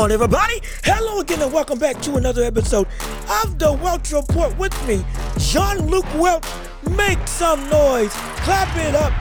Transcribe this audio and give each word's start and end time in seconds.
on, 0.00 0.10
everybody? 0.10 0.62
Hello 0.82 1.20
again, 1.20 1.42
and 1.42 1.52
welcome 1.52 1.78
back 1.78 2.00
to 2.00 2.16
another 2.16 2.42
episode 2.42 2.86
of 3.44 3.58
the 3.58 3.70
Welch 3.70 4.12
Report 4.12 4.56
with 4.56 4.72
me, 4.88 5.04
Jean-Luke 5.36 6.06
Welch. 6.14 6.42
Make 6.96 7.18
some 7.28 7.68
noise, 7.68 8.10
clap 8.40 8.74
it 8.78 8.94
up, 8.94 9.12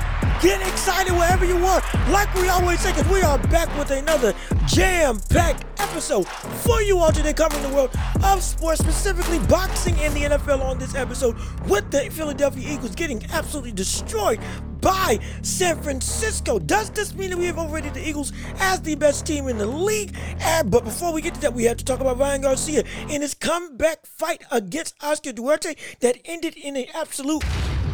get 0.42 0.62
excited 0.62 1.12
wherever 1.12 1.44
you 1.44 1.58
are. 1.66 1.84
Like 2.12 2.34
we 2.34 2.48
always 2.48 2.80
say, 2.80 2.94
'cause 2.94 3.06
we 3.10 3.22
are 3.22 3.38
back 3.50 3.68
with 3.78 3.92
another 3.92 4.34
jam 4.68 5.20
packed 5.28 5.66
episode 5.82 6.26
for 6.64 6.82
you 6.82 6.98
all 6.98 7.12
today, 7.12 7.34
covering 7.34 7.62
the 7.62 7.76
world 7.76 7.90
of 8.24 8.42
sports, 8.42 8.80
specifically 8.80 9.40
boxing 9.40 10.00
and 10.00 10.14
the 10.14 10.24
NFL 10.24 10.62
on 10.62 10.80
this 10.80 10.96
episode, 10.96 11.36
with 11.68 11.92
the 11.92 12.10
Philadelphia 12.10 12.76
Eagles 12.76 12.96
getting 12.96 13.26
absolutely 13.34 13.74
destroyed 13.74 14.40
by 14.82 15.20
San 15.42 15.82
Francisco. 15.82 16.60
Does 16.60 16.90
this 16.92 17.14
mean 17.16 17.32
that 17.32 17.38
we 17.38 17.46
have 17.46 17.58
overrated 17.58 17.94
the 17.94 18.08
Eagles 18.08 18.34
as 18.60 18.82
the 18.82 18.96
best 18.96 19.26
team 19.26 19.48
in 19.48 19.58
the 19.58 19.66
league? 19.66 20.16
And, 20.40 20.70
but 20.70 20.84
before 20.84 21.14
we 21.14 21.22
get 21.22 21.36
to 21.36 21.42
that, 21.42 21.54
we 21.54 21.64
have 21.66 21.78
to 21.78 21.86
talk 21.86 22.00
about 22.00 22.18
Ryan 22.18 22.42
Garcia 22.42 22.84
in 23.10 23.22
his 23.22 23.34
comeback 23.34 24.06
fight 24.06 24.44
against 24.52 24.96
Oscar 25.02 25.32
Duarte 25.32 25.76
that 26.02 26.18
ended 26.26 26.56
in 26.56 26.76
an 26.76 26.86
absolute 26.94 27.44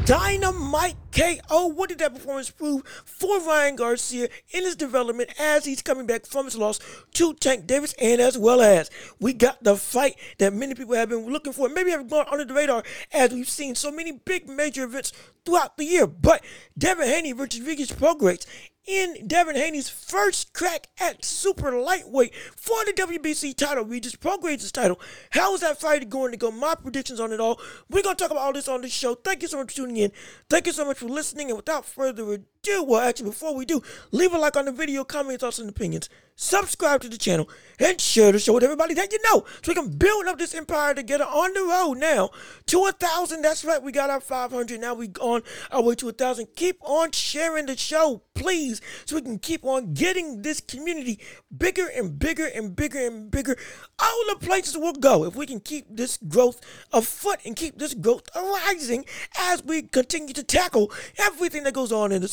dynamite 0.06 0.96
KO. 1.12 1.68
What 1.68 1.90
did 1.90 2.00
that 2.00 2.14
performance 2.14 2.52
prove 2.52 2.84
for 3.06 3.40
Ryan 3.40 3.76
Garcia 3.76 4.30
in 4.52 4.64
his 4.64 4.76
development 4.76 5.32
as 5.40 5.66
he's 5.66 5.82
coming 5.82 6.06
back 6.06 6.28
from 6.28 6.46
his 6.46 6.56
loss 6.56 6.80
to 7.14 7.34
Tank 7.34 7.66
Davis? 7.66 7.96
And 8.00 8.22
as 8.22 8.38
well 8.38 8.62
as 8.62 8.92
we 9.20 9.34
got 9.34 9.64
the 9.64 9.76
fight 9.76 10.16
that 10.38 10.54
many 10.54 10.76
people 10.76 10.94
have 10.94 11.10
been 11.10 11.26
looking 11.26 11.54
for, 11.54 11.70
maybe 11.70 11.90
have 11.90 12.08
gone 12.08 12.28
under 12.32 12.46
the 12.46 12.54
radar 12.54 12.84
as 13.12 13.32
we've 13.32 13.50
seen 13.50 13.74
so 13.74 13.92
many 13.92 14.12
big 14.12 14.48
major 14.48 14.84
events 14.84 15.12
throughout 15.44 15.78
the 15.78 15.86
year. 15.86 16.06
But 16.06 16.44
Devin 16.78 17.08
Haney 17.08 17.32
versus 17.32 17.62
Regis 17.62 17.92
Prograis 17.92 18.46
in 18.86 19.28
Devin 19.28 19.56
Haney's 19.56 19.90
first 19.90 20.54
crack 20.54 20.88
at 21.00 21.26
super 21.26 21.72
lightweight 21.80 22.34
for 22.56 22.86
the 22.86 22.94
WBC 22.94 23.56
title, 23.56 23.84
Regis 23.84 24.16
Prograis' 24.16 24.72
title. 24.72 25.00
How 25.32 25.54
is 25.54 25.62
that 25.62 25.80
fight 25.80 26.08
going 26.10 26.32
to 26.32 26.38
go? 26.38 26.52
My 26.52 26.76
predictions 26.76 27.20
on 27.20 27.32
it 27.32 27.40
all. 27.40 27.60
We're 27.90 28.04
going 28.04 28.16
to 28.16 28.22
talk 28.22 28.32
about 28.32 28.44
all 28.44 28.54
this 28.54 28.68
on 28.68 28.82
this 28.82 28.92
show. 28.92 29.16
Thank 29.16 29.42
you 29.42 29.48
so 29.48 29.58
much 29.58 29.72
for 29.72 29.78
tuning 29.78 29.98
in. 29.98 30.12
Thank 30.50 30.68
you 30.68 30.74
so 30.74 30.86
much 30.86 30.98
for 30.98 31.06
listening. 31.06 31.50
And 31.50 31.58
without 31.58 31.86
further 31.86 32.24
ado, 32.34 32.44
well, 32.68 33.02
actually, 33.02 33.30
before 33.30 33.56
we 33.56 33.66
do, 33.66 33.82
leave 34.12 34.34
a 34.34 34.38
like 34.38 34.56
on 34.56 34.66
the 34.66 34.72
video, 34.72 35.04
comment, 35.04 35.40
thoughts, 35.40 35.60
and 35.60 35.70
opinions. 35.70 36.10
Subscribe 36.38 37.00
to 37.00 37.08
the 37.08 37.18
channel 37.18 37.48
and 37.80 38.00
share 38.00 38.34
the 38.34 38.40
show 38.40 38.52
with 38.54 38.64
everybody 38.64 38.94
that 38.94 39.10
you 39.10 39.20
know 39.24 39.46
so 39.62 39.72
we 39.72 39.74
can 39.74 39.90
build 39.90 40.26
up 40.26 40.38
this 40.38 40.54
empire 40.54 40.94
together 40.94 41.24
on 41.24 41.54
the 41.54 41.62
road 41.62 41.94
now 41.94 42.30
to 42.66 42.86
a 42.86 42.92
thousand. 42.92 43.42
That's 43.42 43.64
right, 43.64 43.82
we 43.82 43.94
got 43.94 44.10
our 44.10 44.20
500. 44.20 44.82
Now 44.82 44.96
we 44.96 45.12
on 45.22 45.44
our 45.72 45.82
way 45.82 45.96
to 45.96 46.10
a 46.10 46.12
thousand. 46.12 46.48
Keep 46.58 46.80
on 46.82 47.14
sharing 47.14 47.68
the 47.68 47.78
show, 47.78 48.22
please, 48.34 48.82
so 49.06 49.16
we 49.16 49.22
can 49.22 49.40
keep 49.40 49.64
on 49.64 49.94
getting 49.94 50.42
this 50.42 50.60
community 50.60 51.20
bigger 51.58 51.88
and 51.96 52.20
bigger 52.20 52.48
and 52.48 52.76
bigger 52.76 53.00
and 53.00 53.32
bigger. 53.32 53.56
All 53.98 54.24
the 54.28 54.46
places 54.46 54.78
we'll 54.78 54.92
go 54.92 55.24
if 55.24 55.38
we 55.38 55.46
can 55.46 55.62
keep 55.62 55.86
this 55.90 56.18
growth 56.18 56.60
afoot 56.92 57.40
and 57.46 57.56
keep 57.56 57.78
this 57.78 57.94
growth 57.94 58.24
arising 58.36 59.06
as 59.40 59.64
we 59.64 59.84
continue 59.84 60.34
to 60.34 60.44
tackle 60.44 60.92
everything 61.18 61.64
that 61.64 61.74
goes 61.74 61.94
on 61.94 62.12
in 62.12 62.22
the 62.22 62.28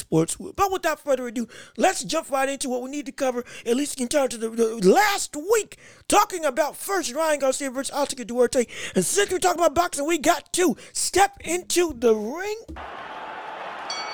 But 0.56 0.73
without 0.73 1.01
further 1.01 1.27
ado, 1.27 1.48
let's 1.77 2.05
jump 2.05 2.31
right 2.31 2.48
into 2.48 2.69
what 2.69 2.83
we 2.83 2.91
need 2.91 3.06
to 3.06 3.12
cover. 3.12 3.45
At 3.67 3.77
least 3.77 4.01
in 4.01 4.09
terms 4.09 4.34
of 4.34 4.41
the, 4.41 4.48
the 4.48 4.89
last 4.89 5.37
week 5.37 5.78
talking 6.09 6.45
about 6.45 6.77
first 6.77 7.15
Ryan 7.15 7.41
Garcia 7.41 7.70
versus 7.70 7.95
Oscar 7.95 8.25
Duarte. 8.25 8.67
And 8.95 9.05
since 9.05 9.31
we're 9.31 9.39
talking 9.39 9.61
about 9.61 9.75
boxing, 9.75 10.06
we 10.06 10.19
got 10.19 10.53
to 10.55 10.77
step 10.93 11.39
into 11.45 11.93
the 11.93 12.15
ring. 12.15 12.61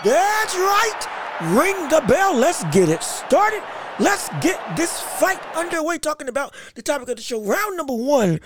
That's 0.05 0.55
right. 0.55 1.09
Ring 1.41 1.89
the 1.89 2.05
bell. 2.07 2.35
Let's 2.35 2.65
get 2.65 2.89
it 2.89 3.03
started. 3.03 3.63
Let's 3.99 4.29
get 4.41 4.61
this 4.77 5.01
fight 5.01 5.41
underway. 5.57 5.99
Talking 5.99 6.29
about 6.29 6.55
the 6.75 6.83
topic 6.83 7.09
of 7.09 7.17
the 7.17 7.23
show, 7.23 7.43
round 7.43 7.77
number 7.77 7.95
one. 7.95 8.41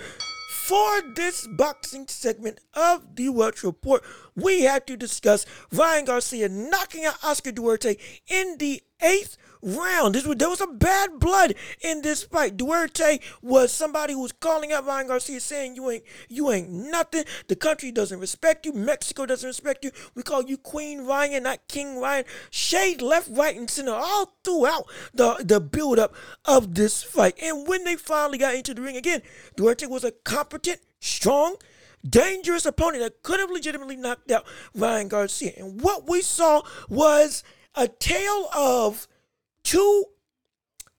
For 0.63 1.01
this 1.01 1.45
boxing 1.45 2.07
segment 2.07 2.61
of 2.73 3.17
the 3.17 3.27
Welch 3.27 3.63
Report, 3.63 4.01
we 4.33 4.61
had 4.61 4.87
to 4.87 4.95
discuss 4.95 5.45
Ryan 5.73 6.05
Garcia 6.05 6.47
knocking 6.47 7.03
out 7.03 7.21
Oscar 7.21 7.51
Duarte 7.51 7.97
in 8.27 8.57
the 8.59 8.81
eighth 9.01 9.35
round. 9.63 10.15
This 10.15 10.25
was, 10.25 10.37
there 10.37 10.49
was 10.49 10.59
some 10.59 10.77
bad 10.77 11.19
blood 11.19 11.55
in 11.81 12.01
this 12.01 12.23
fight. 12.23 12.57
Duarte 12.57 13.19
was 13.41 13.71
somebody 13.71 14.13
who 14.13 14.21
was 14.21 14.31
calling 14.31 14.71
out 14.71 14.85
Ryan 14.85 15.07
Garcia 15.07 15.39
saying 15.39 15.75
you 15.75 15.89
ain't 15.89 16.03
you 16.29 16.51
ain't 16.51 16.69
nothing. 16.69 17.23
The 17.47 17.55
country 17.55 17.91
doesn't 17.91 18.19
respect 18.19 18.65
you. 18.65 18.73
Mexico 18.73 19.25
doesn't 19.25 19.47
respect 19.47 19.83
you. 19.83 19.91
We 20.15 20.23
call 20.23 20.43
you 20.43 20.57
Queen 20.57 21.05
Ryan, 21.05 21.43
not 21.43 21.67
King 21.67 21.99
Ryan. 21.99 22.25
Shade 22.49 23.01
left, 23.01 23.29
right, 23.31 23.55
and 23.55 23.69
center 23.69 23.93
all 23.93 24.35
throughout 24.43 24.85
the, 25.13 25.43
the 25.43 25.59
build 25.59 25.99
up 25.99 26.13
of 26.45 26.75
this 26.75 27.03
fight. 27.03 27.35
And 27.41 27.67
when 27.67 27.83
they 27.83 27.95
finally 27.95 28.37
got 28.37 28.55
into 28.55 28.73
the 28.73 28.81
ring 28.81 28.97
again, 28.97 29.21
Duarte 29.55 29.85
was 29.87 30.03
a 30.03 30.11
competent, 30.11 30.79
strong, 30.99 31.55
dangerous 32.07 32.65
opponent 32.65 33.03
that 33.03 33.23
could 33.23 33.39
have 33.39 33.49
legitimately 33.49 33.95
knocked 33.95 34.31
out 34.31 34.45
Ryan 34.75 35.07
Garcia. 35.07 35.53
And 35.57 35.81
what 35.81 36.09
we 36.09 36.21
saw 36.21 36.61
was 36.89 37.43
a 37.75 37.87
tale 37.87 38.49
of 38.55 39.07
two 39.63 40.05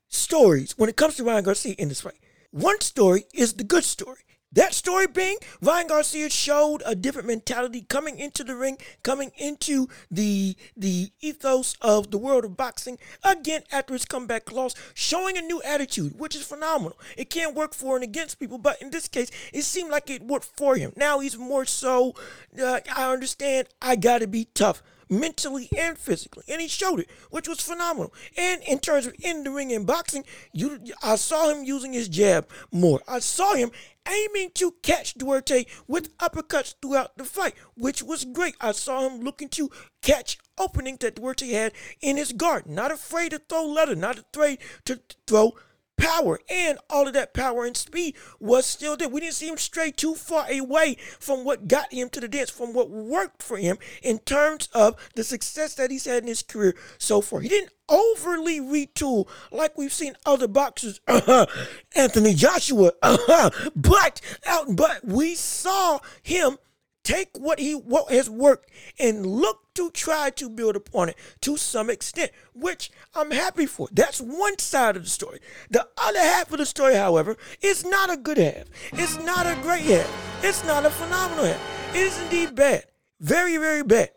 stories 0.09 0.73
when 0.77 0.89
it 0.89 0.97
comes 0.97 1.17
to 1.17 1.25
Ryan 1.25 1.45
Garcia 1.45 1.75
in 1.79 1.89
this 1.89 2.01
fight. 2.01 2.19
One 2.51 2.81
story 2.81 3.25
is 3.33 3.55
the 3.55 3.65
good 3.65 3.85
story. 3.85 4.19
That 4.55 4.73
story 4.73 5.09
being 5.09 5.39
Ryan 5.61 5.89
Garcia 5.89 6.31
showed 6.31 6.81
a 6.87 6.95
different 6.95 7.27
mentality 7.27 7.83
coming 7.83 8.21
into 8.21 8.45
the 8.45 8.55
ring, 8.55 8.79
coming 9.03 9.33
into 9.37 9.89
the 10.13 10.57
the 10.77 11.11
ethos 11.21 11.75
of 11.81 12.13
the 12.13 12.19
world 12.19 12.45
of 12.45 12.57
boxing 12.57 12.99
again 13.25 13.63
after 13.73 13.95
his 13.95 14.05
comeback 14.05 14.53
loss, 14.53 14.77
showing 14.95 15.37
a 15.37 15.43
new 15.43 15.61
attitude, 15.63 16.21
which 16.21 16.37
is 16.37 16.47
phenomenal. 16.47 16.97
It 17.17 17.31
can't 17.31 17.57
work 17.57 17.75
for 17.75 17.97
and 17.97 18.05
against 18.05 18.39
people, 18.39 18.59
but 18.59 18.81
in 18.81 18.91
this 18.91 19.09
case, 19.09 19.33
it 19.53 19.63
seemed 19.63 19.91
like 19.91 20.09
it 20.09 20.23
worked 20.23 20.51
for 20.57 20.77
him. 20.77 20.93
Now 20.97 21.19
he's 21.19 21.37
more 21.37 21.65
so. 21.65 22.15
Uh, 22.57 22.79
I 22.95 23.13
understand. 23.13 23.67
I 23.83 23.97
gotta 23.97 24.29
be 24.29 24.45
tough 24.55 24.85
mentally 25.09 25.69
and 25.77 25.99
physically, 25.99 26.45
and 26.49 26.61
he 26.61 26.69
showed 26.69 27.01
it, 27.01 27.11
which 27.31 27.49
was 27.49 27.61
phenomenal. 27.61 28.13
And 28.37 28.63
in 28.63 28.79
terms 28.79 29.07
of 29.07 29.15
in 29.23 29.45
the 29.45 29.51
ring 29.51 29.73
and 29.73 29.87
boxing, 29.87 30.25
you 30.53 30.81
I 31.03 31.17
saw 31.17 31.51
him 31.51 31.65
using 31.65 31.93
his 31.93 32.09
jab 32.09 32.49
more. 32.73 33.01
I 33.09 33.19
saw 33.19 33.55
him 33.55 33.71
aiming 34.09 34.51
to 34.55 34.75
catch 34.83 35.15
Duarte 35.15 35.65
with 35.87 36.17
uppercuts 36.19 36.75
throughout 36.81 37.17
the 37.17 37.25
fight, 37.25 37.55
which 37.77 38.03
was 38.03 38.25
great. 38.25 38.55
I 38.61 38.73
saw 38.73 39.09
him 39.09 39.21
looking 39.21 39.49
to 39.51 39.71
catch 40.03 40.39
openings 40.59 40.99
that 41.01 41.17
Duarte 41.17 41.49
had 41.49 41.73
in 42.01 42.17
his 42.17 42.33
guard, 42.33 42.67
not 42.67 42.91
afraid 42.91 43.31
to 43.31 43.39
throw 43.39 43.65
leather, 43.65 43.95
not 43.95 44.19
afraid 44.19 44.59
to 44.85 45.01
throw 45.27 45.55
power 45.97 46.39
and 46.49 46.79
all 46.91 47.07
of 47.07 47.15
that 47.15 47.35
power 47.35 47.65
and 47.65 47.77
speed 47.77 48.17
was 48.41 48.67
still 48.67 48.97
there. 48.97 49.09
We 49.09 49.21
didn't 49.21 49.35
see 49.35 49.49
him 49.49 49.57
stray 49.57 49.91
too 49.91 50.15
far 50.15 50.51
away 50.51 50.97
from 51.19 51.45
what 51.45 51.69
got 51.69 51.93
him 51.93 52.09
to 52.11 52.21
the 52.21 52.29
dance, 52.29 52.51
from 52.51 52.73
what 52.73 52.91
worked 52.91 53.43
for 53.43 53.57
him 53.57 53.79
in 54.03 54.19
terms 54.21 54.69
of 54.73 54.97
the 55.15 55.25
success 55.25 55.75
that 55.75 55.91
he's 55.91 56.05
had 56.05 56.23
in 56.23 56.29
his 56.29 56.43
career 56.43 56.75
so 56.99 57.21
far. 57.21 57.41
He 57.41 57.49
didn't 57.49 57.73
overly 57.89 58.61
retool 58.61 59.29
like 59.51 59.77
we've 59.77 59.93
seen 59.93 60.15
other 60.25 60.49
boxers, 60.49 61.01
uh-huh, 61.07 61.47
Anthony 61.95 62.35
Joshua, 62.35 62.93
uh-huh, 63.03 63.51
but 63.77 64.21
out, 64.47 64.77
but 64.77 65.05
we 65.05 65.35
saw 65.35 66.01
him 66.23 66.59
take 67.03 67.29
what 67.35 67.59
he 67.59 67.75
what 67.75 68.11
has 68.11 68.31
worked 68.31 68.71
and 68.99 69.27
look 69.27 69.64
to 69.75 69.91
try 69.91 70.31
to 70.31 70.49
build 70.49 70.77
upon 70.77 71.09
it 71.11 71.17
to 71.41 71.57
some 71.57 71.91
extent, 71.91 72.31
which 72.53 72.91
I'm 73.15 73.31
happy 73.31 73.67
for. 73.67 73.89
That's 73.93 74.21
one 74.21 74.59
side 74.59 74.97
of 74.97 75.05
the 75.05 75.11
story. 75.11 75.41
The 75.71 75.89
other 75.99 76.21
half 76.21 76.53
of 76.53 76.59
the 76.59 76.67
story, 76.67 76.95
however, 76.95 77.37
is 77.61 77.85
not 77.85 78.11
a 78.11 78.17
good 78.17 78.39
half. 78.39 78.65
It's 78.93 79.19
not 79.19 79.47
a 79.47 79.61
great 79.63 79.83
half. 79.83 80.41
It's 80.45 80.65
not 80.65 80.87
a 80.87 80.91
phenomenal 80.91 81.45
half. 81.45 81.95
It 81.95 82.01
is 82.01 82.21
indeed 82.23 82.55
bad. 82.55 82.85
Very, 83.21 83.57
very 83.57 83.83
bad. 83.83 84.11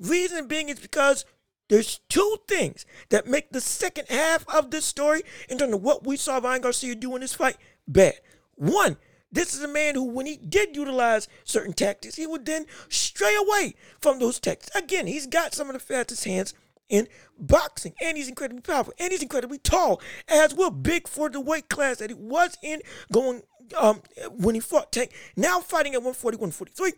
Reason 0.00 0.48
being 0.48 0.68
is 0.68 0.80
because 0.80 1.24
there's 1.68 2.00
two 2.08 2.36
things 2.46 2.84
that 3.08 3.26
make 3.26 3.50
the 3.50 3.60
second 3.60 4.06
half 4.08 4.44
of 4.48 4.70
this 4.70 4.84
story, 4.84 5.22
in 5.48 5.58
terms 5.58 5.74
of 5.74 5.82
what 5.82 6.06
we 6.06 6.16
saw 6.16 6.38
Ryan 6.38 6.62
Garcia 6.62 6.94
do 6.94 7.14
in 7.14 7.20
this 7.20 7.34
fight, 7.34 7.56
bad. 7.88 8.14
One, 8.56 8.96
this 9.34 9.52
is 9.52 9.62
a 9.62 9.68
man 9.68 9.96
who, 9.96 10.04
when 10.04 10.26
he 10.26 10.36
did 10.36 10.76
utilize 10.76 11.26
certain 11.42 11.72
tactics, 11.72 12.14
he 12.14 12.26
would 12.26 12.46
then 12.46 12.66
stray 12.88 13.34
away 13.34 13.74
from 14.00 14.20
those 14.20 14.38
tactics. 14.38 14.74
Again, 14.76 15.08
he's 15.08 15.26
got 15.26 15.54
some 15.54 15.68
of 15.68 15.72
the 15.72 15.80
fastest 15.80 16.24
hands 16.24 16.54
in 16.88 17.08
boxing, 17.36 17.94
and 18.00 18.16
he's 18.16 18.28
incredibly 18.28 18.62
powerful, 18.62 18.94
and 18.96 19.10
he's 19.10 19.22
incredibly 19.22 19.58
tall, 19.58 20.00
as 20.28 20.54
well, 20.54 20.70
big 20.70 21.08
for 21.08 21.28
the 21.28 21.40
weight 21.40 21.68
class 21.68 21.96
that 21.96 22.10
he 22.10 22.14
was 22.14 22.56
in 22.62 22.80
going 23.12 23.42
um, 23.76 24.02
when 24.30 24.54
he 24.54 24.60
fought 24.60 24.92
Tank. 24.92 25.10
Now 25.36 25.58
fighting 25.58 25.94
at 25.94 26.02
140, 26.02 26.36
143, 26.36 26.92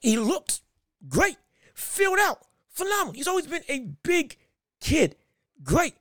he 0.00 0.18
looks 0.18 0.62
great, 1.08 1.36
filled 1.74 2.18
out, 2.18 2.40
phenomenal. 2.70 3.12
He's 3.12 3.28
always 3.28 3.46
been 3.46 3.62
a 3.68 3.90
big 4.02 4.36
kid, 4.80 5.14
great, 5.62 5.94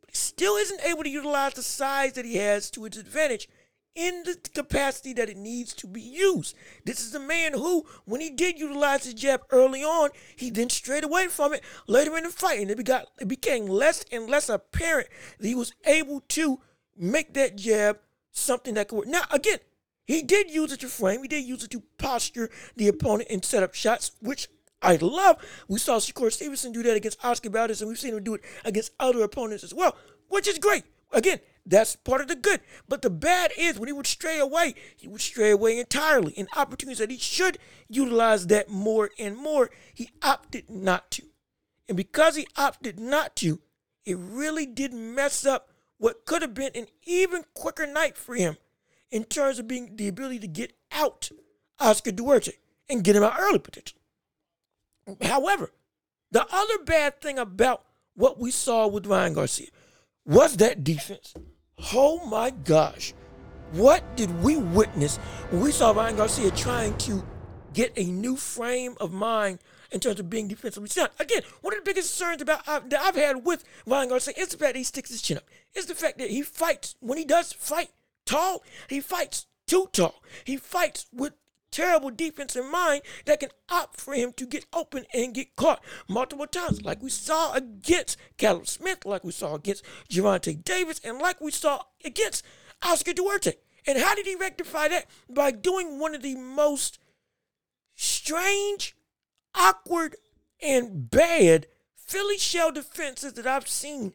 but 0.00 0.10
he 0.10 0.16
still 0.16 0.54
isn't 0.54 0.84
able 0.84 1.02
to 1.02 1.10
utilize 1.10 1.54
the 1.54 1.62
size 1.64 2.12
that 2.12 2.24
he 2.24 2.36
has 2.36 2.70
to 2.70 2.84
his 2.84 2.98
advantage 2.98 3.48
in 3.94 4.22
the 4.24 4.36
capacity 4.54 5.12
that 5.14 5.28
it 5.28 5.36
needs 5.36 5.74
to 5.74 5.86
be 5.86 6.00
used. 6.00 6.56
This 6.84 7.00
is 7.00 7.14
a 7.14 7.20
man 7.20 7.52
who, 7.52 7.84
when 8.04 8.20
he 8.20 8.30
did 8.30 8.58
utilize 8.58 9.04
his 9.04 9.14
jab 9.14 9.42
early 9.50 9.82
on, 9.82 10.10
he 10.36 10.50
then 10.50 10.70
strayed 10.70 11.04
away 11.04 11.28
from 11.28 11.52
it 11.52 11.62
later 11.86 12.16
in 12.16 12.24
the 12.24 12.30
fight, 12.30 12.60
and 12.60 12.70
it, 12.70 12.84
got, 12.84 13.08
it 13.20 13.28
became 13.28 13.66
less 13.66 14.04
and 14.10 14.28
less 14.28 14.48
apparent 14.48 15.08
that 15.38 15.46
he 15.46 15.54
was 15.54 15.72
able 15.84 16.20
to 16.28 16.60
make 16.96 17.34
that 17.34 17.56
jab 17.56 17.98
something 18.30 18.74
that 18.74 18.88
could 18.88 18.96
work. 18.96 19.06
Now, 19.06 19.22
again, 19.30 19.58
he 20.06 20.22
did 20.22 20.50
use 20.50 20.72
it 20.72 20.80
to 20.80 20.88
frame. 20.88 21.22
He 21.22 21.28
did 21.28 21.44
use 21.44 21.62
it 21.64 21.70
to 21.70 21.82
posture 21.98 22.50
the 22.76 22.88
opponent 22.88 23.28
and 23.30 23.44
set 23.44 23.62
up 23.62 23.74
shots, 23.74 24.12
which 24.20 24.48
I 24.80 24.96
love. 24.96 25.36
We 25.68 25.78
saw 25.78 25.98
Shakur 25.98 26.32
Stevenson 26.32 26.72
do 26.72 26.82
that 26.82 26.96
against 26.96 27.24
Oscar 27.24 27.50
Valdez, 27.50 27.80
and 27.80 27.88
we've 27.88 27.98
seen 27.98 28.14
him 28.14 28.24
do 28.24 28.34
it 28.34 28.42
against 28.64 28.92
other 28.98 29.22
opponents 29.22 29.62
as 29.62 29.72
well, 29.72 29.96
which 30.28 30.48
is 30.48 30.58
great. 30.58 30.84
Again, 31.12 31.38
that's 31.64 31.96
part 31.96 32.20
of 32.20 32.28
the 32.28 32.34
good. 32.34 32.60
But 32.88 33.02
the 33.02 33.10
bad 33.10 33.52
is 33.56 33.78
when 33.78 33.88
he 33.88 33.92
would 33.92 34.06
stray 34.06 34.38
away, 34.38 34.74
he 34.96 35.08
would 35.08 35.20
stray 35.20 35.50
away 35.50 35.78
entirely. 35.78 36.32
In 36.32 36.48
opportunities 36.56 36.98
that 36.98 37.10
he 37.10 37.18
should 37.18 37.58
utilize 37.88 38.48
that 38.48 38.68
more 38.68 39.10
and 39.18 39.36
more, 39.36 39.70
he 39.94 40.10
opted 40.22 40.68
not 40.68 41.10
to. 41.12 41.22
And 41.88 41.96
because 41.96 42.36
he 42.36 42.46
opted 42.56 42.98
not 42.98 43.36
to, 43.36 43.60
it 44.04 44.16
really 44.18 44.66
did 44.66 44.92
mess 44.92 45.46
up 45.46 45.68
what 45.98 46.26
could 46.26 46.42
have 46.42 46.54
been 46.54 46.72
an 46.74 46.86
even 47.04 47.44
quicker 47.54 47.86
night 47.86 48.16
for 48.16 48.34
him 48.34 48.56
in 49.10 49.24
terms 49.24 49.58
of 49.58 49.68
being 49.68 49.94
the 49.96 50.08
ability 50.08 50.40
to 50.40 50.48
get 50.48 50.72
out 50.90 51.30
Oscar 51.78 52.10
Duarte 52.10 52.52
and 52.88 53.04
get 53.04 53.14
him 53.14 53.22
out 53.22 53.38
early 53.38 53.58
potentially. 53.58 54.00
However, 55.22 55.70
the 56.30 56.46
other 56.50 56.78
bad 56.84 57.20
thing 57.20 57.38
about 57.38 57.84
what 58.14 58.38
we 58.38 58.50
saw 58.50 58.86
with 58.86 59.06
Ryan 59.06 59.34
Garcia 59.34 59.68
was 60.24 60.56
that 60.58 60.84
defense. 60.84 61.34
Oh 61.92 62.24
my 62.26 62.50
gosh. 62.50 63.14
What 63.72 64.16
did 64.16 64.42
we 64.42 64.56
witness 64.56 65.16
when 65.50 65.62
we 65.62 65.72
saw 65.72 65.92
Ryan 65.92 66.16
Garcia 66.16 66.50
trying 66.50 66.96
to 66.98 67.24
get 67.72 67.92
a 67.96 68.04
new 68.04 68.36
frame 68.36 68.96
of 69.00 69.12
mind 69.12 69.60
in 69.90 70.00
terms 70.00 70.20
of 70.20 70.28
being 70.28 70.46
defensively 70.46 70.88
sound? 70.88 71.10
Again, 71.18 71.42
one 71.62 71.72
of 71.72 71.80
the 71.80 71.90
biggest 71.90 72.18
concerns 72.18 72.42
about 72.42 72.68
uh, 72.68 72.80
that 72.88 73.00
I've 73.00 73.16
had 73.16 73.44
with 73.44 73.64
Ryan 73.86 74.10
Garcia 74.10 74.34
is 74.36 74.48
the 74.48 74.58
fact 74.58 74.74
that 74.74 74.78
he 74.78 74.84
sticks 74.84 75.10
his 75.10 75.22
chin 75.22 75.38
up. 75.38 75.44
It's 75.74 75.86
the 75.86 75.94
fact 75.94 76.18
that 76.18 76.30
he 76.30 76.42
fights 76.42 76.96
when 77.00 77.16
he 77.18 77.24
does 77.24 77.52
fight 77.52 77.90
tall. 78.26 78.62
He 78.88 79.00
fights 79.00 79.46
too 79.66 79.88
tall. 79.92 80.22
He 80.44 80.56
fights 80.56 81.06
with 81.12 81.32
terrible 81.72 82.10
defense 82.10 82.54
in 82.54 82.70
mind 82.70 83.02
that 83.24 83.40
can 83.40 83.48
opt 83.68 84.00
for 84.00 84.14
him 84.14 84.32
to 84.34 84.46
get 84.46 84.66
open 84.72 85.04
and 85.12 85.34
get 85.34 85.56
caught 85.56 85.82
multiple 86.08 86.46
times, 86.46 86.82
like 86.82 87.02
we 87.02 87.10
saw 87.10 87.52
against 87.54 88.16
Callum 88.36 88.66
Smith, 88.66 89.04
like 89.04 89.24
we 89.24 89.32
saw 89.32 89.54
against 89.54 89.84
Gervonta 90.08 90.62
Davis, 90.62 91.00
and 91.02 91.18
like 91.18 91.40
we 91.40 91.50
saw 91.50 91.82
against 92.04 92.44
Oscar 92.82 93.12
Duarte. 93.12 93.54
And 93.86 93.98
how 93.98 94.14
did 94.14 94.26
he 94.26 94.36
rectify 94.36 94.88
that? 94.88 95.06
By 95.28 95.50
doing 95.50 95.98
one 95.98 96.14
of 96.14 96.22
the 96.22 96.36
most 96.36 96.98
strange, 97.96 98.94
awkward, 99.54 100.16
and 100.62 101.10
bad 101.10 101.66
Philly 101.96 102.38
shell 102.38 102.70
defenses 102.70 103.32
that 103.34 103.46
I've 103.46 103.66
seen 103.66 104.12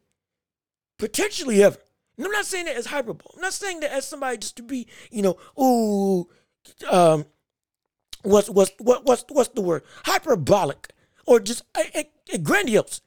potentially 0.98 1.64
ever. 1.64 1.78
And 2.18 2.26
I'm 2.26 2.32
not 2.32 2.46
saying 2.46 2.66
that 2.66 2.78
as 2.78 2.88
hyperbole. 2.88 3.34
I'm 3.36 3.42
not 3.42 3.54
saying 3.54 3.82
that 3.82 3.92
as 3.92 4.08
somebody 4.08 4.38
just 4.38 4.58
to 4.58 4.64
be, 4.64 4.88
you 5.12 5.22
know, 5.22 5.38
ooh, 5.62 6.28
um, 6.90 7.26
what's 8.28 8.50
what's 8.50 8.72
what, 8.80 9.06
what's 9.06 9.26
what's 9.30 9.50
the 9.50 9.62
word 9.62 9.84
hyperbolic 10.06 10.90
or 11.26 11.40
just 11.40 11.64
a, 11.76 12.00
a, 12.00 12.10
a 12.34 12.38
grandiose. 12.38 13.02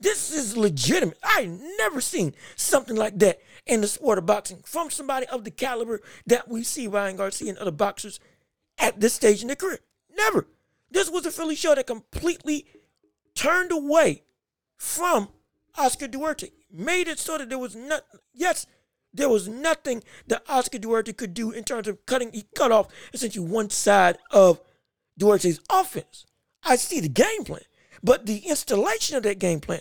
This 0.00 0.32
is 0.32 0.56
legitimate. 0.56 1.18
I 1.22 1.46
never 1.78 2.00
seen 2.00 2.34
something 2.56 2.96
like 2.96 3.18
that 3.20 3.40
in 3.66 3.82
the 3.82 3.86
sport 3.86 4.18
of 4.18 4.26
boxing 4.26 4.62
from 4.64 4.90
somebody 4.90 5.26
of 5.26 5.44
the 5.44 5.50
caliber 5.50 6.00
that 6.26 6.48
we 6.48 6.64
see 6.64 6.88
Ryan 6.88 7.16
Garcia 7.16 7.50
and 7.50 7.58
other 7.58 7.70
boxers 7.70 8.18
at 8.78 9.00
this 9.00 9.14
stage 9.14 9.42
in 9.42 9.46
their 9.46 9.56
career. 9.56 9.78
Never. 10.16 10.48
This 10.90 11.08
was 11.08 11.24
a 11.24 11.30
Philly 11.30 11.54
shell 11.54 11.76
that 11.76 11.86
completely 11.86 12.66
turned 13.34 13.70
away 13.70 14.24
from 14.76 15.28
Oscar 15.78 16.08
Duarte. 16.08 16.50
Made 16.70 17.06
it 17.06 17.20
so 17.20 17.38
that 17.38 17.48
there 17.48 17.58
was 17.58 17.76
not 17.76 18.04
yes, 18.34 18.66
there 19.14 19.28
was 19.28 19.48
nothing 19.48 20.02
that 20.26 20.42
Oscar 20.48 20.78
Duarte 20.78 21.12
could 21.12 21.34
do 21.34 21.50
in 21.50 21.64
terms 21.64 21.88
of 21.88 22.04
cutting. 22.06 22.32
He 22.32 22.46
cut 22.54 22.72
off 22.72 22.88
essentially 23.12 23.46
one 23.46 23.70
side 23.70 24.18
of 24.30 24.60
Duarte's 25.18 25.60
offense. 25.70 26.26
I 26.64 26.76
see 26.76 27.00
the 27.00 27.08
game 27.08 27.44
plan, 27.44 27.62
but 28.02 28.26
the 28.26 28.38
installation 28.38 29.16
of 29.16 29.22
that 29.24 29.38
game 29.38 29.60
plan 29.60 29.80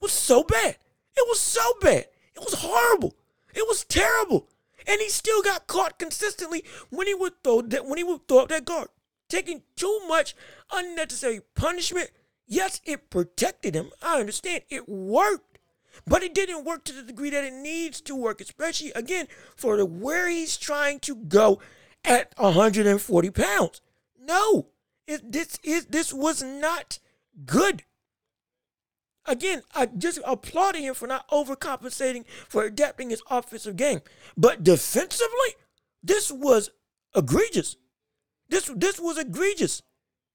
was 0.00 0.12
so 0.12 0.42
bad. 0.42 0.76
It 1.16 1.28
was 1.28 1.40
so 1.40 1.62
bad. 1.80 2.06
It 2.34 2.40
was 2.40 2.54
horrible. 2.54 3.14
It 3.54 3.66
was 3.68 3.84
terrible. 3.84 4.48
And 4.86 5.00
he 5.00 5.08
still 5.08 5.42
got 5.42 5.66
caught 5.66 5.98
consistently 5.98 6.64
when 6.90 7.06
he 7.06 7.14
would 7.14 7.42
throw 7.44 7.62
that 7.62 7.86
when 7.86 7.98
he 7.98 8.04
would 8.04 8.26
throw 8.26 8.40
up 8.40 8.48
that 8.48 8.64
guard, 8.64 8.88
taking 9.28 9.62
too 9.76 10.00
much 10.08 10.34
unnecessary 10.72 11.40
punishment. 11.54 12.10
Yes, 12.46 12.80
it 12.84 13.10
protected 13.10 13.74
him. 13.74 13.90
I 14.02 14.18
understand. 14.18 14.64
It 14.68 14.88
worked. 14.88 15.51
But 16.06 16.22
it 16.22 16.34
didn't 16.34 16.64
work 16.64 16.84
to 16.84 16.92
the 16.92 17.02
degree 17.02 17.30
that 17.30 17.44
it 17.44 17.52
needs 17.52 18.00
to 18.02 18.16
work, 18.16 18.40
especially 18.40 18.92
again 18.92 19.28
for 19.56 19.76
the 19.76 19.86
where 19.86 20.28
he's 20.28 20.56
trying 20.56 21.00
to 21.00 21.14
go 21.14 21.60
at 22.04 22.32
140 22.36 23.30
pounds. 23.30 23.80
No, 24.18 24.68
it, 25.06 25.32
this 25.32 25.58
is 25.62 25.86
this 25.86 26.12
was 26.12 26.42
not 26.42 26.98
good. 27.44 27.84
Again, 29.24 29.62
I 29.74 29.86
just 29.86 30.18
applauded 30.24 30.80
him 30.80 30.94
for 30.94 31.06
not 31.06 31.28
overcompensating 31.28 32.24
for 32.48 32.64
adapting 32.64 33.10
his 33.10 33.22
offensive 33.30 33.76
game. 33.76 34.00
But 34.36 34.64
defensively, 34.64 35.54
this 36.02 36.32
was 36.32 36.70
egregious. 37.14 37.76
This 38.48 38.70
this 38.74 38.98
was 38.98 39.18
egregious. 39.18 39.82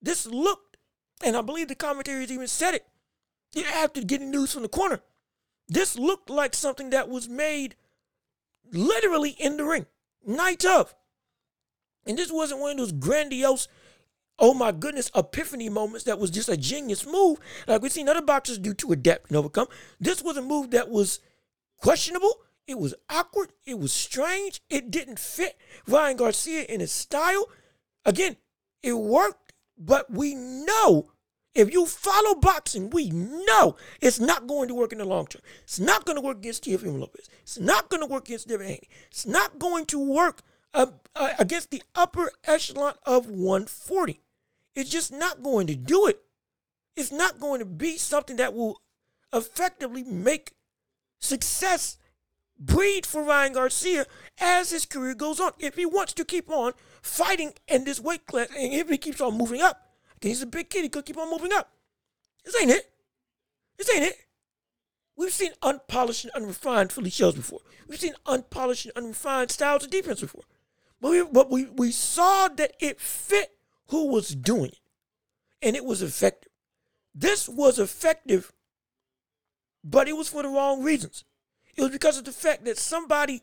This 0.01 0.25
looked, 0.25 0.77
and 1.23 1.35
I 1.35 1.41
believe 1.41 1.67
the 1.67 1.75
commentaries 1.75 2.31
even 2.31 2.47
said 2.47 2.75
it. 2.75 2.85
After 3.73 4.01
getting 4.01 4.29
news 4.29 4.53
from 4.53 4.61
the 4.61 4.69
corner, 4.69 5.01
this 5.67 5.97
looked 5.97 6.29
like 6.29 6.53
something 6.53 6.91
that 6.91 7.09
was 7.09 7.27
made 7.27 7.75
literally 8.71 9.31
in 9.31 9.57
the 9.57 9.65
ring, 9.65 9.85
night 10.25 10.65
of. 10.65 10.95
And 12.05 12.17
this 12.17 12.31
wasn't 12.31 12.61
one 12.61 12.71
of 12.71 12.77
those 12.77 12.93
grandiose, 12.93 13.67
oh 14.39 14.53
my 14.53 14.71
goodness, 14.71 15.11
epiphany 15.15 15.69
moments 15.69 16.05
that 16.05 16.19
was 16.19 16.31
just 16.31 16.49
a 16.49 16.57
genius 16.57 17.05
move 17.05 17.39
like 17.67 17.81
we've 17.81 17.91
seen 17.91 18.07
other 18.07 18.21
boxers 18.21 18.57
do 18.57 18.73
to 18.75 18.93
adapt 18.93 19.29
and 19.29 19.37
overcome. 19.37 19.67
This 19.99 20.23
was 20.23 20.37
a 20.37 20.41
move 20.41 20.71
that 20.71 20.89
was 20.89 21.19
questionable. 21.77 22.43
It 22.65 22.77
was 22.79 22.93
awkward. 23.09 23.53
It 23.65 23.79
was 23.79 23.91
strange. 23.91 24.61
It 24.69 24.91
didn't 24.91 25.19
fit 25.19 25.57
Ryan 25.87 26.17
Garcia 26.17 26.63
in 26.63 26.79
his 26.79 26.91
style. 26.91 27.49
Again, 28.05 28.37
it 28.83 28.93
worked, 28.93 29.53
but 29.77 30.11
we 30.11 30.33
know 30.35 31.11
if 31.57 31.73
you 31.73 31.87
follow 31.87 32.35
boxing, 32.35 32.91
we 32.91 33.09
know 33.09 33.75
it's 33.99 34.19
not 34.19 34.45
going 34.45 34.67
to 34.67 34.75
work 34.75 34.91
in 34.91 34.99
the 34.99 35.05
long 35.05 35.25
term. 35.25 35.41
It's 35.63 35.79
not 35.79 36.05
going 36.05 36.15
to 36.15 36.21
work 36.21 36.37
against 36.37 36.65
Teofimo 36.65 36.99
Lopez. 36.99 37.27
It's 37.41 37.57
not 37.57 37.89
going 37.89 38.01
to 38.01 38.07
work 38.07 38.25
against 38.25 38.47
Devin 38.47 38.67
Haney. 38.67 38.89
It's 39.07 39.25
not 39.25 39.57
going 39.57 39.87
to 39.87 39.97
work 39.97 40.43
uh, 40.75 40.85
uh, 41.15 41.31
against 41.39 41.71
the 41.71 41.81
upper 41.95 42.31
echelon 42.45 42.93
of 43.07 43.25
140. 43.25 44.21
It's 44.75 44.91
just 44.91 45.11
not 45.11 45.41
going 45.41 45.65
to 45.65 45.75
do 45.75 46.05
it. 46.05 46.21
It's 46.95 47.11
not 47.11 47.39
going 47.39 47.59
to 47.59 47.65
be 47.65 47.97
something 47.97 48.35
that 48.35 48.53
will 48.53 48.79
effectively 49.33 50.03
make 50.03 50.53
success 51.19 51.97
breed 52.59 53.03
for 53.03 53.23
Ryan 53.23 53.53
Garcia 53.53 54.05
as 54.39 54.69
his 54.69 54.85
career 54.85 55.15
goes 55.15 55.39
on. 55.39 55.53
If 55.57 55.75
he 55.75 55.87
wants 55.87 56.13
to 56.13 56.23
keep 56.23 56.51
on 56.51 56.73
fighting 57.01 57.53
in 57.67 57.83
this 57.83 57.99
weight 57.99 58.27
class 58.27 58.49
and 58.55 58.73
if 58.73 58.89
he 58.89 58.99
keeps 58.99 59.21
on 59.21 59.35
moving 59.35 59.61
up, 59.61 59.86
He's 60.21 60.41
a 60.41 60.47
big 60.47 60.69
kid. 60.69 60.83
He 60.83 60.89
could 60.89 61.05
keep 61.05 61.17
on 61.17 61.29
moving 61.29 61.53
up. 61.53 61.71
This 62.43 62.59
ain't 62.61 62.71
it. 62.71 62.91
This 63.77 63.93
ain't 63.93 64.05
it. 64.05 64.17
We've 65.15 65.33
seen 65.33 65.51
unpolished 65.61 66.25
and 66.25 66.33
unrefined 66.33 66.91
Philly 66.91 67.09
shells 67.09 67.35
before. 67.35 67.61
We've 67.87 67.99
seen 67.99 68.13
unpolished 68.25 68.85
and 68.85 68.95
unrefined 68.95 69.51
styles 69.51 69.83
of 69.83 69.89
defense 69.89 70.21
before. 70.21 70.43
But 71.01 71.11
we, 71.11 71.23
but 71.23 71.49
we, 71.49 71.65
we 71.65 71.91
saw 71.91 72.47
that 72.49 72.73
it 72.79 72.99
fit 72.99 73.57
who 73.87 74.07
was 74.07 74.29
doing 74.29 74.71
it. 74.71 74.79
And 75.61 75.75
it 75.75 75.85
was 75.85 76.01
effective. 76.01 76.51
This 77.15 77.49
was 77.49 77.79
effective, 77.79 78.53
but 79.83 80.07
it 80.07 80.15
was 80.15 80.29
for 80.29 80.43
the 80.43 80.49
wrong 80.49 80.83
reasons. 80.83 81.23
It 81.75 81.81
was 81.81 81.89
because 81.89 82.19
of 82.19 82.25
the 82.25 82.31
fact 82.31 82.63
that 82.65 82.77
somebody 82.77 83.41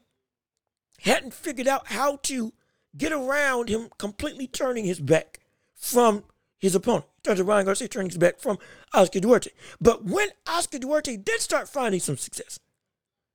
hadn't 1.00 1.34
figured 1.34 1.66
out 1.66 1.88
how 1.88 2.16
to 2.22 2.52
get 2.96 3.10
around 3.10 3.68
him 3.68 3.88
completely 3.98 4.46
turning 4.46 4.84
his 4.84 5.00
back 5.00 5.40
from 5.74 6.22
his 6.64 6.74
opponent. 6.74 7.04
Turns 7.22 7.38
to 7.38 7.44
Ryan 7.44 7.66
Garcia, 7.66 7.88
turns 7.88 8.16
back 8.16 8.40
from 8.40 8.58
Oscar 8.94 9.20
Duarte. 9.20 9.50
But 9.82 10.02
when 10.04 10.30
Oscar 10.46 10.78
Duarte 10.78 11.18
did 11.18 11.40
start 11.42 11.68
finding 11.68 12.00
some 12.00 12.16
success, 12.16 12.58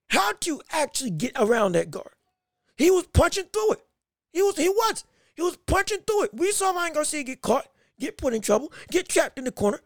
how 0.09 0.33
to 0.33 0.59
actually 0.71 1.11
get 1.11 1.33
around 1.35 1.73
that 1.73 1.91
guard? 1.91 2.09
He 2.75 2.89
was 2.89 3.05
punching 3.05 3.45
through 3.53 3.73
it. 3.73 3.85
He 4.33 4.41
was, 4.41 4.57
he 4.57 4.67
was, 4.67 5.03
he 5.35 5.43
was 5.43 5.57
punching 5.57 5.99
through 6.07 6.23
it. 6.23 6.33
We 6.33 6.51
saw 6.51 6.71
Ryan 6.71 6.93
Garcia 6.93 7.21
get 7.21 7.41
caught, 7.41 7.67
get 7.99 8.17
put 8.17 8.33
in 8.33 8.41
trouble, 8.41 8.73
get 8.89 9.07
trapped 9.07 9.37
in 9.37 9.45
the 9.45 9.51
corner. 9.51 9.81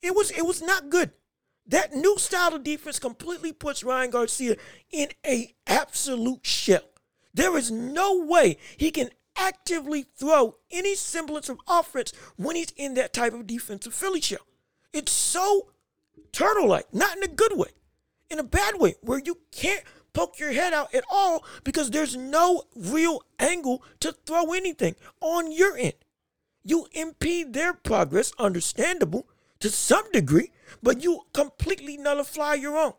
It 0.00 0.14
was, 0.14 0.30
it 0.30 0.46
was 0.46 0.62
not 0.62 0.90
good. 0.90 1.10
That 1.66 1.92
new 1.92 2.18
style 2.18 2.54
of 2.54 2.62
defense 2.62 3.00
completely 3.00 3.52
puts 3.52 3.82
Ryan 3.82 4.10
Garcia 4.10 4.56
in 4.92 5.08
a 5.26 5.56
absolute 5.66 6.46
shell. 6.46 6.84
There 7.34 7.56
is 7.56 7.72
no 7.72 8.16
way 8.16 8.58
he 8.76 8.92
can 8.92 9.10
actively 9.40 10.04
throw 10.16 10.56
any 10.70 10.94
semblance 10.94 11.48
of 11.48 11.58
offense 11.66 12.12
when 12.36 12.54
he's 12.54 12.72
in 12.76 12.94
that 12.94 13.12
type 13.12 13.32
of 13.32 13.46
defensive 13.46 13.94
Philly 13.94 14.20
shell. 14.20 14.46
It's 14.92 15.10
so 15.10 15.70
turtle 16.30 16.68
like, 16.68 16.92
not 16.92 17.16
in 17.16 17.22
a 17.22 17.28
good 17.28 17.56
way, 17.56 17.70
in 18.28 18.38
a 18.38 18.44
bad 18.44 18.78
way, 18.78 18.94
where 19.00 19.18
you 19.18 19.38
can't 19.50 19.82
poke 20.12 20.38
your 20.38 20.52
head 20.52 20.72
out 20.72 20.94
at 20.94 21.04
all 21.10 21.44
because 21.64 21.90
there's 21.90 22.16
no 22.16 22.64
real 22.76 23.22
angle 23.38 23.82
to 24.00 24.12
throw 24.26 24.52
anything 24.52 24.94
on 25.20 25.50
your 25.50 25.76
end. 25.76 25.94
You 26.62 26.86
impede 26.92 27.52
their 27.52 27.72
progress, 27.72 28.32
understandable 28.38 29.26
to 29.60 29.70
some 29.70 30.10
degree, 30.12 30.50
but 30.82 31.02
you 31.02 31.22
completely 31.32 31.96
nullify 31.96 32.54
your 32.54 32.76
own. 32.76 32.92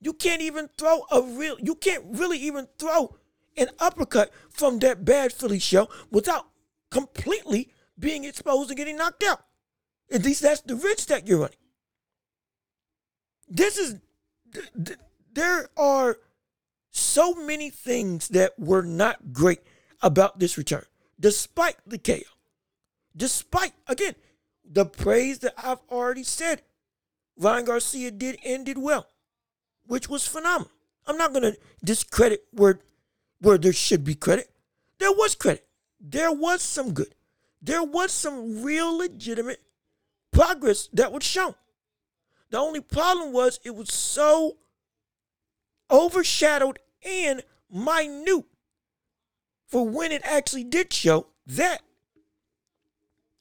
You 0.00 0.12
can't 0.12 0.42
even 0.42 0.68
throw 0.76 1.04
a 1.10 1.22
real, 1.22 1.56
you 1.60 1.74
can't 1.76 2.04
really 2.08 2.38
even 2.38 2.68
throw 2.78 3.16
an 3.56 3.68
uppercut 3.78 4.30
from 4.50 4.78
that 4.80 5.04
bad 5.04 5.32
Philly 5.32 5.58
shell 5.58 5.90
without 6.10 6.46
completely 6.90 7.72
being 7.98 8.24
exposed 8.24 8.70
and 8.70 8.76
getting 8.76 8.96
knocked 8.96 9.22
out. 9.22 9.44
At 10.10 10.24
least 10.24 10.42
that's 10.42 10.60
the 10.60 10.76
risk 10.76 11.08
that 11.08 11.26
you're 11.26 11.40
running. 11.40 11.56
This 13.48 13.78
is, 13.78 13.96
there 15.32 15.68
are 15.76 16.18
so 16.90 17.34
many 17.34 17.70
things 17.70 18.28
that 18.28 18.58
were 18.58 18.82
not 18.82 19.32
great 19.32 19.60
about 20.02 20.38
this 20.38 20.58
return, 20.58 20.84
despite 21.18 21.76
the 21.86 21.98
KO. 21.98 22.20
Despite, 23.16 23.72
again, 23.86 24.14
the 24.64 24.86
praise 24.86 25.40
that 25.40 25.54
I've 25.56 25.82
already 25.90 26.24
said, 26.24 26.62
Ryan 27.36 27.64
Garcia 27.64 28.10
did 28.10 28.38
and 28.44 28.64
did 28.64 28.78
well, 28.78 29.06
which 29.86 30.08
was 30.08 30.26
phenomenal. 30.26 30.70
I'm 31.06 31.16
not 31.16 31.32
going 31.32 31.42
to 31.42 31.58
discredit 31.84 32.44
where, 32.52 32.78
where 33.42 33.58
there 33.58 33.72
should 33.72 34.04
be 34.04 34.14
credit. 34.14 34.50
There 34.98 35.12
was 35.12 35.34
credit. 35.34 35.66
There 36.00 36.32
was 36.32 36.62
some 36.62 36.92
good. 36.92 37.14
There 37.60 37.82
was 37.82 38.12
some 38.12 38.62
real 38.62 38.96
legitimate 38.96 39.60
progress 40.30 40.88
that 40.92 41.12
was 41.12 41.24
shown. 41.24 41.54
The 42.50 42.58
only 42.58 42.80
problem 42.80 43.32
was 43.32 43.58
it 43.64 43.74
was 43.74 43.92
so 43.92 44.58
overshadowed 45.90 46.78
and 47.04 47.42
minute 47.70 48.44
for 49.66 49.88
when 49.88 50.12
it 50.12 50.22
actually 50.24 50.64
did 50.64 50.92
show 50.92 51.26
that 51.46 51.82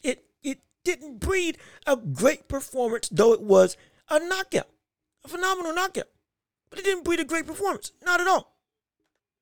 it 0.01 0.25
it 0.41 0.59
didn't 0.83 1.19
breed 1.19 1.57
a 1.85 1.95
great 1.95 2.47
performance, 2.47 3.09
though 3.09 3.33
it 3.33 3.41
was 3.41 3.77
a 4.09 4.19
knockout, 4.19 4.69
a 5.23 5.27
phenomenal 5.27 5.73
knockout. 5.73 6.07
But 6.69 6.79
it 6.79 6.85
didn't 6.85 7.03
breed 7.03 7.19
a 7.19 7.25
great 7.25 7.45
performance, 7.45 7.91
not 8.03 8.21
at 8.21 8.27
all. 8.27 8.51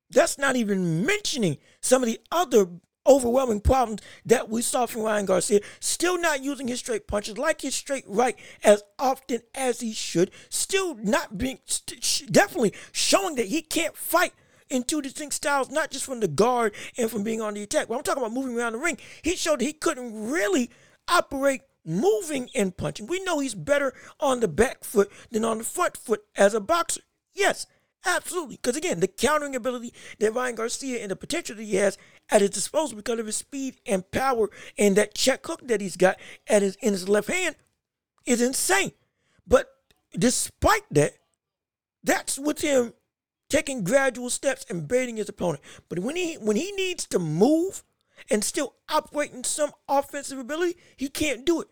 That's 0.09 0.37
not 0.37 0.55
even 0.55 1.05
mentioning 1.05 1.57
some 1.81 2.03
of 2.03 2.07
the 2.07 2.19
other 2.31 2.67
overwhelming 3.07 3.61
problems 3.61 4.01
that 4.25 4.49
we 4.49 4.61
saw 4.61 4.85
from 4.85 5.03
Ryan 5.03 5.25
Garcia. 5.25 5.61
Still 5.79 6.19
not 6.19 6.43
using 6.43 6.67
his 6.67 6.79
straight 6.79 7.07
punches, 7.07 7.37
like 7.37 7.61
his 7.61 7.75
straight 7.75 8.05
right 8.07 8.37
as 8.63 8.83
often 8.97 9.41
as 9.55 9.81
he 9.81 9.93
should. 9.93 10.31
Still 10.49 10.95
not 10.95 11.37
being, 11.37 11.59
st- 11.65 12.31
definitely 12.31 12.73
showing 12.91 13.35
that 13.35 13.47
he 13.47 13.61
can't 13.61 13.97
fight 13.97 14.33
in 14.69 14.83
two 14.83 15.01
distinct 15.01 15.33
styles, 15.33 15.69
not 15.69 15.91
just 15.91 16.05
from 16.05 16.19
the 16.19 16.27
guard 16.27 16.73
and 16.97 17.09
from 17.09 17.23
being 17.23 17.41
on 17.41 17.55
the 17.55 17.63
attack. 17.63 17.89
When 17.89 17.97
I'm 17.97 18.03
talking 18.03 18.21
about 18.21 18.33
moving 18.33 18.57
around 18.57 18.73
the 18.73 18.79
ring, 18.79 18.97
he 19.23 19.35
showed 19.35 19.61
he 19.61 19.73
couldn't 19.73 20.29
really 20.29 20.69
operate 21.07 21.61
moving 21.85 22.49
and 22.53 22.75
punching. 22.75 23.07
We 23.07 23.23
know 23.23 23.39
he's 23.39 23.55
better 23.55 23.93
on 24.19 24.41
the 24.41 24.47
back 24.47 24.83
foot 24.83 25.11
than 25.31 25.43
on 25.43 25.59
the 25.59 25.63
front 25.63 25.97
foot 25.97 26.23
as 26.35 26.53
a 26.53 26.59
boxer. 26.59 27.01
Yes, 27.33 27.65
absolutely. 28.05 28.55
Because 28.55 28.75
again, 28.75 28.99
the 28.99 29.07
countering 29.07 29.55
ability 29.55 29.93
that 30.19 30.33
Ryan 30.33 30.55
Garcia 30.55 31.01
and 31.01 31.11
the 31.11 31.15
potential 31.15 31.55
that 31.55 31.63
he 31.63 31.75
has 31.75 31.97
at 32.29 32.41
his 32.41 32.51
disposal 32.51 32.97
because 32.97 33.19
of 33.19 33.25
his 33.25 33.35
speed 33.35 33.77
and 33.85 34.09
power 34.11 34.49
and 34.77 34.95
that 34.95 35.15
check 35.15 35.45
hook 35.45 35.67
that 35.67 35.81
he's 35.81 35.97
got 35.97 36.17
at 36.47 36.61
his 36.61 36.75
in 36.81 36.93
his 36.93 37.09
left 37.09 37.29
hand 37.29 37.55
is 38.25 38.41
insane. 38.41 38.91
But 39.47 39.69
despite 40.17 40.83
that, 40.91 41.13
that's 42.03 42.37
with 42.39 42.61
him 42.61 42.93
taking 43.49 43.83
gradual 43.83 44.29
steps 44.29 44.65
and 44.69 44.87
baiting 44.87 45.17
his 45.17 45.29
opponent. 45.29 45.63
But 45.89 45.99
when 45.99 46.15
he 46.15 46.35
when 46.35 46.55
he 46.55 46.71
needs 46.71 47.05
to 47.07 47.19
move 47.19 47.83
and 48.29 48.43
still 48.43 48.75
operate 48.89 49.31
in 49.31 49.43
some 49.43 49.71
offensive 49.87 50.39
ability, 50.39 50.77
he 50.95 51.09
can't 51.09 51.45
do 51.45 51.61
it. 51.61 51.67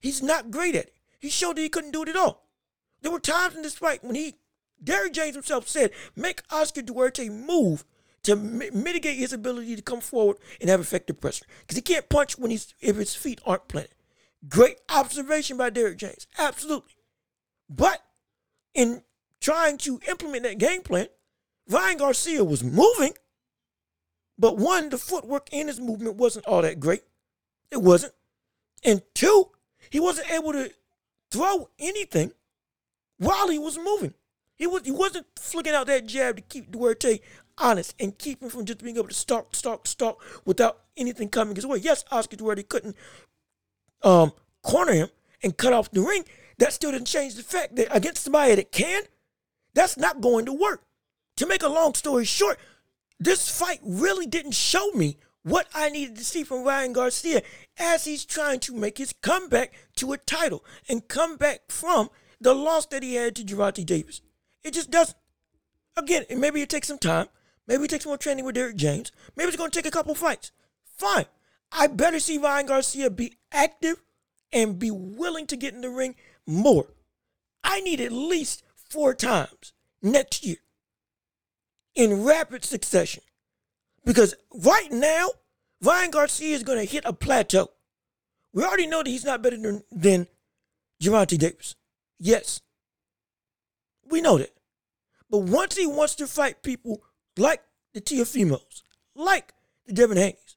He's 0.00 0.22
not 0.22 0.50
great 0.50 0.74
at 0.74 0.86
it. 0.86 0.94
He 1.18 1.28
showed 1.28 1.56
that 1.56 1.62
he 1.62 1.68
couldn't 1.68 1.92
do 1.92 2.02
it 2.02 2.08
at 2.08 2.16
all. 2.16 2.48
There 3.02 3.12
were 3.12 3.20
times 3.20 3.54
in 3.54 3.62
this 3.62 3.74
fight 3.74 4.02
when 4.02 4.14
he, 4.14 4.36
Derrick 4.82 5.12
James 5.12 5.34
himself 5.34 5.68
said, 5.68 5.90
make 6.16 6.42
Oscar 6.50 6.82
Duarte 6.82 7.28
move 7.28 7.84
to 8.22 8.36
mi- 8.36 8.70
mitigate 8.70 9.16
his 9.16 9.32
ability 9.32 9.76
to 9.76 9.82
come 9.82 10.00
forward 10.00 10.38
and 10.60 10.70
have 10.70 10.80
effective 10.80 11.20
pressure. 11.20 11.46
Because 11.60 11.76
he 11.76 11.82
can't 11.82 12.08
punch 12.08 12.38
when 12.38 12.50
he's 12.50 12.74
if 12.80 12.96
his 12.96 13.14
feet 13.14 13.40
aren't 13.46 13.68
planted. 13.68 13.94
Great 14.48 14.78
observation 14.90 15.56
by 15.56 15.70
Derrick 15.70 15.98
James. 15.98 16.26
Absolutely. 16.38 16.94
But 17.68 18.02
in 18.74 19.02
trying 19.40 19.78
to 19.78 20.00
implement 20.08 20.44
that 20.44 20.58
game 20.58 20.82
plan, 20.82 21.08
Ryan 21.68 21.98
Garcia 21.98 22.44
was 22.44 22.64
moving, 22.64 23.12
but 24.38 24.56
one, 24.56 24.88
the 24.88 24.98
footwork 24.98 25.48
in 25.52 25.68
his 25.68 25.78
movement 25.78 26.16
wasn't 26.16 26.46
all 26.46 26.62
that 26.62 26.80
great. 26.80 27.02
It 27.70 27.82
wasn't. 27.82 28.14
And 28.82 29.02
two, 29.14 29.50
he 29.90 30.00
wasn't 30.00 30.30
able 30.32 30.52
to 30.52 30.72
throw 31.30 31.68
anything 31.78 32.32
while 33.18 33.48
he 33.48 33.58
was 33.58 33.78
moving. 33.78 34.14
He 34.60 34.66
was 34.66 34.82
he 34.84 34.90
wasn't 34.90 35.26
flicking 35.38 35.72
out 35.72 35.86
that 35.86 36.04
jab 36.04 36.36
to 36.36 36.42
keep 36.42 36.70
Duarte 36.70 37.20
honest 37.56 37.94
and 37.98 38.16
keep 38.18 38.42
him 38.42 38.50
from 38.50 38.66
just 38.66 38.84
being 38.84 38.98
able 38.98 39.08
to 39.08 39.14
stalk, 39.14 39.54
stalk, 39.56 39.86
stalk 39.86 40.22
without 40.44 40.80
anything 40.98 41.30
coming 41.30 41.56
his 41.56 41.66
way. 41.66 41.78
Yes, 41.78 42.04
Oscar 42.12 42.36
Duarte 42.36 42.62
couldn't 42.64 42.94
um, 44.02 44.32
corner 44.62 44.92
him 44.92 45.08
and 45.42 45.56
cut 45.56 45.72
off 45.72 45.90
the 45.90 46.02
ring. 46.02 46.24
That 46.58 46.74
still 46.74 46.92
didn't 46.92 47.06
change 47.06 47.36
the 47.36 47.42
fact 47.42 47.76
that 47.76 47.88
against 47.90 48.22
somebody 48.22 48.54
that 48.54 48.70
can, 48.70 49.04
that's 49.72 49.96
not 49.96 50.20
going 50.20 50.44
to 50.44 50.52
work. 50.52 50.82
To 51.38 51.46
make 51.46 51.62
a 51.62 51.68
long 51.68 51.94
story 51.94 52.26
short, 52.26 52.58
this 53.18 53.48
fight 53.48 53.80
really 53.82 54.26
didn't 54.26 54.52
show 54.52 54.90
me 54.90 55.16
what 55.42 55.68
I 55.74 55.88
needed 55.88 56.16
to 56.16 56.24
see 56.24 56.44
from 56.44 56.64
Ryan 56.64 56.92
Garcia 56.92 57.40
as 57.78 58.04
he's 58.04 58.26
trying 58.26 58.60
to 58.60 58.76
make 58.76 58.98
his 58.98 59.14
comeback 59.22 59.72
to 59.96 60.12
a 60.12 60.18
title 60.18 60.62
and 60.86 61.08
come 61.08 61.38
back 61.38 61.62
from 61.70 62.10
the 62.38 62.52
loss 62.52 62.84
that 62.86 63.02
he 63.02 63.14
had 63.14 63.36
to 63.36 63.42
Gervonta 63.42 63.86
Davis. 63.86 64.20
It 64.64 64.74
just 64.74 64.90
doesn't. 64.90 65.16
Again, 65.96 66.24
maybe 66.36 66.62
it 66.62 66.68
takes 66.68 66.88
some 66.88 66.98
time. 66.98 67.26
Maybe 67.66 67.84
it 67.84 67.90
takes 67.90 68.06
more 68.06 68.16
training 68.16 68.44
with 68.44 68.54
Derrick 68.54 68.76
James. 68.76 69.12
Maybe 69.36 69.48
it's 69.48 69.56
going 69.56 69.70
to 69.70 69.78
take 69.78 69.86
a 69.86 69.90
couple 69.90 70.14
fights. 70.14 70.52
Fine. 70.96 71.26
I 71.72 71.86
better 71.86 72.18
see 72.18 72.38
Ryan 72.38 72.66
Garcia 72.66 73.10
be 73.10 73.36
active 73.52 74.02
and 74.52 74.78
be 74.78 74.90
willing 74.90 75.46
to 75.46 75.56
get 75.56 75.74
in 75.74 75.80
the 75.80 75.90
ring 75.90 76.16
more. 76.46 76.88
I 77.62 77.80
need 77.80 78.00
at 78.00 78.12
least 78.12 78.64
four 78.74 79.14
times 79.14 79.72
next 80.02 80.44
year 80.44 80.56
in 81.94 82.24
rapid 82.24 82.64
succession. 82.64 83.22
Because 84.04 84.34
right 84.52 84.90
now, 84.90 85.28
Ryan 85.82 86.10
Garcia 86.10 86.54
is 86.54 86.62
going 86.62 86.78
to 86.78 86.90
hit 86.90 87.04
a 87.04 87.12
plateau. 87.12 87.68
We 88.52 88.64
already 88.64 88.86
know 88.86 89.02
that 89.02 89.10
he's 89.10 89.24
not 89.24 89.42
better 89.42 89.56
than, 89.56 89.82
than 89.92 90.26
Gervonta 91.02 91.38
Davis. 91.38 91.76
Yes. 92.18 92.60
We 94.10 94.20
know 94.20 94.38
that. 94.38 94.54
But 95.30 95.38
once 95.38 95.76
he 95.76 95.86
wants 95.86 96.16
to 96.16 96.26
fight 96.26 96.62
people 96.62 97.02
like 97.36 97.62
the 97.94 98.00
Teofimos, 98.00 98.82
like 99.14 99.54
the 99.86 99.92
Devin 99.92 100.16
Haney's 100.16 100.56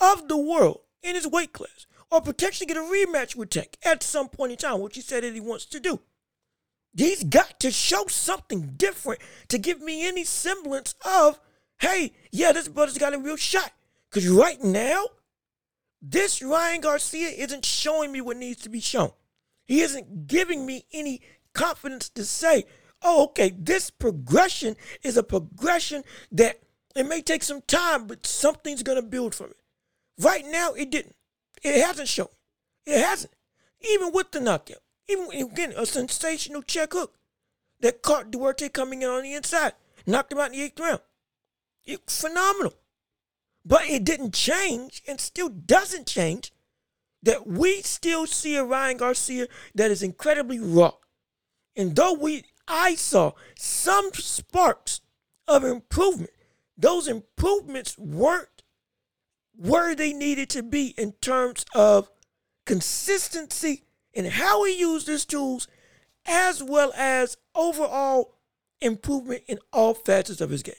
of 0.00 0.28
the 0.28 0.36
world 0.36 0.80
in 1.02 1.14
his 1.14 1.26
weight 1.26 1.52
class, 1.52 1.86
or 2.10 2.22
potentially 2.22 2.66
get 2.66 2.76
a 2.76 2.80
rematch 2.80 3.36
with 3.36 3.50
Tank 3.50 3.76
at 3.84 4.02
some 4.02 4.28
point 4.28 4.52
in 4.52 4.58
time, 4.58 4.80
which 4.80 4.96
he 4.96 5.02
said 5.02 5.24
that 5.24 5.34
he 5.34 5.40
wants 5.40 5.66
to 5.66 5.80
do. 5.80 6.00
He's 6.96 7.22
got 7.22 7.60
to 7.60 7.70
show 7.70 8.06
something 8.06 8.74
different 8.76 9.20
to 9.48 9.58
give 9.58 9.80
me 9.80 10.06
any 10.06 10.24
semblance 10.24 10.94
of, 11.04 11.38
hey, 11.80 12.12
yeah, 12.32 12.52
this 12.52 12.68
brother's 12.68 12.98
got 12.98 13.14
a 13.14 13.18
real 13.18 13.36
shot. 13.36 13.72
Because 14.10 14.28
right 14.28 14.62
now, 14.62 15.04
this 16.00 16.42
Ryan 16.42 16.80
Garcia 16.80 17.28
isn't 17.28 17.64
showing 17.64 18.10
me 18.10 18.20
what 18.20 18.36
needs 18.36 18.62
to 18.62 18.68
be 18.68 18.80
shown. 18.80 19.12
He 19.66 19.82
isn't 19.82 20.26
giving 20.26 20.64
me 20.64 20.86
any 20.92 21.20
confidence 21.58 22.08
to 22.10 22.24
say, 22.24 22.64
oh, 23.02 23.24
okay, 23.24 23.52
this 23.58 23.90
progression 23.90 24.76
is 25.02 25.16
a 25.16 25.24
progression 25.24 26.04
that 26.30 26.60
it 26.94 27.04
may 27.04 27.20
take 27.20 27.42
some 27.42 27.62
time, 27.62 28.06
but 28.06 28.24
something's 28.24 28.84
going 28.84 29.00
to 29.00 29.02
build 29.02 29.34
from 29.34 29.50
it. 29.50 29.56
Right 30.20 30.44
now, 30.46 30.72
it 30.72 30.90
didn't. 30.90 31.16
It 31.62 31.84
hasn't 31.84 32.08
shown. 32.08 32.28
It 32.86 33.04
hasn't. 33.04 33.34
Even 33.90 34.12
with 34.12 34.30
the 34.30 34.40
knockout. 34.40 34.82
Even 35.08 35.30
again, 35.32 35.74
a 35.76 35.84
sensational 35.84 36.62
check 36.62 36.92
hook 36.92 37.16
that 37.80 38.02
caught 38.02 38.30
Duarte 38.30 38.68
coming 38.68 39.02
in 39.02 39.08
on 39.08 39.22
the 39.22 39.34
inside, 39.34 39.72
knocked 40.06 40.32
him 40.32 40.38
out 40.38 40.52
in 40.52 40.58
the 40.58 40.62
eighth 40.62 40.78
round. 40.78 41.00
It, 41.84 42.08
phenomenal. 42.08 42.74
But 43.64 43.88
it 43.88 44.04
didn't 44.04 44.34
change 44.34 45.02
and 45.08 45.20
still 45.20 45.48
doesn't 45.48 46.06
change 46.06 46.52
that 47.22 47.46
we 47.48 47.82
still 47.82 48.26
see 48.26 48.54
a 48.54 48.64
Ryan 48.64 48.98
Garcia 48.98 49.48
that 49.74 49.90
is 49.90 50.02
incredibly 50.04 50.60
raw. 50.60 50.92
And 51.78 51.94
though 51.94 52.12
we 52.12 52.42
I 52.66 52.96
saw 52.96 53.32
some 53.56 54.10
sparks 54.12 55.00
of 55.46 55.64
improvement, 55.64 56.32
those 56.76 57.08
improvements 57.08 57.96
weren't 57.96 58.62
where 59.56 59.94
they 59.94 60.12
needed 60.12 60.50
to 60.50 60.62
be 60.62 60.94
in 60.98 61.12
terms 61.20 61.64
of 61.74 62.10
consistency 62.66 63.84
and 64.12 64.26
how 64.26 64.64
he 64.64 64.78
used 64.78 65.06
his 65.06 65.24
tools, 65.24 65.68
as 66.26 66.62
well 66.62 66.92
as 66.96 67.36
overall 67.54 68.34
improvement 68.80 69.44
in 69.46 69.58
all 69.72 69.94
facets 69.94 70.40
of 70.40 70.50
his 70.50 70.62
game. 70.62 70.74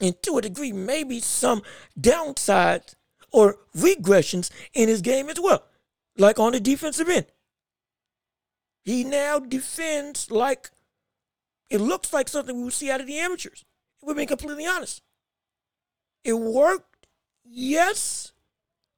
And 0.00 0.20
to 0.24 0.38
a 0.38 0.42
degree, 0.42 0.72
maybe 0.72 1.20
some 1.20 1.62
downsides 1.98 2.94
or 3.32 3.58
regressions 3.76 4.50
in 4.74 4.88
his 4.88 5.02
game 5.02 5.28
as 5.28 5.40
well, 5.40 5.64
like 6.16 6.38
on 6.38 6.52
the 6.52 6.60
defensive 6.60 7.08
end. 7.08 7.26
He 8.88 9.04
now 9.04 9.38
defends 9.38 10.30
like 10.30 10.70
it 11.68 11.78
looks 11.78 12.10
like 12.10 12.26
something 12.26 12.56
we 12.56 12.64
would 12.64 12.72
see 12.72 12.90
out 12.90 13.02
of 13.02 13.06
the 13.06 13.18
amateurs. 13.18 13.66
We're 14.00 14.14
being 14.14 14.26
completely 14.26 14.66
honest. 14.66 15.02
It 16.24 16.32
worked, 16.32 17.06
yes, 17.44 18.32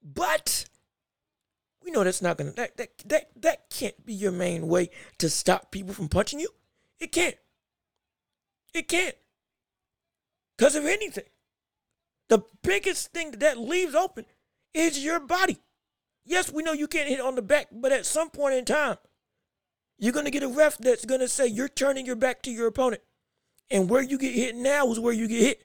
but 0.01 0.67
we 1.83 1.91
know 1.91 2.05
that's 2.05 2.23
not 2.23 2.39
gonna 2.39 2.53
that 2.53 2.77
that 2.77 2.91
that, 3.07 3.31
that 3.43 3.69
can't 3.69 4.07
be 4.07 4.15
your 4.15 4.31
main 4.31 4.69
way 4.69 4.91
to 5.19 5.29
stop 5.29 5.73
people 5.73 5.93
from 5.93 6.09
punching 6.09 6.39
you. 6.39 6.51
It 7.01 7.11
can't. 7.11 7.35
It 8.73 8.87
can't. 8.87 9.17
Because 10.57 10.77
of 10.77 10.87
anything. 10.87 11.25
The 12.29 12.45
biggest 12.63 13.13
thing 13.13 13.33
that, 13.33 13.41
that 13.41 13.59
leaves 13.59 13.97
open 13.97 14.27
is 14.73 15.03
your 15.05 15.19
body. 15.19 15.59
Yes, 16.25 16.53
we 16.53 16.63
know 16.63 16.75
you 16.75 16.87
can't 16.87 17.09
hit 17.09 17.19
on 17.19 17.35
the 17.35 17.43
back, 17.43 17.67
but 17.73 17.91
at 17.91 18.07
some 18.07 18.31
point 18.31 18.55
in 18.55 18.65
time, 18.65 18.97
you're 20.01 20.15
going 20.15 20.25
to 20.25 20.31
get 20.31 20.43
a 20.43 20.49
ref 20.49 20.79
that's 20.79 21.05
going 21.05 21.21
to 21.21 21.29
say 21.29 21.47
you're 21.47 21.69
turning 21.69 22.07
your 22.07 22.17
back 22.17 22.41
to 22.43 22.51
your 22.51 22.67
opponent. 22.67 23.03
And 23.71 23.89
where 23.89 24.03
you 24.03 24.19
get 24.19 24.35
hit 24.35 24.57
now 24.57 24.91
is 24.91 24.99
where 24.99 25.13
you 25.13 25.29
get 25.29 25.43
hit. 25.43 25.65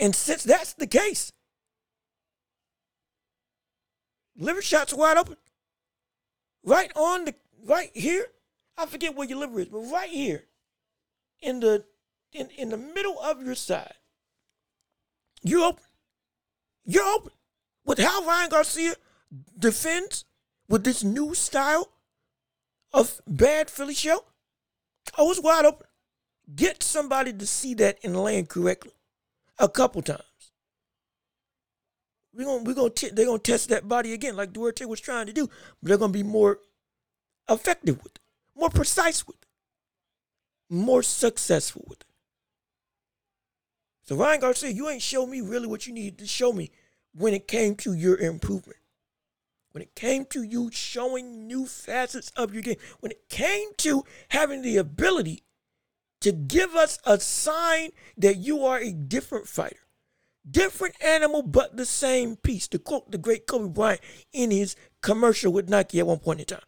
And 0.00 0.14
since 0.14 0.42
that's 0.42 0.74
the 0.74 0.88
case, 0.88 1.32
liver 4.36 4.60
shots 4.60 4.92
wide 4.92 5.16
open. 5.16 5.36
Right 6.64 6.90
on 6.96 7.24
the, 7.24 7.34
right 7.64 7.90
here. 7.94 8.26
I 8.76 8.86
forget 8.86 9.14
where 9.14 9.28
your 9.28 9.38
liver 9.38 9.60
is, 9.60 9.68
but 9.68 9.78
right 9.78 10.10
here 10.10 10.44
in 11.40 11.60
the 11.60 11.84
in, 12.32 12.48
in 12.56 12.70
the 12.70 12.76
middle 12.76 13.18
of 13.20 13.42
your 13.42 13.54
side. 13.54 13.94
You're 15.42 15.66
open. 15.66 15.84
You're 16.84 17.04
open. 17.04 17.32
With 17.84 17.98
how 17.98 18.24
Ryan 18.24 18.50
Garcia 18.50 18.94
defends 19.58 20.24
with 20.68 20.84
this 20.84 21.02
new 21.02 21.34
style 21.34 21.90
of 22.92 23.20
bad 23.26 23.70
Philly 23.70 23.94
shell, 23.94 24.26
oh, 25.16 25.30
it's 25.30 25.40
wide 25.40 25.64
open. 25.64 25.86
Get 26.54 26.82
somebody 26.82 27.32
to 27.32 27.46
see 27.46 27.74
that 27.74 27.98
and 28.02 28.16
land 28.16 28.48
correctly 28.48 28.92
a 29.58 29.68
couple 29.68 30.02
times. 30.02 30.22
We're 32.32 32.46
gonna 32.46 32.62
we're 32.62 32.74
gonna 32.74 32.90
t- 32.90 33.10
they're 33.10 33.26
gonna 33.26 33.38
test 33.38 33.68
that 33.68 33.88
body 33.88 34.12
again, 34.12 34.36
like 34.36 34.52
Duarte 34.52 34.84
was 34.84 35.00
trying 35.00 35.26
to 35.26 35.32
do, 35.32 35.48
but 35.82 35.88
they're 35.88 35.98
gonna 35.98 36.12
be 36.12 36.22
more 36.22 36.58
effective 37.48 37.98
with 38.02 38.14
it, 38.14 38.20
more 38.56 38.70
precise 38.70 39.26
with 39.26 39.36
it, 39.36 39.46
more 40.68 41.02
successful 41.02 41.84
with 41.88 42.00
it. 42.00 42.06
So 44.02 44.16
Ryan 44.16 44.40
Garcia, 44.40 44.70
you 44.70 44.88
ain't 44.88 45.02
show 45.02 45.26
me 45.26 45.40
really 45.40 45.66
what 45.66 45.86
you 45.86 45.92
needed 45.92 46.18
to 46.18 46.26
show 46.26 46.52
me 46.52 46.70
when 47.14 47.34
it 47.34 47.46
came 47.46 47.76
to 47.76 47.92
your 47.92 48.16
improvement. 48.16 48.79
When 49.72 49.82
it 49.82 49.94
came 49.94 50.24
to 50.26 50.42
you 50.42 50.70
showing 50.72 51.46
new 51.46 51.66
facets 51.66 52.32
of 52.36 52.52
your 52.52 52.62
game. 52.62 52.76
When 53.00 53.12
it 53.12 53.28
came 53.28 53.68
to 53.78 54.04
having 54.30 54.62
the 54.62 54.76
ability 54.76 55.44
to 56.20 56.32
give 56.32 56.74
us 56.74 56.98
a 57.04 57.18
sign 57.20 57.90
that 58.16 58.36
you 58.36 58.64
are 58.64 58.78
a 58.78 58.92
different 58.92 59.46
fighter. 59.46 59.76
Different 60.50 60.96
animal, 61.02 61.42
but 61.42 61.76
the 61.76 61.86
same 61.86 62.36
piece. 62.36 62.66
To 62.68 62.78
quote 62.78 63.10
the 63.10 63.18
great 63.18 63.46
Kobe 63.46 63.72
Bryant 63.72 64.00
in 64.32 64.50
his 64.50 64.74
commercial 65.02 65.52
with 65.52 65.68
Nike 65.68 66.00
at 66.00 66.06
one 66.06 66.18
point 66.18 66.40
in 66.40 66.46
time. 66.46 66.60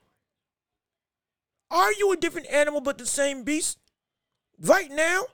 Are 1.71 1.93
you 1.93 2.13
a 2.13 2.17
different 2.17 2.49
animal, 2.49 2.83
but 2.83 2.99
the 2.99 3.07
same 3.07 3.45
beast? 3.45 3.79
Right 4.61 4.91
now? 4.91 5.25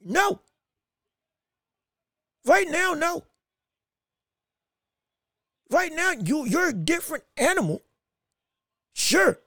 No. 0.00 0.40
Right 2.44 2.68
now, 2.68 2.94
no. 2.94 3.24
Right 5.70 5.92
now, 5.92 6.12
you 6.12 6.46
you're 6.46 6.68
a 6.68 6.72
different 6.72 7.24
animal. 7.36 7.82
Sure. 8.94 9.38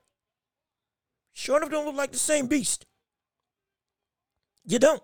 Sure 1.32 1.56
enough, 1.56 1.70
don't 1.70 1.86
look 1.86 1.96
like 1.96 2.12
the 2.12 2.18
same 2.18 2.46
beast. 2.46 2.86
You 4.64 4.78
don't. 4.78 5.02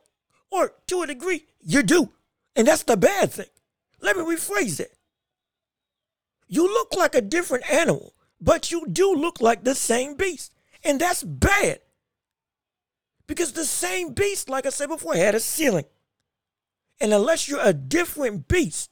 Or 0.50 0.72
to 0.86 1.02
a 1.02 1.06
degree, 1.06 1.46
you 1.60 1.82
do. 1.82 2.12
And 2.54 2.66
that's 2.66 2.84
the 2.84 2.96
bad 2.96 3.32
thing. 3.32 3.46
Let 4.00 4.16
me 4.16 4.22
rephrase 4.22 4.80
it. 4.80 4.96
You 6.46 6.66
look 6.66 6.94
like 6.94 7.14
a 7.14 7.20
different 7.20 7.70
animal, 7.70 8.14
but 8.40 8.70
you 8.70 8.86
do 8.86 9.12
look 9.14 9.40
like 9.40 9.64
the 9.64 9.74
same 9.74 10.14
beast. 10.14 10.54
And 10.84 11.00
that's 11.00 11.22
bad. 11.22 11.80
Because 13.26 13.52
the 13.52 13.64
same 13.64 14.14
beast, 14.14 14.48
like 14.48 14.64
I 14.64 14.70
said 14.70 14.88
before, 14.88 15.14
had 15.14 15.34
a 15.34 15.40
ceiling. 15.40 15.84
And 17.00 17.12
unless 17.12 17.48
you're 17.48 17.60
a 17.62 17.72
different 17.72 18.48
beast, 18.48 18.90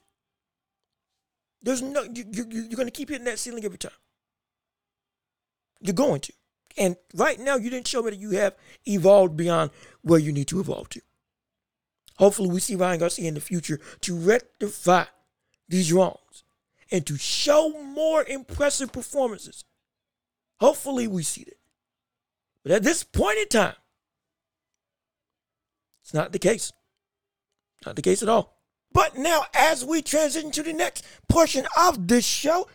there's 1.67 1.83
no 1.83 2.05
you, 2.05 2.25
you, 2.31 2.47
you're 2.49 2.77
going 2.77 2.87
to 2.87 2.93
keep 2.93 3.09
hitting 3.09 3.25
that 3.25 3.41
ceiling 3.41 3.65
every 3.65 3.77
time. 3.77 3.91
You're 5.81 5.95
going 5.95 6.21
to. 6.21 6.33
And 6.79 6.97
right 7.13 7.41
now, 7.41 7.57
you 7.57 7.71
didn't 7.71 7.89
show 7.89 8.03
me 8.03 8.11
that 8.11 8.21
you 8.21 8.31
have 8.31 8.55
evolved 8.87 9.37
beyond 9.37 9.73
where 10.03 10.21
you 10.21 10.31
need 10.31 10.47
to 10.49 10.61
evolve 10.61 10.89
to. 10.91 11.01
Hopefully, 12.19 12.51
we 12.51 12.61
see 12.61 12.77
Ryan 12.77 13.01
Garcia 13.01 13.27
in 13.27 13.35
the 13.35 13.41
future 13.41 13.81
to 14.03 14.17
rectify 14.17 15.07
these 15.69 15.93
wrongs 15.93 16.45
and 16.93 17.05
to 17.05 17.19
show 17.19 17.71
more 17.71 18.23
impressive 18.23 18.93
performances. 18.93 19.65
Hopefully, 20.61 21.09
we 21.09 21.25
see 21.25 21.43
that. 21.45 21.59
But 22.63 22.73
at 22.73 22.85
this 22.85 23.03
point 23.03 23.39
in 23.39 23.49
time, 23.49 23.75
it's 26.05 26.15
not 26.15 26.31
the 26.31 26.39
case. 26.39 26.73
Not 27.85 27.97
the 27.97 28.03
case 28.03 28.23
at 28.23 28.29
all. 28.29 28.56
But 28.97 29.19
now, 29.19 29.45
as 29.53 29.85
we 29.85 30.01
transition 30.01 30.51
to 30.53 30.63
the 30.63 30.73
next 30.73 31.05
portion 31.29 31.67
of 31.77 32.09
this 32.09 32.25
show, 32.25 32.67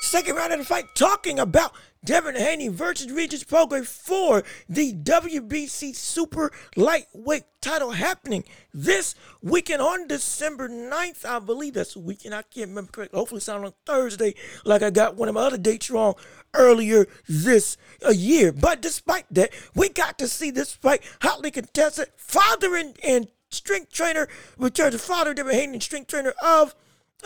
second 0.00 0.34
round 0.34 0.54
of 0.54 0.60
the 0.60 0.64
fight, 0.64 0.86
talking 0.94 1.38
about 1.38 1.74
Devin 2.02 2.36
Haney 2.36 2.68
versus 2.68 3.12
Regis 3.12 3.44
Prograis 3.44 3.86
for 3.86 4.44
the 4.66 4.94
WBC 4.94 5.94
Super 5.94 6.52
Lightweight 6.74 7.44
title 7.60 7.90
happening 7.90 8.44
this 8.72 9.14
weekend 9.42 9.82
on 9.82 10.08
December 10.08 10.70
9th. 10.70 11.26
I 11.26 11.38
believe 11.38 11.74
that's 11.74 11.92
the 11.92 12.00
weekend. 12.00 12.34
I 12.34 12.44
can't 12.44 12.70
remember 12.70 12.90
correctly. 12.90 13.18
Hopefully 13.18 13.36
it's 13.40 13.48
not 13.48 13.62
on 13.62 13.74
Thursday, 13.84 14.36
like 14.64 14.80
I 14.80 14.88
got 14.88 15.16
one 15.16 15.28
of 15.28 15.34
my 15.34 15.42
other 15.42 15.58
dates 15.58 15.90
wrong 15.90 16.14
earlier 16.54 17.06
this 17.28 17.76
uh, 18.06 18.08
year. 18.08 18.52
But 18.52 18.80
despite 18.80 19.26
that, 19.32 19.50
we 19.74 19.90
got 19.90 20.18
to 20.20 20.28
see 20.28 20.50
this 20.50 20.72
fight 20.72 21.02
hotly 21.20 21.50
contested. 21.50 22.08
Father 22.16 22.74
and, 22.74 22.96
and 23.04 23.28
strength 23.50 23.92
trainer, 23.92 24.28
returns 24.56 24.94
to 24.94 24.98
father, 24.98 25.34
Devin 25.34 25.54
Haney, 25.54 25.80
strength 25.80 26.08
trainer 26.08 26.34
of 26.42 26.74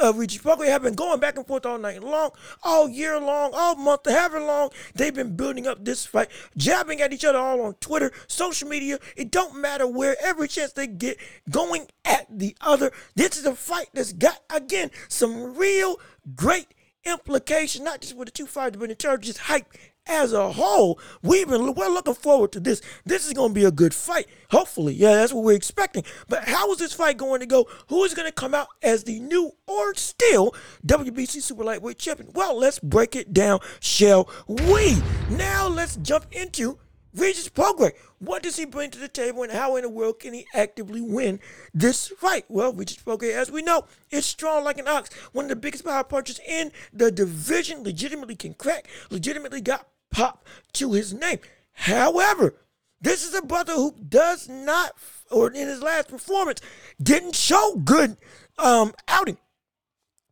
uh, 0.03 0.13
Regis 0.15 0.41
Prograis 0.41 0.69
have 0.69 0.83
been 0.83 0.95
going 0.95 1.21
back 1.21 1.37
and 1.37 1.47
forth 1.47 1.67
all 1.67 1.79
night 1.79 2.03
long, 2.03 2.31
all 2.63 2.89
year 2.89 3.21
long, 3.21 3.51
all 3.55 3.75
month, 3.75 4.09
however 4.09 4.41
long 4.41 4.71
they've 4.95 5.15
been 5.15 5.37
building 5.37 5.67
up 5.67 5.85
this 5.85 6.07
fight, 6.07 6.31
jabbing 6.57 7.01
at 7.01 7.13
each 7.13 7.25
other 7.25 7.39
all 7.39 7.61
on 7.61 7.75
Twitter, 7.75 8.11
social 8.27 8.69
media. 8.69 8.99
It 9.17 9.31
don't 9.31 9.61
matter 9.61 9.87
where, 9.87 10.17
every 10.23 10.49
chance 10.49 10.73
they 10.73 10.87
get, 10.87 11.19
going 11.51 11.89
at 12.05 12.27
the 12.31 12.57
other. 12.61 12.91
This 13.15 13.37
is 13.37 13.45
a 13.45 13.55
fight 13.55 13.89
that's 13.93 14.13
got 14.13 14.41
again 14.51 14.91
some 15.09 15.57
real 15.57 16.01
great 16.35 16.69
implication, 17.05 17.85
not 17.85 18.01
just 18.01 18.17
with 18.17 18.29
the 18.29 18.33
two 18.33 18.47
fighters, 18.47 18.79
but 18.79 19.05
of 19.05 19.21
just 19.21 19.39
hype 19.39 19.67
as 20.07 20.33
a 20.33 20.53
whole, 20.53 20.99
we've 21.23 21.49
been 21.49 21.75
we're 21.75 21.89
looking 21.89 22.15
forward 22.15 22.53
to 22.53 22.61
this. 22.61 22.83
This 23.05 23.27
is 23.27 23.33
going 23.33 23.51
to 23.51 23.55
be 23.55 23.65
a 23.65 23.71
good 23.71 23.95
fight. 23.95 24.27
Hopefully, 24.51 24.95
yeah, 24.95 25.15
that's 25.15 25.33
what 25.33 25.45
we're 25.45 25.57
expecting. 25.57 26.05
But 26.29 26.45
how 26.49 26.73
is 26.73 26.79
this 26.79 26.93
fight 26.93 27.17
going 27.17 27.41
to 27.41 27.47
go? 27.47 27.69
Who 27.89 28.03
is 28.05 28.15
going 28.15 28.29
to 28.29 28.35
come 28.35 28.55
out 28.55 28.69
as 28.83 29.05
the 29.05 29.21
new 29.21 29.53
or 29.67 29.95
still 29.95 30.55
WBC 30.87 31.41
Super 31.41 31.65
Lightweight 31.65 31.99
Champion? 31.99 32.31
Well, 32.35 32.59
let's 32.59 32.79
break 32.81 33.15
it 33.15 33.33
down, 33.33 33.61
shall 33.81 34.29
we? 34.49 35.01
Now 35.31 35.69
let's 35.69 35.97
jump 35.97 36.27
into 36.33 36.79
Regis 37.15 37.49
Prograis. 37.49 37.93
What 38.19 38.43
does 38.43 38.57
he 38.57 38.65
bring 38.65 38.91
to 38.91 38.99
the 38.99 39.09
table, 39.09 39.43
and 39.43 39.53
how 39.53 39.77
in 39.77 39.83
the 39.83 39.89
world 39.89 40.21
can 40.21 40.33
he 40.33 40.47
actively 40.55 41.01
win 41.01 41.41
this 41.75 42.09
fight? 42.09 42.45
Well, 42.49 42.73
Regis 42.73 43.03
Prograis, 43.03 43.35
as 43.35 43.51
we 43.51 43.63
know, 43.63 43.87
is 44.11 44.25
strong 44.25 44.65
like 44.65 44.79
an 44.79 44.89
ox. 44.89 45.13
One 45.33 45.47
of 45.47 45.49
the 45.51 45.57
biggest 45.57 45.85
power 45.85 46.05
punchers 46.05 46.41
in 46.47 46.73
the 46.93 47.11
division. 47.11 47.83
Legitimately 47.83 48.37
can 48.37 48.55
crack. 48.55 48.89
Legitimately 49.11 49.61
got 49.61 49.89
pop 50.11 50.47
to 50.75 50.93
his 50.93 51.13
name. 51.13 51.41
However, 51.73 52.55
this 53.01 53.27
is 53.27 53.35
a 53.35 53.43
brother 53.43 53.75
who 53.75 53.95
does 54.09 54.49
not, 54.49 54.93
or 55.31 55.49
in 55.49 55.67
his 55.67 55.83
last 55.83 56.09
performance, 56.09 56.61
didn't 57.03 57.35
show 57.35 57.75
good 57.85 58.17
um, 58.59 58.95
outing. 59.09 59.39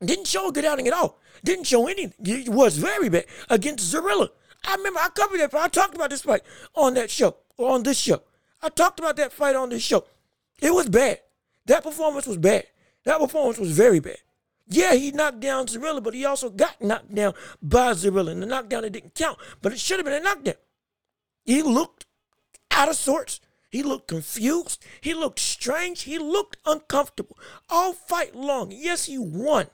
Didn't 0.02 0.28
show 0.28 0.48
a 0.48 0.52
good 0.52 0.64
outing 0.64 0.86
at 0.86 0.94
all. 0.94 1.18
Didn't 1.44 1.66
show 1.66 1.88
anything. 1.88 2.14
He 2.24 2.48
was 2.48 2.78
very 2.78 3.08
bad 3.08 3.26
against 3.48 3.92
Zorrilla. 3.92 4.30
I 4.64 4.74
remember 4.76 5.00
I 5.00 5.08
covered 5.08 5.40
that. 5.40 5.54
I 5.54 5.68
talked 5.68 5.94
about 5.94 6.10
this 6.10 6.22
fight 6.22 6.42
on 6.74 6.94
that 6.94 7.10
show 7.10 7.36
or 7.56 7.70
on 7.70 7.82
this 7.82 7.98
show. 7.98 8.22
I 8.62 8.68
talked 8.68 8.98
about 8.98 9.16
that 9.16 9.32
fight 9.32 9.56
on 9.56 9.70
this 9.70 9.82
show. 9.82 10.04
It 10.60 10.72
was 10.72 10.88
bad. 10.88 11.20
That 11.66 11.82
performance 11.82 12.26
was 12.26 12.36
bad. 12.36 12.64
That 13.04 13.18
performance 13.18 13.58
was 13.58 13.70
very 13.72 14.00
bad. 14.00 14.18
Yeah, 14.68 14.94
he 14.94 15.10
knocked 15.10 15.40
down 15.40 15.66
Zorrilla, 15.66 16.02
but 16.02 16.14
he 16.14 16.24
also 16.24 16.50
got 16.50 16.80
knocked 16.80 17.14
down 17.14 17.34
by 17.60 17.92
Zorrilla. 17.92 18.30
And 18.32 18.42
the 18.42 18.46
knockdown, 18.46 18.84
it 18.84 18.92
didn't 18.92 19.14
count, 19.14 19.38
but 19.62 19.72
it 19.72 19.80
should 19.80 19.98
have 19.98 20.04
been 20.04 20.14
a 20.14 20.20
knockdown. 20.20 20.54
He 21.44 21.62
looked 21.62 22.06
out 22.70 22.88
of 22.88 22.96
sorts. 22.96 23.40
He 23.70 23.82
looked 23.82 24.08
confused. 24.08 24.84
He 25.00 25.14
looked 25.14 25.38
strange. 25.38 26.02
He 26.02 26.18
looked 26.18 26.56
uncomfortable 26.66 27.38
all 27.68 27.92
fight 27.92 28.34
long. 28.34 28.70
Yes, 28.72 29.06
he 29.06 29.18
won, 29.18 29.66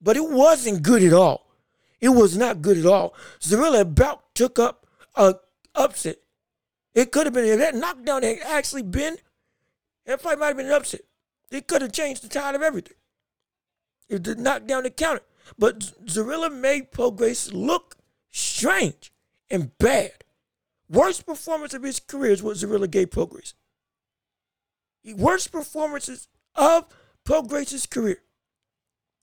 but 0.00 0.16
it 0.16 0.28
wasn't 0.28 0.82
good 0.82 1.02
at 1.02 1.12
all. 1.12 1.46
It 2.02 2.08
was 2.08 2.36
not 2.36 2.60
good 2.60 2.78
at 2.78 2.84
all. 2.84 3.14
Zorrilla 3.40 3.80
about 3.80 4.34
took 4.34 4.58
up 4.58 4.86
a 5.14 5.36
upset. 5.76 6.16
It 6.94 7.12
could 7.12 7.26
have 7.26 7.32
been 7.32 7.44
if 7.44 7.58
that 7.60 7.76
knockdown 7.76 8.24
had 8.24 8.40
actually 8.44 8.82
been, 8.82 9.16
that 10.04 10.20
fight 10.20 10.38
might 10.38 10.48
have 10.48 10.56
been 10.56 10.66
an 10.66 10.72
upset. 10.72 11.02
It 11.50 11.68
could 11.68 11.80
have 11.80 11.92
changed 11.92 12.22
the 12.22 12.28
tide 12.28 12.56
of 12.56 12.62
everything. 12.62 12.96
It 14.08 14.24
did 14.24 14.40
knock 14.40 14.66
down 14.66 14.82
the 14.82 14.90
counter. 14.90 15.22
But 15.56 15.78
Zorrilla 16.06 16.52
made 16.52 16.90
Prograis 16.90 17.52
look 17.52 17.96
strange 18.30 19.12
and 19.48 19.76
bad. 19.78 20.24
Worst 20.90 21.24
performance 21.24 21.72
of 21.72 21.84
his 21.84 22.00
career 22.00 22.32
is 22.32 22.42
what 22.42 22.56
Zorrilla 22.56 22.90
gave 22.90 23.10
Prograis. 23.10 23.54
Worst 25.16 25.52
performances 25.52 26.28
of 26.56 26.86
Prograis' 27.24 27.88
career 27.88 28.18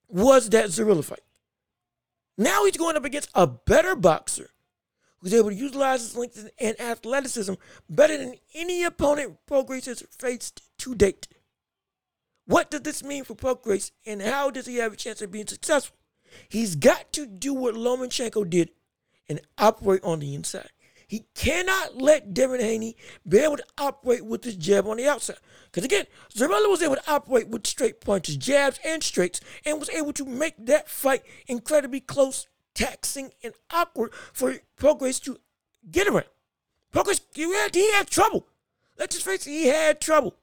was 0.07 0.49
that 0.49 0.67
Zorrilla 0.67 1.03
fight. 1.03 1.19
Now 2.39 2.63
he's 2.63 2.77
going 2.77 2.95
up 2.95 3.03
against 3.03 3.29
a 3.35 3.45
better 3.45 3.97
boxer 3.97 4.51
who's 5.17 5.33
able 5.33 5.49
to 5.49 5.55
utilize 5.55 5.99
his 5.99 6.15
length 6.15 6.49
and 6.57 6.79
athleticism 6.79 7.55
better 7.89 8.17
than 8.17 8.35
any 8.55 8.85
opponent 8.85 9.39
Prograis 9.45 9.87
has 9.87 10.05
faced 10.17 10.61
to 10.77 10.95
date. 10.95 11.27
What 12.45 12.71
does 12.71 12.81
this 12.81 13.03
mean 13.03 13.25
for 13.25 13.35
Prograis 13.35 13.91
and 14.05 14.21
how 14.21 14.51
does 14.51 14.67
he 14.67 14.77
have 14.77 14.93
a 14.93 14.95
chance 14.95 15.21
of 15.21 15.31
being 15.31 15.47
successful? 15.47 15.97
He's 16.47 16.77
got 16.77 17.11
to 17.11 17.25
do 17.25 17.53
what 17.53 17.75
Lomachenko 17.75 18.49
did 18.49 18.69
and 19.27 19.41
operate 19.57 20.05
on 20.05 20.19
the 20.19 20.33
inside. 20.33 20.69
He 21.09 21.25
cannot 21.33 21.99
let 21.99 22.35
Devin 22.35 22.59
Haney 22.59 22.95
be 23.27 23.39
able 23.39 23.57
to 23.57 23.65
operate 23.79 24.23
with 24.23 24.43
his 24.43 24.55
jab 24.55 24.85
on 24.85 24.97
the 24.97 25.07
outside. 25.07 25.37
Because 25.65 25.83
again, 25.83 26.05
Zorrilla 26.31 26.69
was 26.69 26.83
able 26.83 26.97
to 26.97 27.11
operate 27.11 27.47
with 27.47 27.65
straight 27.65 27.99
punches, 27.99 28.37
jabs, 28.37 28.79
and 28.85 29.01
straights, 29.01 29.41
and 29.65 29.79
was 29.79 29.89
able 29.89 30.13
to 30.13 30.23
make 30.23 30.53
that 30.67 30.87
fight 30.87 31.23
incredibly 31.47 31.99
close, 31.99 32.45
taxing, 32.75 33.31
and 33.43 33.55
awkward 33.71 34.13
for 34.13 34.57
Prograis 34.77 35.19
to 35.23 35.39
get 35.89 36.07
around. 36.07 36.27
Prograis, 36.93 37.21
he 37.33 37.51
had, 37.55 37.73
he 37.73 37.91
had 37.91 38.07
trouble. 38.07 38.45
Let's 38.99 39.15
just 39.15 39.25
face 39.25 39.47
it, 39.47 39.49
he 39.49 39.65
had 39.65 39.99
trouble. 39.99 40.35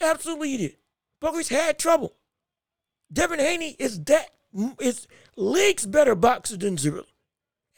Absolutely 0.00 0.50
he 0.50 0.56
did. 0.56 0.76
Prograis 1.22 1.50
had 1.50 1.78
trouble. 1.78 2.16
Devin 3.12 3.38
Haney 3.38 3.76
is 3.78 4.02
that 4.06 4.30
is 4.80 5.06
leagues 5.36 5.86
better 5.86 6.16
boxer 6.16 6.56
than 6.56 6.76
Zorrilla 6.76 7.04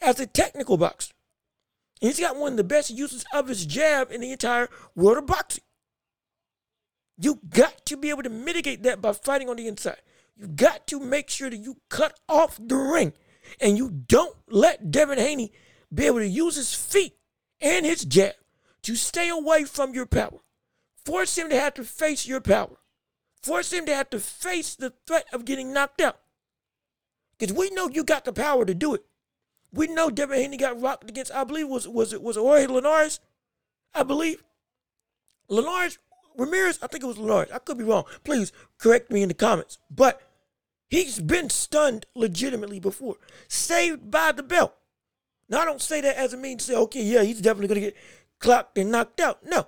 as 0.01 0.19
a 0.19 0.25
technical 0.25 0.75
boxer. 0.75 1.13
And 2.01 2.09
he's 2.09 2.19
got 2.19 2.37
one 2.37 2.53
of 2.53 2.57
the 2.57 2.63
best 2.63 2.89
uses 2.91 3.25
of 3.33 3.47
his 3.47 3.65
jab 3.65 4.11
in 4.11 4.21
the 4.21 4.31
entire 4.31 4.69
world 4.95 5.17
of 5.17 5.27
boxing. 5.27 5.63
You 7.17 7.39
got 7.49 7.85
to 7.87 7.97
be 7.97 8.09
able 8.09 8.23
to 8.23 8.29
mitigate 8.29 8.83
that 8.83 9.01
by 9.01 9.11
fighting 9.11 9.49
on 9.49 9.57
the 9.57 9.67
inside. 9.67 10.01
You 10.37 10.47
got 10.47 10.87
to 10.87 10.99
make 10.99 11.29
sure 11.29 11.49
that 11.49 11.57
you 11.57 11.77
cut 11.89 12.17
off 12.29 12.57
the 12.57 12.77
ring 12.77 13.13
and 13.59 13.77
you 13.77 13.89
don't 13.89 14.35
let 14.47 14.91
Devin 14.91 15.17
Haney 15.17 15.51
be 15.93 16.05
able 16.05 16.19
to 16.19 16.27
use 16.27 16.55
his 16.55 16.73
feet 16.73 17.15
and 17.59 17.85
his 17.85 18.05
jab 18.05 18.35
to 18.83 18.95
stay 18.95 19.27
away 19.27 19.65
from 19.65 19.93
your 19.93 20.05
power. 20.05 20.39
Force 21.05 21.37
him 21.37 21.49
to 21.49 21.59
have 21.59 21.73
to 21.73 21.83
face 21.83 22.25
your 22.25 22.39
power. 22.39 22.77
Force 23.41 23.73
him 23.73 23.85
to 23.85 23.95
have 23.95 24.09
to 24.11 24.19
face 24.19 24.75
the 24.75 24.93
threat 25.05 25.25
of 25.33 25.45
getting 25.45 25.73
knocked 25.73 25.99
out. 25.99 26.19
Because 27.37 27.53
we 27.55 27.69
know 27.71 27.89
you 27.89 28.03
got 28.03 28.25
the 28.25 28.33
power 28.33 28.65
to 28.65 28.73
do 28.73 28.93
it. 28.93 29.03
We 29.71 29.87
know 29.87 30.09
Devin 30.09 30.39
Haney 30.39 30.57
got 30.57 30.81
rocked 30.81 31.09
against, 31.09 31.31
I 31.31 31.43
believe, 31.43 31.67
was 31.67 31.87
was 31.87 32.13
it 32.13 32.21
was 32.21 32.35
Jorge 32.35 32.67
Linares? 32.67 33.19
I 33.93 34.03
believe. 34.03 34.43
Linares, 35.47 35.97
Ramirez, 36.37 36.79
I 36.81 36.87
think 36.87 37.03
it 37.03 37.07
was 37.07 37.17
Linares. 37.17 37.49
I 37.53 37.59
could 37.59 37.77
be 37.77 37.83
wrong. 37.83 38.05
Please 38.23 38.51
correct 38.77 39.11
me 39.11 39.21
in 39.21 39.29
the 39.29 39.33
comments. 39.33 39.77
But 39.89 40.21
he's 40.87 41.19
been 41.19 41.49
stunned 41.49 42.05
legitimately 42.15 42.79
before. 42.79 43.17
Saved 43.47 44.09
by 44.11 44.31
the 44.31 44.43
belt. 44.43 44.75
Now 45.47 45.61
I 45.61 45.65
don't 45.65 45.81
say 45.81 46.01
that 46.01 46.17
as 46.17 46.33
a 46.33 46.37
means 46.37 46.65
to 46.65 46.73
say, 46.73 46.77
okay, 46.77 47.03
yeah, 47.03 47.23
he's 47.23 47.41
definitely 47.41 47.67
gonna 47.67 47.87
get 47.87 47.97
clocked 48.39 48.77
and 48.77 48.91
knocked 48.91 49.19
out. 49.19 49.43
No. 49.43 49.67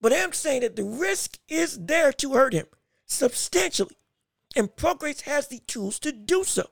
But 0.00 0.12
I'm 0.12 0.32
saying 0.32 0.62
that 0.62 0.76
the 0.76 0.84
risk 0.84 1.38
is 1.48 1.78
there 1.78 2.12
to 2.14 2.32
hurt 2.32 2.52
him 2.52 2.66
substantially. 3.06 3.96
And 4.54 4.74
Prograis 4.74 5.22
has 5.22 5.48
the 5.48 5.60
tools 5.60 5.98
to 6.00 6.12
do 6.12 6.44
so. 6.44 6.68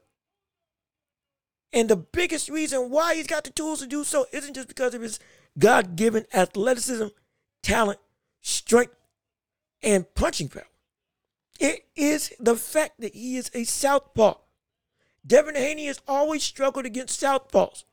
And 1.72 1.88
the 1.88 1.96
biggest 1.96 2.48
reason 2.48 2.90
why 2.90 3.14
he's 3.14 3.26
got 3.26 3.44
the 3.44 3.50
tools 3.50 3.80
to 3.80 3.86
do 3.86 4.02
so 4.04 4.26
isn't 4.32 4.54
just 4.54 4.68
because 4.68 4.94
of 4.94 5.02
his 5.02 5.20
God 5.58 5.96
given 5.96 6.26
athleticism, 6.34 7.08
talent, 7.62 8.00
strength, 8.40 8.94
and 9.82 10.12
punching 10.14 10.48
power. 10.48 10.66
It 11.58 11.86
is 11.94 12.32
the 12.40 12.56
fact 12.56 13.00
that 13.00 13.14
he 13.14 13.36
is 13.36 13.50
a 13.54 13.64
southpaw. 13.64 14.34
Devin 15.26 15.54
Haney 15.54 15.86
has 15.86 16.00
always 16.08 16.42
struggled 16.42 16.86
against 16.86 17.20
southpaws 17.20 17.84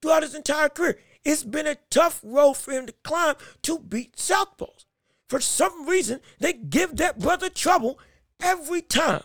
throughout 0.00 0.22
his 0.22 0.34
entire 0.34 0.68
career. 0.68 0.98
It's 1.24 1.42
been 1.42 1.66
a 1.66 1.78
tough 1.90 2.20
road 2.22 2.54
for 2.54 2.72
him 2.72 2.86
to 2.86 2.92
climb 3.02 3.36
to 3.62 3.78
beat 3.78 4.16
southpaws. 4.16 4.84
For 5.28 5.40
some 5.40 5.86
reason, 5.88 6.20
they 6.38 6.52
give 6.52 6.96
that 6.96 7.18
brother 7.18 7.48
trouble 7.48 7.98
every 8.40 8.82
time. 8.82 9.22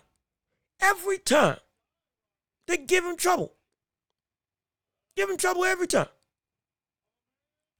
Every 0.80 1.20
time. 1.20 1.58
They 2.68 2.78
give 2.78 3.06
him 3.06 3.18
trouble. 3.18 3.54
Give 5.16 5.30
him 5.30 5.38
trouble 5.38 5.66
every 5.66 5.88
time. 5.88 6.08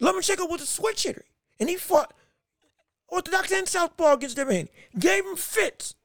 Lomachenko 0.02 0.50
was 0.50 0.62
a 0.62 0.66
switch 0.66 1.04
hitter, 1.04 1.26
and 1.60 1.70
he 1.70 1.76
fought 1.76 2.14
Orthodox 3.08 3.52
and 3.52 3.68
Southpaw 3.68 4.14
against 4.14 4.36
Devin 4.36 4.56
Haney. 4.56 4.72
Gave 4.98 5.26
him 5.26 5.36
fits. 5.36 5.96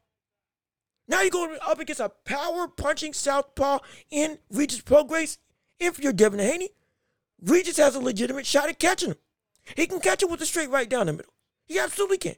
Now 1.09 1.23
you're 1.23 1.31
going 1.31 1.59
up 1.67 1.79
against 1.79 2.01
a 2.01 2.11
power 2.25 2.69
punching 2.69 3.13
Southpaw 3.15 3.79
in 4.11 4.39
Regis 4.51 4.83
Prograis. 4.83 5.39
If 5.79 5.99
you're 5.99 6.13
Devin 6.13 6.41
Haney, 6.41 6.71
Regis 7.41 7.77
has 7.77 7.95
a 7.95 8.01
legitimate 8.01 8.47
shot 8.47 8.69
at 8.69 8.79
catching 8.79 9.11
him. 9.11 9.19
He 9.77 9.87
can 9.87 10.01
catch 10.01 10.23
him 10.23 10.31
with 10.31 10.41
a 10.41 10.47
straight 10.47 10.71
right 10.71 10.89
down 10.89 11.07
the 11.07 11.13
middle. 11.13 11.33
He 11.67 11.79
absolutely 11.79 12.19
can. 12.19 12.37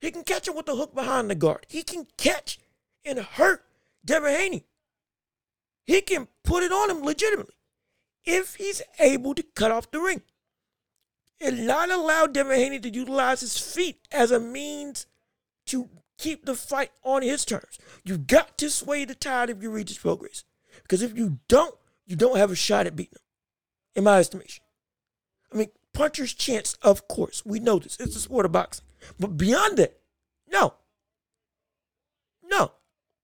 He 0.00 0.10
can 0.10 0.24
catch 0.24 0.46
him 0.46 0.54
with 0.54 0.68
a 0.68 0.74
hook 0.74 0.94
behind 0.94 1.30
the 1.30 1.34
guard. 1.34 1.66
He 1.68 1.82
can 1.82 2.06
catch 2.16 2.58
and 3.04 3.18
hurt 3.18 3.64
Devin 4.04 4.32
Haney. 4.32 4.64
He 5.86 6.00
can 6.00 6.28
put 6.44 6.62
it 6.62 6.72
on 6.72 6.90
him 6.90 7.02
legitimately 7.02 7.54
if 8.24 8.56
he's 8.56 8.82
able 8.98 9.34
to 9.34 9.42
cut 9.42 9.70
off 9.70 9.90
the 9.90 10.00
ring 10.00 10.22
and 11.40 11.66
not 11.66 11.90
allow 11.90 12.26
Devin 12.26 12.58
Haney 12.58 12.80
to 12.80 12.90
utilize 12.90 13.40
his 13.40 13.56
feet 13.58 14.08
as 14.10 14.30
a 14.30 14.40
means 14.40 15.06
to 15.66 15.88
keep 16.18 16.44
the 16.44 16.54
fight 16.54 16.90
on 17.04 17.22
his 17.22 17.44
terms. 17.44 17.78
You've 18.04 18.26
got 18.26 18.58
to 18.58 18.70
sway 18.70 19.04
the 19.04 19.14
tide 19.14 19.50
if 19.50 19.62
you 19.62 19.70
Regis 19.70 19.98
Prograis. 19.98 20.44
Because 20.82 21.02
if 21.02 21.16
you 21.16 21.38
don't, 21.48 21.74
you 22.06 22.16
don't 22.16 22.36
have 22.36 22.50
a 22.50 22.56
shot 22.56 22.86
at 22.86 22.96
beating 22.96 23.14
him, 23.14 23.22
in 23.96 24.04
my 24.04 24.18
estimation. 24.18 24.64
I 25.52 25.56
mean, 25.56 25.68
puncher's 25.92 26.34
chance, 26.34 26.74
of 26.82 27.08
course. 27.08 27.44
We 27.44 27.60
know 27.60 27.78
this. 27.78 27.96
It's 27.98 28.16
a 28.16 28.20
sport 28.20 28.46
of 28.46 28.52
boxing. 28.52 28.84
But 29.18 29.36
beyond 29.36 29.78
that, 29.78 29.98
no. 30.50 30.74
No. 32.44 32.72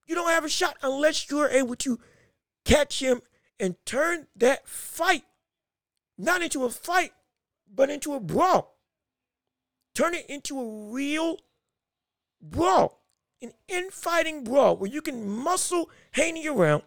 You 0.07 0.14
don't 0.14 0.31
have 0.31 0.44
a 0.44 0.48
shot 0.48 0.77
unless 0.83 1.31
you're 1.31 1.48
able 1.48 1.77
to 1.77 1.98
catch 2.64 3.01
him, 3.01 3.22
and 3.61 3.77
turn 3.85 4.27
that 4.37 4.68
fight 4.68 5.25
not 6.18 6.42
into 6.42 6.64
a 6.64 6.70
fight, 6.70 7.12
but 7.72 7.90
into 7.90 8.14
a 8.14 8.20
brawl. 8.20 8.79
Turn 9.94 10.14
it 10.14 10.27
into 10.29 10.59
a 10.59 10.90
real 10.90 11.38
brawl, 12.40 13.03
an 13.42 13.53
infighting 13.68 14.44
brawl 14.44 14.77
where 14.77 14.90
you 14.90 15.03
can 15.03 15.29
muscle 15.29 15.90
Haney 16.12 16.46
around 16.46 16.83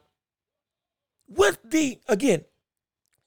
with 1.28 1.60
the, 1.64 2.00
again, 2.08 2.46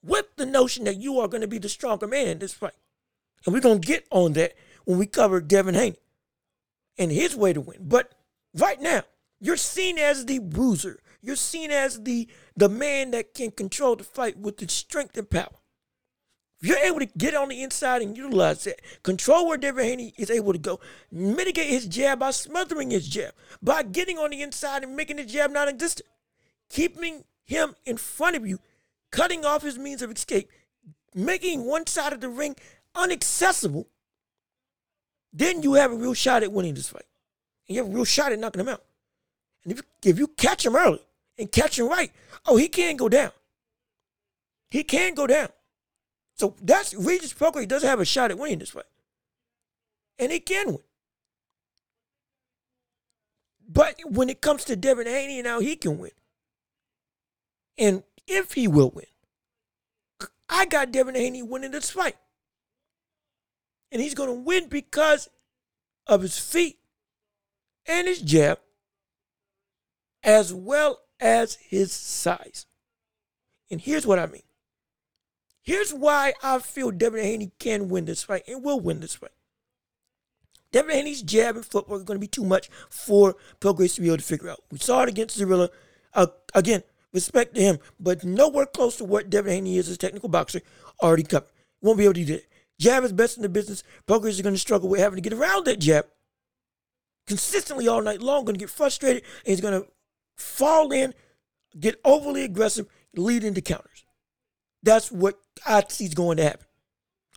with 0.03 0.37
the 0.37 0.47
notion 0.47 0.85
that 0.85 0.97
you 0.97 1.19
are 1.21 1.29
going 1.29 1.41
to 1.41 1.49
be 1.49 1.59
the 1.59 1.69
stronger 1.69 2.07
man 2.07 2.29
in 2.29 2.39
this 2.39 2.55
fight. 2.55 2.73
And 3.45 3.55
we're 3.55 3.61
going 3.61 3.81
to 3.81 3.87
get 3.87 4.07
on 4.11 4.33
that 4.33 4.55
when 4.85 4.99
we 4.99 5.07
cover 5.07 5.41
Devin 5.41 5.75
Haney 5.75 5.99
and 6.97 7.13
his 7.13 7.37
way 7.37 7.53
to 7.53 7.61
win. 7.61 7.79
But 7.81 8.13
right 8.55 8.81
now, 8.81 9.03
you're 9.41 9.57
seen 9.57 9.99
as 9.99 10.27
the 10.27 10.39
bruiser. 10.39 11.01
You're 11.21 11.37
seen 11.37 11.71
as 11.71 12.03
the 12.03 12.29
the 12.57 12.69
man 12.69 13.11
that 13.13 13.35
can 13.35 13.51
control 13.51 13.97
the 13.97 14.05
fight 14.05 14.39
with 14.39 14.59
the 14.59 14.69
strength 14.69 15.17
and 15.17 15.29
power. 15.29 15.59
If 16.61 16.69
you're 16.69 16.79
able 16.79 16.99
to 16.99 17.07
get 17.07 17.35
on 17.35 17.49
the 17.49 17.63
inside 17.63 18.03
and 18.03 18.17
utilize 18.17 18.65
that, 18.65 18.81
control 19.05 19.47
where 19.47 19.59
Devin 19.59 19.85
Haney 19.85 20.15
is 20.19 20.29
able 20.29 20.53
to 20.53 20.59
go, 20.59 20.81
mitigate 21.13 21.69
his 21.69 21.87
jab 21.87 22.19
by 22.19 22.33
smothering 22.33 22.91
his 22.91 23.09
jab, 23.09 23.33
by 23.63 23.85
getting 23.85 24.19
on 24.19 24.31
the 24.31 24.43
inside 24.43 24.83
and 24.83 24.97
making 24.97 25.19
the 25.19 25.25
jab 25.25 25.53
non 25.53 25.69
existent, 25.69 26.09
keeping 26.69 27.25
him 27.45 27.77
in 27.87 27.97
front 27.97 28.35
of 28.35 28.47
you, 28.47 28.59
cutting 29.13 29.45
off 29.45 29.63
his 29.63 29.79
means 29.79 30.03
of 30.03 30.11
escape, 30.11 30.51
making 31.15 31.65
one 31.65 31.87
side 31.87 32.13
of 32.13 32.21
the 32.21 32.29
ring 32.29 32.57
unaccessible, 32.95 33.87
then 35.33 35.63
you 35.63 35.75
have 35.75 35.93
a 35.93 35.97
real 35.97 36.15
shot 36.15 36.43
at 36.43 36.53
winning 36.53 36.75
this 36.75 36.89
fight. 36.89 37.07
And 37.69 37.77
you 37.77 37.85
have 37.85 37.93
a 37.93 37.95
real 37.95 38.05
shot 38.05 38.33
at 38.33 38.39
knocking 38.39 38.61
him 38.61 38.69
out. 38.69 38.83
And 39.63 39.73
if, 39.73 39.83
if 40.05 40.19
you 40.19 40.27
catch 40.27 40.67
him 40.67 40.75
early 40.75 41.01
and 41.39 41.51
catch 41.51 41.79
him 41.79 41.89
right, 41.89 42.13
oh, 42.47 42.57
he 42.57 42.69
can't 42.69 42.99
go 42.99 43.09
down. 43.09 43.31
He 44.71 44.83
can't 44.83 45.17
go 45.17 45.27
down. 45.27 45.49
So 46.35 46.55
that's 46.63 46.95
Regis 46.95 47.33
he 47.33 47.67
doesn't 47.67 47.89
have 47.89 48.01
a 48.01 48.05
shot 48.05 48.31
at 48.31 48.39
winning 48.39 48.59
this 48.59 48.71
fight. 48.71 48.85
And 50.19 50.31
he 50.31 50.41
can 50.41 50.67
win. 50.69 50.83
But 53.69 53.97
when 54.05 54.29
it 54.29 54.41
comes 54.41 54.65
to 54.65 54.77
Devin 54.77 55.07
Haney, 55.07 55.43
now 55.43 55.61
he 55.61 55.77
can 55.77 55.99
win. 55.99 56.13
And 57.77 58.03
if 58.27 58.55
he 58.55 58.67
will 58.67 58.91
win, 58.91 59.07
I 60.49 60.65
got 60.65 60.91
Devin 60.91 61.15
Haney 61.15 61.43
winning 61.43 61.71
this 61.71 61.91
fight. 61.91 62.17
And 63.93 64.01
he's 64.01 64.15
going 64.15 64.29
to 64.29 64.41
win 64.41 64.69
because 64.69 65.29
of 66.07 66.23
his 66.23 66.39
feet 66.39 66.79
and 67.87 68.07
his 68.07 68.21
jab, 68.21 68.59
as 70.23 70.53
well 70.53 71.01
as 71.21 71.55
his 71.57 71.93
size. 71.93 72.67
And 73.71 73.81
here's 73.81 74.07
what 74.07 74.19
I 74.19 74.27
mean. 74.27 74.43
Here's 75.63 75.93
why 75.93 76.33
I 76.43 76.59
feel 76.61 76.91
Devin 76.91 77.23
Haney 77.23 77.53
can 77.59 77.89
win 77.89 78.07
this 78.07 78.23
fight 78.23 78.45
and 78.49 78.65
will 78.65 78.81
win 78.81 79.01
this 79.01 79.15
fight. 79.15 79.33
Devin 80.73 80.95
Haney's 80.95 81.23
jab 81.23 81.57
and 81.57 81.65
footwork 81.65 82.03
are 82.03 82.05
going 82.05 82.17
to 82.17 82.21
be 82.21 82.27
too 82.27 82.45
much 82.45 82.69
for 82.91 83.37
Prograis 83.61 83.95
to 83.95 84.01
be 84.01 84.09
able 84.09 84.19
to 84.19 84.23
figure 84.23 84.51
out. 84.51 84.61
We 84.71 84.79
saw 84.79 85.03
it 85.03 85.09
against 85.09 85.39
Zorrilla. 85.39 85.69
Uh, 86.15 86.29
again, 86.55 86.83
respect 87.13 87.55
to 87.55 87.61
him, 87.61 87.79
but 87.99 88.25
nowhere 88.25 88.67
close 88.67 88.97
to 88.97 89.05
what 89.05 89.31
Devin 89.31 89.53
Haney 89.53 89.79
is 89.79 89.89
as 89.89 89.97
a 89.97 89.99
technical 89.99 90.29
boxer 90.29 90.63
already 91.03 91.23
covered. 91.23 91.51
Won't 91.81 91.99
be 91.99 92.05
able 92.05 92.15
to 92.15 92.25
do 92.25 92.33
that. 92.35 92.47
Jab 92.79 93.05
is 93.05 93.13
best 93.13 93.37
in 93.37 93.43
the 93.43 93.49
business. 93.49 93.83
Prograis 94.07 94.31
is 94.31 94.43
going 94.43 94.55
to 94.55 94.61
struggle 94.61 94.89
with 94.89 95.01
having 95.01 95.23
to 95.23 95.29
get 95.29 95.39
around 95.39 95.65
that 95.67 95.81
jab 95.81 96.07
consistently 97.27 97.87
all 97.87 98.03
night 98.03 98.23
long, 98.23 98.45
going 98.45 98.55
to 98.55 98.61
get 98.61 98.71
frustrated, 98.71 99.23
and 99.23 99.51
he's 99.51 99.61
going 99.61 99.81
to 99.81 99.89
fall 100.39 100.93
in, 100.93 101.13
get 101.79 102.01
overly 102.05 102.45
aggressive, 102.45 102.87
lead 103.15 103.45
into 103.45 103.61
counters. 103.61 104.05
That's 104.83 105.13
what 105.13 105.39
I 105.67 105.85
see 105.89 106.05
is 106.07 106.15
going 106.15 106.39
to 106.39 106.45
happen 106.45 106.67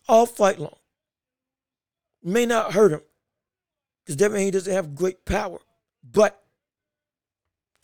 all 0.07 0.25
fight 0.25 0.59
long. 0.59 0.75
May 2.23 2.45
not 2.45 2.73
hurt 2.73 2.91
him 2.91 3.01
because 4.03 4.15
Devin 4.15 4.37
Haney 4.37 4.51
doesn't 4.51 4.73
have 4.73 4.95
great 4.95 5.25
power, 5.25 5.59
but 6.03 6.43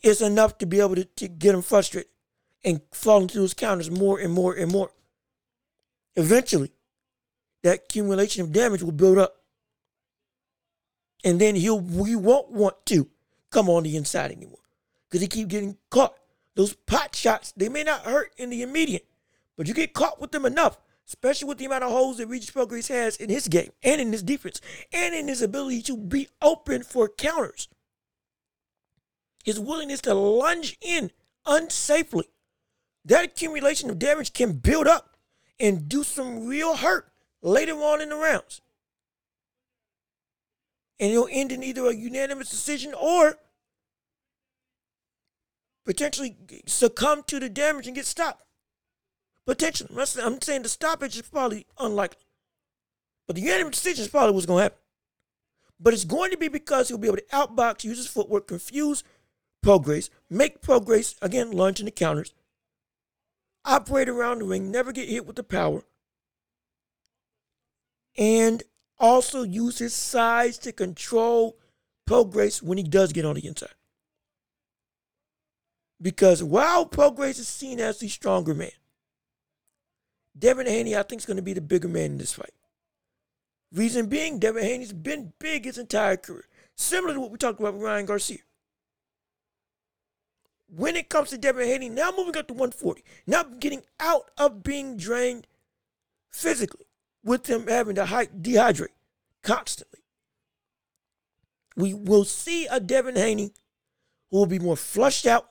it's 0.03 0.21
enough 0.21 0.57
to 0.59 0.65
be 0.65 0.79
able 0.79 0.95
to, 0.95 1.05
to 1.05 1.27
get 1.27 1.55
him 1.55 1.61
frustrated 1.61 2.11
and 2.63 2.81
fall 2.91 3.21
into 3.21 3.39
those 3.39 3.53
counters 3.53 3.89
more 3.89 4.19
and 4.19 4.33
more 4.33 4.53
and 4.53 4.71
more. 4.71 4.91
Eventually, 6.15 6.73
that 7.63 7.85
accumulation 7.85 8.43
of 8.43 8.51
damage 8.51 8.83
will 8.83 8.91
build 8.91 9.17
up. 9.17 9.35
And 11.23 11.41
then 11.41 11.55
he'll 11.55 11.79
we 11.79 12.15
won't 12.15 12.51
want 12.51 12.85
to 12.87 13.09
come 13.51 13.69
on 13.69 13.83
the 13.83 13.95
inside 13.95 14.31
anymore. 14.31 14.59
Because 15.09 15.21
he 15.21 15.27
keep 15.27 15.47
getting 15.47 15.77
caught. 15.89 16.15
Those 16.55 16.73
pot 16.73 17.15
shots, 17.15 17.53
they 17.55 17.69
may 17.69 17.83
not 17.83 18.01
hurt 18.01 18.33
in 18.37 18.49
the 18.49 18.63
immediate, 18.63 19.05
but 19.55 19.67
you 19.67 19.73
get 19.73 19.93
caught 19.93 20.19
with 20.19 20.31
them 20.31 20.45
enough, 20.45 20.79
especially 21.07 21.47
with 21.47 21.59
the 21.59 21.65
amount 21.65 21.83
of 21.83 21.91
holes 21.91 22.17
that 22.17 22.27
Regis 22.27 22.49
Prograis 22.49 22.89
has 22.89 23.15
in 23.15 23.29
his 23.29 23.47
game 23.47 23.71
and 23.83 24.01
in 24.01 24.11
his 24.11 24.23
defense 24.23 24.59
and 24.91 25.13
in 25.13 25.27
his 25.27 25.41
ability 25.43 25.83
to 25.83 25.95
be 25.95 26.27
open 26.41 26.81
for 26.81 27.07
counters. 27.07 27.69
His 29.43 29.59
willingness 29.59 30.01
to 30.01 30.13
lunge 30.13 30.77
in 30.81 31.11
unsafely. 31.45 32.25
That 33.05 33.23
accumulation 33.23 33.89
of 33.89 33.99
damage 33.99 34.33
can 34.33 34.53
build 34.53 34.87
up 34.87 35.15
and 35.59 35.87
do 35.87 36.03
some 36.03 36.47
real 36.47 36.75
hurt 36.75 37.11
later 37.41 37.73
on 37.73 38.01
in 38.01 38.09
the 38.09 38.15
rounds. 38.15 38.61
And 40.99 41.11
it'll 41.11 41.29
end 41.31 41.51
in 41.51 41.63
either 41.63 41.85
a 41.85 41.95
unanimous 41.95 42.49
decision 42.49 42.93
or 42.93 43.37
potentially 45.87 46.35
succumb 46.65 47.23
to 47.27 47.39
the 47.39 47.47
damage 47.47 47.87
and 47.87 47.95
get 47.95 48.05
stopped. 48.05 48.43
Potentially. 49.45 49.89
I'm 50.21 50.41
saying 50.41 50.63
the 50.63 50.69
stoppage 50.69 51.15
is 51.15 51.21
probably 51.21 51.65
unlikely. 51.79 52.25
But 53.25 53.37
the 53.37 53.41
unanimous 53.41 53.81
decision 53.81 54.03
is 54.03 54.09
probably 54.09 54.33
what's 54.33 54.45
going 54.45 54.59
to 54.59 54.63
happen. 54.63 54.79
But 55.79 55.93
it's 55.93 56.03
going 56.03 56.31
to 56.31 56.37
be 56.37 56.49
because 56.49 56.89
he'll 56.89 56.97
be 56.97 57.07
able 57.07 57.17
to 57.17 57.25
outbox, 57.33 57.85
use 57.85 57.97
his 57.97 58.07
footwork, 58.07 58.47
confuse 58.47 59.03
Prograis, 59.65 60.09
make 60.29 60.61
Prograis, 60.61 61.15
again, 61.21 61.51
lunge 61.51 61.79
into 61.79 61.91
counters, 61.91 62.33
operate 63.63 64.09
around 64.09 64.39
the 64.39 64.45
ring, 64.45 64.69
never 64.69 64.91
get 64.91 65.07
hit 65.07 65.25
with 65.25 65.35
the 65.35 65.43
power, 65.43 65.83
and 68.17 68.63
also 68.99 69.43
use 69.43 69.79
his 69.79 69.93
size 69.93 70.57
to 70.59 70.71
control 70.71 71.57
Prograis 72.09 72.61
when 72.61 72.77
he 72.77 72.83
does 72.83 73.13
get 73.13 73.25
on 73.25 73.35
the 73.35 73.45
inside. 73.47 73.69
Because 76.01 76.43
while 76.43 76.85
Prograis 76.85 77.39
is 77.39 77.47
seen 77.47 77.79
as 77.79 77.99
the 77.99 78.07
stronger 78.07 78.53
man, 78.53 78.71
Devin 80.37 80.67
Haney, 80.67 80.95
I 80.95 81.03
think, 81.03 81.21
is 81.21 81.25
going 81.25 81.37
to 81.37 81.43
be 81.43 81.53
the 81.53 81.61
bigger 81.61 81.87
man 81.87 82.11
in 82.11 82.17
this 82.17 82.33
fight. 82.33 82.53
Reason 83.73 84.07
being, 84.07 84.39
Devin 84.39 84.63
Haney's 84.63 84.93
been 84.93 85.33
big 85.39 85.65
his 85.65 85.77
entire 85.77 86.17
career, 86.17 86.45
similar 86.75 87.15
to 87.15 87.19
what 87.19 87.31
we 87.31 87.37
talked 87.37 87.59
about 87.59 87.73
with 87.73 87.83
Ryan 87.83 88.05
Garcia. 88.05 88.37
When 90.69 90.95
it 90.95 91.09
comes 91.09 91.29
to 91.29 91.37
Devin 91.37 91.67
Haney, 91.67 91.89
now 91.89 92.11
moving 92.15 92.37
up 92.37 92.47
to 92.47 92.53
140, 92.53 93.03
now 93.25 93.43
getting 93.43 93.81
out 93.99 94.29
of 94.37 94.63
being 94.63 94.97
drained 94.97 95.47
physically, 96.29 96.85
with 97.23 97.47
him 97.47 97.67
having 97.67 97.95
to 97.95 98.03
dehydrate 98.03 98.87
constantly. 99.43 100.01
We 101.75 101.93
will 101.93 102.25
see 102.25 102.67
a 102.67 102.79
Devin 102.79 103.15
Haney 103.15 103.53
who 104.29 104.37
will 104.37 104.45
be 104.45 104.59
more 104.59 104.75
flushed 104.75 105.25
out, 105.25 105.49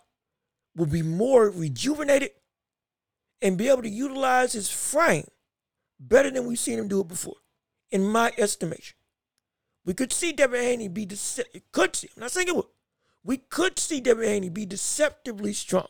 will 0.77 0.87
be 0.87 1.03
more 1.03 1.51
rejuvenated, 1.51 2.31
and 3.43 3.59
be 3.59 3.69
able 3.69 3.83
to 3.83 3.89
utilize 3.89 4.53
his 4.53 4.71
frame 4.71 5.27
better 5.99 6.31
than 6.31 6.47
we've 6.47 6.59
seen 6.59 6.79
him 6.79 6.89
do 6.89 7.01
it 7.01 7.09
before, 7.09 7.37
in 7.91 8.05
my 8.05 8.33
estimation. 8.39 8.97
We 9.85 9.95
could 9.95 10.12
see 10.12 10.33
Devin 10.33 10.62
Haney 10.62 10.89
be 10.89 11.07
deceptive. 11.07 11.62
Could 11.73 11.97
see. 11.97 12.11
I'm 12.17 12.23
not 12.23 12.31
saying 12.33 12.49
it 12.49 12.57
will. 12.57 12.71
We 13.25 13.39
could 13.39 13.79
see 13.79 14.01
Devin 14.01 14.29
Haney 14.29 14.49
be 14.49 14.67
deceptively 14.67 15.53
strong. 15.53 15.89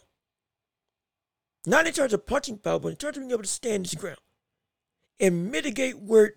Not 1.67 1.87
in 1.87 1.93
terms 1.93 2.13
of 2.13 2.27
punching 2.27 2.59
power, 2.59 2.79
but 2.79 2.89
in 2.89 2.97
terms 2.97 3.17
of 3.17 3.23
being 3.23 3.33
able 3.33 3.43
to 3.43 3.49
stand 3.49 3.87
his 3.87 3.95
ground 3.95 4.19
and 5.19 5.51
mitigate 5.51 5.99
where 5.99 6.35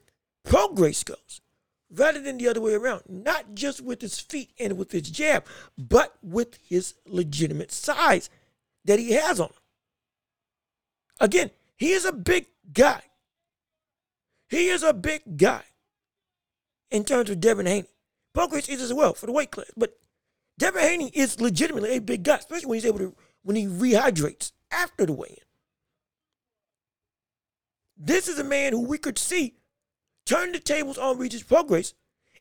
Prograis 0.48 1.04
goes, 1.04 1.42
rather 1.92 2.22
than 2.22 2.38
the 2.38 2.48
other 2.48 2.62
way 2.62 2.74
around. 2.74 3.04
Not 3.08 3.54
just 3.54 3.82
with 3.82 4.02
his 4.02 4.20
feet 4.20 4.52
and 4.60 4.78
with 4.78 4.92
his 4.92 5.04
jab, 5.04 5.46
but 5.78 6.16
with 6.24 6.58
his 6.68 6.96
legitimate 7.06 7.72
size 7.72 8.30
that 8.86 9.00
he 9.00 9.12
has 9.14 9.40
on 9.40 9.48
him. 9.48 9.54
Again, 11.20 11.52
he 11.78 11.92
is 11.92 12.06
a 12.06 12.14
big 12.14 12.48
guy. 12.72 13.02
He 14.50 14.70
is 14.70 14.84
a 14.84 14.94
big 14.94 15.38
guy 15.38 15.64
in 16.90 17.04
terms 17.04 17.30
of 17.30 17.40
Devin 17.40 17.66
Haney. 17.66 17.90
Prograis 18.36 18.70
is 18.70 18.82
as 18.82 18.94
well 18.94 19.14
for 19.14 19.26
the 19.26 19.32
weight 19.32 19.52
class. 19.52 19.72
But 19.76 19.98
Devin 20.58 20.82
Haney 20.82 21.12
is 21.14 21.40
legitimately 21.40 21.96
a 21.96 22.02
big 22.02 22.24
guy, 22.24 22.36
especially 22.36 22.68
when 22.68 22.76
he's 22.76 22.86
able 22.86 23.00
to 23.00 23.16
when 23.44 23.56
he 23.56 23.66
rehydrates 23.66 24.52
after 24.72 25.06
the 25.06 25.14
weigh-in. 25.14 25.38
This 27.98 28.28
is 28.28 28.40
a 28.40 28.44
man 28.44 28.74
who 28.74 28.82
we 28.82 28.98
could 28.98 29.18
see 29.18 29.56
turn 30.26 30.52
the 30.52 30.60
tables 30.60 30.98
on 30.98 31.18
Regis 31.18 31.44
Prograis 31.44 31.94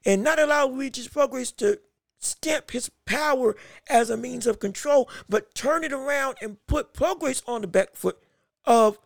and 0.04 0.22
not 0.22 0.38
allow 0.38 0.68
Regis 0.68 1.08
Prograis 1.08 1.54
to 1.56 1.80
stamp 2.18 2.70
his 2.72 2.90
power 3.06 3.56
as 3.88 4.10
a 4.10 4.16
means 4.16 4.46
of 4.46 4.58
control, 4.58 5.08
but 5.28 5.54
turn 5.54 5.84
it 5.84 5.92
around 5.92 6.36
and 6.42 6.64
put 6.66 6.94
Prograis 6.94 7.42
on 7.46 7.60
the 7.60 7.66
back 7.66 7.94
foot 7.94 8.18
of 8.64 8.98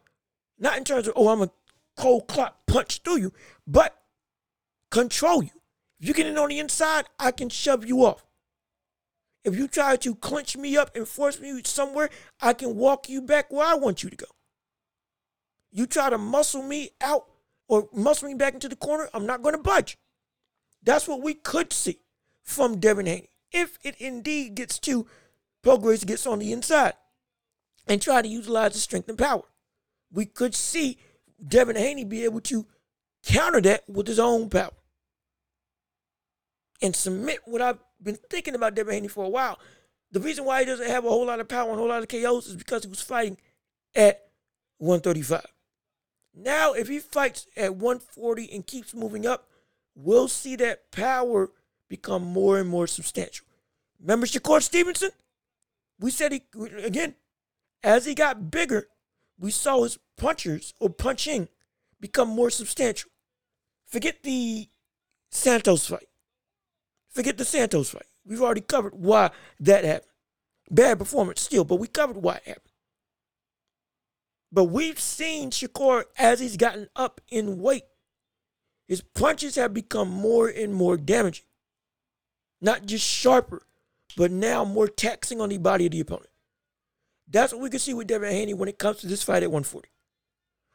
not 0.58 0.76
in 0.76 0.84
terms 0.84 1.08
of, 1.08 1.14
oh, 1.16 1.28
I'm 1.28 1.42
a 1.42 1.50
cold 1.96 2.26
clock 2.26 2.66
punch 2.66 3.00
through 3.02 3.18
you, 3.18 3.32
but 3.66 3.96
control 4.90 5.42
you. 5.42 5.50
If 6.00 6.08
you 6.08 6.14
get 6.14 6.26
in 6.26 6.38
on 6.38 6.48
the 6.48 6.58
inside, 6.58 7.06
I 7.18 7.30
can 7.30 7.48
shove 7.48 7.86
you 7.86 8.04
off. 8.04 8.24
If 9.44 9.56
you 9.56 9.66
try 9.66 9.96
to 9.96 10.14
clinch 10.14 10.56
me 10.56 10.76
up 10.76 10.94
and 10.96 11.06
force 11.06 11.40
me 11.40 11.60
somewhere, 11.64 12.10
I 12.40 12.52
can 12.54 12.76
walk 12.76 13.08
you 13.08 13.20
back 13.20 13.52
where 13.52 13.66
I 13.66 13.74
want 13.74 14.02
you 14.02 14.10
to 14.10 14.16
go. 14.16 14.26
You 15.70 15.86
try 15.86 16.10
to 16.10 16.18
muscle 16.18 16.62
me 16.62 16.90
out 17.00 17.26
or 17.68 17.88
muscle 17.92 18.28
me 18.28 18.34
back 18.34 18.54
into 18.54 18.68
the 18.68 18.76
corner, 18.76 19.08
I'm 19.14 19.26
not 19.26 19.42
going 19.42 19.54
to 19.54 19.62
budge. 19.62 19.96
That's 20.82 21.08
what 21.08 21.22
we 21.22 21.34
could 21.34 21.72
see 21.72 21.98
from 22.42 22.78
Devin 22.78 23.06
Haney. 23.06 23.30
If 23.50 23.78
it 23.82 23.96
indeed 23.98 24.54
gets 24.54 24.78
to 24.80 25.06
Prograis 25.62 26.04
gets 26.04 26.26
on 26.26 26.40
the 26.40 26.52
inside 26.52 26.94
and 27.86 28.02
try 28.02 28.20
to 28.20 28.28
utilize 28.28 28.72
the 28.72 28.80
strength 28.80 29.08
and 29.08 29.18
power. 29.18 29.42
We 30.12 30.26
could 30.26 30.54
see 30.54 30.98
Devin 31.46 31.76
Haney 31.76 32.04
be 32.04 32.24
able 32.24 32.40
to 32.42 32.66
counter 33.24 33.60
that 33.62 33.88
with 33.88 34.08
his 34.08 34.18
own 34.18 34.50
power 34.50 34.72
and 36.80 36.94
submit 36.94 37.40
what 37.44 37.62
I've 37.62 37.78
been 38.02 38.18
thinking 38.28 38.54
about 38.54 38.74
Devin 38.74 38.94
Haney 38.94 39.08
for 39.08 39.24
a 39.24 39.28
while. 39.28 39.58
The 40.10 40.20
reason 40.20 40.44
why 40.44 40.60
he 40.60 40.66
doesn't 40.66 40.90
have 40.90 41.04
a 41.04 41.08
whole 41.08 41.26
lot 41.26 41.40
of 41.40 41.48
power 41.48 41.70
and 41.70 41.74
a 41.74 41.78
whole 41.78 41.88
lot 41.88 42.02
of 42.02 42.08
KOs 42.08 42.48
is 42.48 42.56
because 42.56 42.82
he 42.82 42.90
was 42.90 43.00
fighting 43.00 43.38
at 43.94 44.20
135. 44.78 45.46
Now, 46.34 46.72
if 46.72 46.88
he 46.88 46.98
fights 46.98 47.46
at 47.56 47.76
140 47.76 48.50
and 48.52 48.66
keeps 48.66 48.94
moving 48.94 49.26
up, 49.26 49.48
we'll 49.94 50.28
see 50.28 50.56
that 50.56 50.90
power 50.90 51.50
become 51.92 52.24
more 52.24 52.58
and 52.58 52.70
more 52.70 52.86
substantial. 52.86 53.44
Remember 54.00 54.26
Shakur 54.26 54.62
Stevenson? 54.62 55.10
We 56.00 56.10
said 56.10 56.32
he, 56.32 56.42
again, 56.82 57.16
as 57.84 58.06
he 58.06 58.14
got 58.14 58.50
bigger, 58.50 58.88
we 59.38 59.50
saw 59.50 59.82
his 59.82 59.98
punchers 60.16 60.72
or 60.80 60.88
punching 60.88 61.48
become 62.00 62.28
more 62.28 62.48
substantial. 62.48 63.10
Forget 63.84 64.22
the 64.22 64.68
Santos 65.30 65.86
fight. 65.86 66.08
Forget 67.10 67.36
the 67.36 67.44
Santos 67.44 67.90
fight. 67.90 68.06
We've 68.24 68.40
already 68.40 68.62
covered 68.62 68.94
why 68.94 69.30
that 69.60 69.84
happened. 69.84 70.12
Bad 70.70 70.98
performance 70.98 71.42
still, 71.42 71.64
but 71.64 71.76
we 71.76 71.88
covered 71.88 72.16
why 72.16 72.36
it 72.36 72.46
happened. 72.46 72.72
But 74.50 74.64
we've 74.64 74.98
seen 74.98 75.50
Shakur 75.50 76.04
as 76.16 76.40
he's 76.40 76.56
gotten 76.56 76.88
up 76.96 77.20
in 77.28 77.60
weight. 77.60 77.84
His 78.88 79.02
punches 79.02 79.56
have 79.56 79.74
become 79.74 80.08
more 80.08 80.48
and 80.48 80.74
more 80.74 80.96
damaging. 80.96 81.44
Not 82.62 82.86
just 82.86 83.04
sharper, 83.04 83.66
but 84.16 84.30
now 84.30 84.64
more 84.64 84.88
taxing 84.88 85.40
on 85.40 85.50
the 85.50 85.58
body 85.58 85.84
of 85.84 85.92
the 85.92 86.00
opponent. 86.00 86.30
That's 87.28 87.52
what 87.52 87.60
we 87.60 87.70
can 87.70 87.80
see 87.80 87.92
with 87.92 88.06
Devin 88.06 88.30
Haney 88.30 88.54
when 88.54 88.68
it 88.68 88.78
comes 88.78 88.98
to 88.98 89.06
this 89.08 89.22
fight 89.22 89.42
at 89.42 89.50
140. 89.50 89.88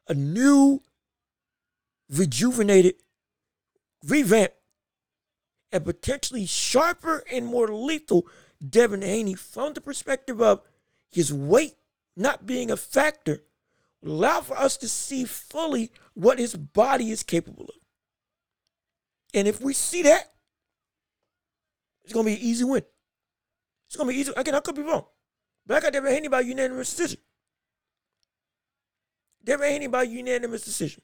A 0.10 0.14
new, 0.14 0.82
rejuvenated, 2.10 2.96
revamped, 4.06 4.56
and 5.72 5.86
potentially 5.86 6.46
sharper 6.46 7.24
and 7.32 7.46
more 7.46 7.68
lethal 7.68 8.28
Devin 8.68 9.02
Haney 9.02 9.36
from 9.36 9.74
the 9.74 9.82
perspective 9.82 10.42
of 10.42 10.62
his 11.10 11.34
weight 11.34 11.76
not 12.16 12.46
being 12.46 12.70
a 12.70 12.78
factor 12.78 13.44
will 14.02 14.14
allow 14.14 14.42
for 14.42 14.58
us 14.58 14.76
to 14.78 14.90
see 14.90 15.24
fully 15.24 15.92
what 16.16 16.40
his 16.40 16.56
body 16.56 17.12
is 17.12 17.24
capable 17.24 17.66
of. 17.66 17.76
And 19.34 19.48
if 19.48 19.62
we 19.62 19.74
see 19.74 20.02
that, 20.04 20.34
it's 22.08 22.14
gonna 22.14 22.26
be 22.26 22.36
an 22.36 22.40
easy 22.40 22.64
win. 22.64 22.84
It's 23.88 23.98
gonna 23.98 24.10
be 24.10 24.18
easy. 24.18 24.32
Again, 24.38 24.56
I 24.56 24.62
could 24.62 24.76
be 24.76 24.82
wrong. 24.82 25.06
But 25.66 25.76
I 25.76 25.80
got 25.82 25.92
Devin 25.92 26.14
Haney 26.14 26.30
by 26.30 26.40
unanimous 26.40 26.90
decision. 26.96 27.20
Devin 29.44 29.70
Haney 29.70 29.88
by 29.88 30.04
unanimous 30.04 30.64
decision. 30.64 31.04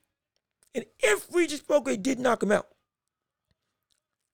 And 0.73 0.85
if 0.99 1.27
Regis 1.29 1.59
Prograis 1.59 2.01
did 2.01 2.19
knock 2.19 2.41
him 2.41 2.53
out, 2.53 2.69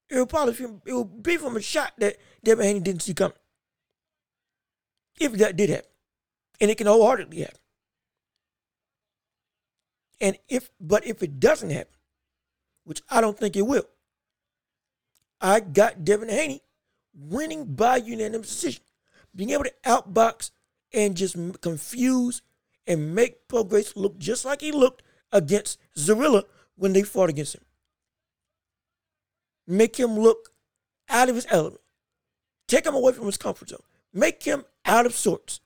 it 0.10 0.20
would 0.20 0.30
probably 0.30 0.54
it 0.86 0.94
would 0.94 1.24
be 1.24 1.38
from 1.38 1.58
a 1.58 1.62
shot 1.62 1.94
that 1.98 2.18
Devin 2.44 2.66
Haney 2.66 2.80
didn't 2.82 3.02
see 3.02 3.16
coming. 3.16 3.36
If 5.20 5.34
that 5.34 5.56
did 5.56 5.72
happen. 5.72 5.90
And 6.62 6.70
it 6.70 6.78
can 6.78 6.86
wholeheartedly 6.86 7.40
happen. 7.40 7.60
And 10.22 10.38
if 10.48 10.70
but 10.80 11.04
if 11.08 11.24
it 11.24 11.40
doesn't 11.40 11.72
happen, 11.72 11.96
which 12.84 13.02
I 13.10 13.22
don't 13.22 13.40
think 13.40 13.56
it 13.56 13.66
will, 13.66 13.90
I 15.42 15.60
got 15.60 16.04
Devin 16.04 16.30
Haney 16.30 16.62
winning 17.14 17.76
by 17.76 17.98
unanimous 17.98 18.50
decision. 18.50 18.84
Being 19.36 19.52
able 19.52 19.66
to 19.66 19.74
outbox 19.86 20.52
and 20.94 21.16
just 21.16 21.36
confuse 21.62 22.42
and 22.88 23.14
make 23.14 23.48
Prograis 23.48 23.96
look 23.96 24.18
just 24.18 24.46
like 24.46 24.62
he 24.62 24.72
looked 24.72 25.04
against 25.32 25.80
Zorrilla 25.96 26.44
when 26.76 26.94
they 26.94 27.04
fought 27.04 27.30
against 27.30 27.56
him 27.56 27.62
make 29.70 29.98
him 29.98 30.20
look 30.20 30.50
out 31.08 31.30
of 31.30 31.36
his 31.36 31.48
element, 31.50 31.82
take 32.68 32.86
him 32.86 32.96
away 32.96 33.14
from 33.14 33.28
his 33.28 33.38
comfort 33.38 33.70
zone, 33.70 33.84
make 34.12 34.44
him 34.44 34.66
out 34.84 35.06
of 35.06 35.16
sorts, 35.16 35.62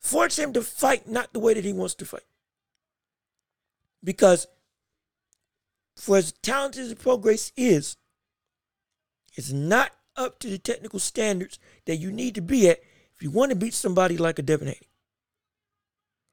force 0.00 0.38
him 0.38 0.52
to 0.54 0.62
fight 0.62 1.06
not 1.06 1.32
the 1.32 1.38
way 1.38 1.54
that 1.54 1.64
he 1.64 1.72
wants 1.72 1.94
to 1.94 2.06
fight. 2.06 2.24
Because 4.02 4.46
for 5.94 6.16
as 6.16 6.32
talented 6.42 6.86
as 6.86 6.94
Prograis 6.94 7.52
is, 7.56 7.96
it's 9.34 9.52
not 9.52 9.92
up 10.16 10.38
to 10.40 10.48
the 10.48 10.58
technical 10.58 10.98
standards 10.98 11.58
that 11.86 11.96
you 11.96 12.10
need 12.10 12.34
to 12.34 12.40
be 12.40 12.68
at 12.68 12.80
if 13.14 13.22
you 13.22 13.30
want 13.30 13.50
to 13.50 13.56
beat 13.56 13.74
somebody 13.74 14.16
like 14.16 14.38
a 14.38 14.42
Devin 14.42 14.68
Haney. 14.68 14.88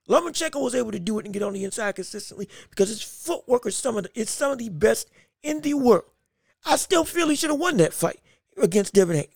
Lomachenko 0.10 0.62
was 0.62 0.75
able 0.75 0.91
to 0.91 0.99
do 0.99 1.17
it 1.17 1.25
and 1.25 1.34
get 1.34 1.43
on 1.43 1.53
the 1.53 1.63
inside 1.63 1.95
consistently 1.95 2.47
because 2.69 2.89
his 2.89 3.01
footwork 3.01 3.65
is 3.65 3.75
some 3.75 3.97
of 3.97 4.03
the, 4.03 4.10
it's 4.13 4.31
some 4.31 4.51
of 4.51 4.60
the 4.60 4.69
best 4.69 5.10
in 5.41 5.62
the 5.62 5.73
world. 5.73 6.05
I 6.65 6.75
still 6.75 7.05
feel 7.05 7.29
he 7.29 7.36
should 7.36 7.49
have 7.49 7.60
won 7.60 7.77
that 7.77 7.93
fight 7.93 8.19
against 8.62 8.93
Devin 8.93 9.15
Haney. 9.15 9.29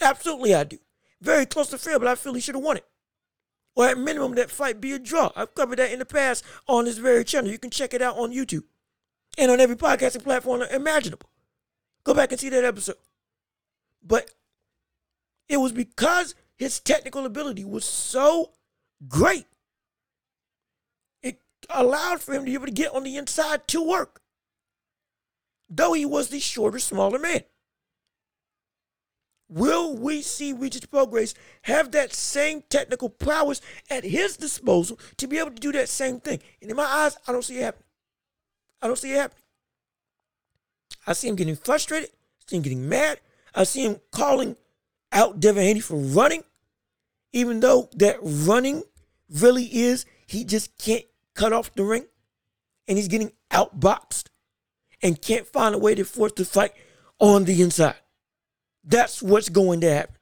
Absolutely, 0.00 0.54
I 0.54 0.64
do. 0.64 0.78
Very 1.20 1.46
close 1.46 1.68
to 1.68 1.78
fair, 1.78 1.98
but 1.98 2.08
I 2.08 2.14
feel 2.14 2.34
he 2.34 2.40
should 2.40 2.54
have 2.54 2.64
won 2.64 2.76
it. 2.76 2.86
Or 3.74 3.86
at 3.86 3.98
minimum, 3.98 4.34
that 4.34 4.50
fight 4.50 4.80
be 4.80 4.92
a 4.92 4.98
draw. 4.98 5.30
I've 5.36 5.54
covered 5.54 5.78
that 5.78 5.92
in 5.92 5.98
the 5.98 6.06
past 6.06 6.44
on 6.66 6.86
this 6.86 6.98
very 6.98 7.24
channel. 7.24 7.50
You 7.50 7.58
can 7.58 7.70
check 7.70 7.92
it 7.94 8.02
out 8.02 8.16
on 8.16 8.32
YouTube 8.32 8.64
and 9.36 9.50
on 9.50 9.60
every 9.60 9.76
podcasting 9.76 10.24
platform 10.24 10.62
imaginable. 10.62 11.28
Go 12.06 12.14
back 12.14 12.32
and 12.32 12.40
see 12.40 12.48
that 12.48 12.64
episode. 12.64 12.96
But 14.02 14.30
it 15.48 15.58
was 15.58 15.72
because 15.72 16.34
his 16.56 16.80
technical 16.80 17.26
ability 17.26 17.64
was 17.64 17.84
so 17.84 18.52
great. 19.06 19.44
It 21.22 21.40
allowed 21.68 22.22
for 22.22 22.32
him 22.32 22.42
to 22.42 22.46
be 22.46 22.54
able 22.54 22.66
to 22.66 22.72
get 22.72 22.94
on 22.94 23.04
the 23.04 23.18
inside 23.18 23.68
to 23.68 23.86
work 23.86 24.22
though 25.68 25.92
he 25.92 26.04
was 26.04 26.28
the 26.28 26.40
shorter, 26.40 26.78
smaller 26.78 27.18
man. 27.18 27.42
Will 29.48 29.96
we 29.96 30.22
see 30.22 30.52
Regis 30.52 30.82
Prograis 30.82 31.34
have 31.62 31.92
that 31.92 32.12
same 32.12 32.62
technical 32.68 33.08
prowess 33.08 33.60
at 33.88 34.02
his 34.02 34.36
disposal 34.36 34.98
to 35.18 35.28
be 35.28 35.38
able 35.38 35.52
to 35.52 35.60
do 35.60 35.70
that 35.72 35.88
same 35.88 36.18
thing? 36.18 36.40
And 36.60 36.70
in 36.70 36.76
my 36.76 36.84
eyes, 36.84 37.16
I 37.28 37.32
don't 37.32 37.44
see 37.44 37.58
it 37.58 37.62
happening. 37.62 37.84
I 38.82 38.88
don't 38.88 38.98
see 38.98 39.12
it 39.12 39.16
happening. 39.16 39.42
I 41.06 41.12
see 41.12 41.28
him 41.28 41.36
getting 41.36 41.56
frustrated. 41.56 42.10
I 42.10 42.50
see 42.50 42.56
him 42.56 42.62
getting 42.62 42.88
mad. 42.88 43.20
I 43.54 43.64
see 43.64 43.84
him 43.84 44.00
calling 44.10 44.56
out 45.12 45.40
Devin 45.40 45.62
Haney 45.62 45.80
for 45.80 45.96
running, 45.96 46.42
even 47.32 47.60
though 47.60 47.88
that 47.94 48.18
running 48.22 48.82
really 49.30 49.64
is 49.64 50.04
he 50.26 50.44
just 50.44 50.76
can't 50.78 51.04
cut 51.34 51.52
off 51.52 51.74
the 51.74 51.84
ring 51.84 52.06
and 52.88 52.98
he's 52.98 53.08
getting 53.08 53.32
outboxed 53.50 54.26
and 55.02 55.20
can't 55.20 55.46
find 55.46 55.74
a 55.74 55.78
way 55.78 55.94
to 55.94 56.04
force 56.04 56.32
the 56.36 56.44
fight 56.44 56.72
on 57.18 57.44
the 57.44 57.62
inside. 57.62 57.96
That's 58.84 59.22
what's 59.22 59.48
going 59.48 59.80
to 59.80 59.92
happen. 59.92 60.16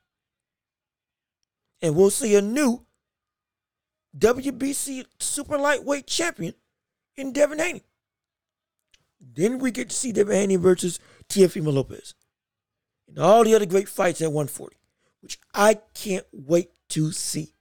And 1.82 1.94
we'll 1.94 2.10
see 2.10 2.34
a 2.34 2.42
new 2.42 2.86
WBC 4.16 5.04
super 5.18 5.58
lightweight 5.58 6.06
champion 6.06 6.54
in 7.16 7.32
Devin 7.32 7.58
Haney. 7.58 7.82
Then 9.32 9.58
we 9.58 9.70
get 9.70 9.90
to 9.90 9.96
see 9.96 10.12
Devin 10.12 10.34
Haney 10.34 10.56
versus 10.56 11.00
Teofimo 11.28 11.72
Lopez. 11.72 12.14
And 13.08 13.18
all 13.18 13.44
the 13.44 13.54
other 13.54 13.66
great 13.66 13.88
fights 13.88 14.20
at 14.20 14.32
140, 14.32 14.76
which 15.20 15.38
I 15.54 15.80
can't 15.94 16.26
wait 16.32 16.70
to 16.90 17.12
see. 17.12 17.54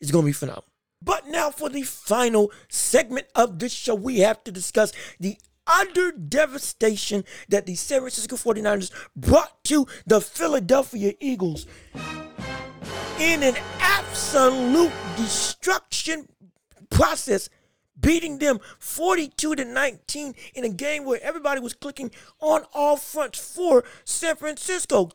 It's 0.00 0.10
going 0.10 0.24
to 0.24 0.28
be 0.28 0.32
phenomenal. 0.32 0.64
But 1.02 1.26
now 1.26 1.50
for 1.50 1.68
the 1.68 1.82
final 1.82 2.50
segment 2.68 3.26
of 3.34 3.58
this 3.58 3.72
show, 3.72 3.94
we 3.94 4.20
have 4.20 4.42
to 4.44 4.52
discuss 4.52 4.92
the 5.20 5.36
utter 5.66 6.12
devastation 6.12 7.24
that 7.48 7.66
the 7.66 7.74
San 7.74 8.00
Francisco 8.00 8.36
49ers 8.36 8.90
brought 9.14 9.62
to 9.64 9.86
the 10.06 10.20
Philadelphia 10.20 11.14
Eagles 11.20 11.66
in 13.18 13.42
an 13.42 13.56
absolute 13.80 14.92
destruction 15.16 16.28
process 16.90 17.48
beating 18.00 18.38
them 18.38 18.60
42 18.78 19.54
to 19.56 19.64
19 19.64 20.34
in 20.54 20.64
a 20.64 20.68
game 20.68 21.04
where 21.04 21.20
everybody 21.22 21.60
was 21.60 21.74
clicking 21.74 22.10
on 22.40 22.64
all 22.72 22.96
fronts 22.96 23.38
for 23.38 23.84
San 24.04 24.36
Francisco. 24.36 25.10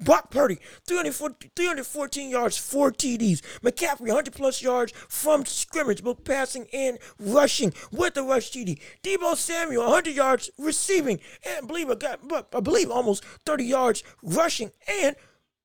Brock 0.00 0.30
Purdy, 0.30 0.58
314 0.86 2.30
yards, 2.30 2.56
four 2.56 2.90
TDs. 2.90 3.42
McCaffrey, 3.60 4.08
100 4.08 4.32
plus 4.32 4.62
yards 4.62 4.92
from 5.08 5.44
scrimmage, 5.44 6.02
both 6.02 6.24
passing 6.24 6.66
and 6.72 6.98
rushing 7.18 7.72
with 7.90 8.14
the 8.14 8.22
rush 8.22 8.50
TD. 8.50 8.80
Deebo 9.02 9.36
Samuel, 9.36 9.84
100 9.84 10.14
yards 10.14 10.50
receiving, 10.58 11.20
and 11.46 11.64
I 11.64 11.66
believe, 11.66 11.90
I 11.90 12.60
believe 12.60 12.90
almost 12.90 13.24
30 13.44 13.64
yards 13.64 14.02
rushing 14.22 14.70
and 14.88 15.16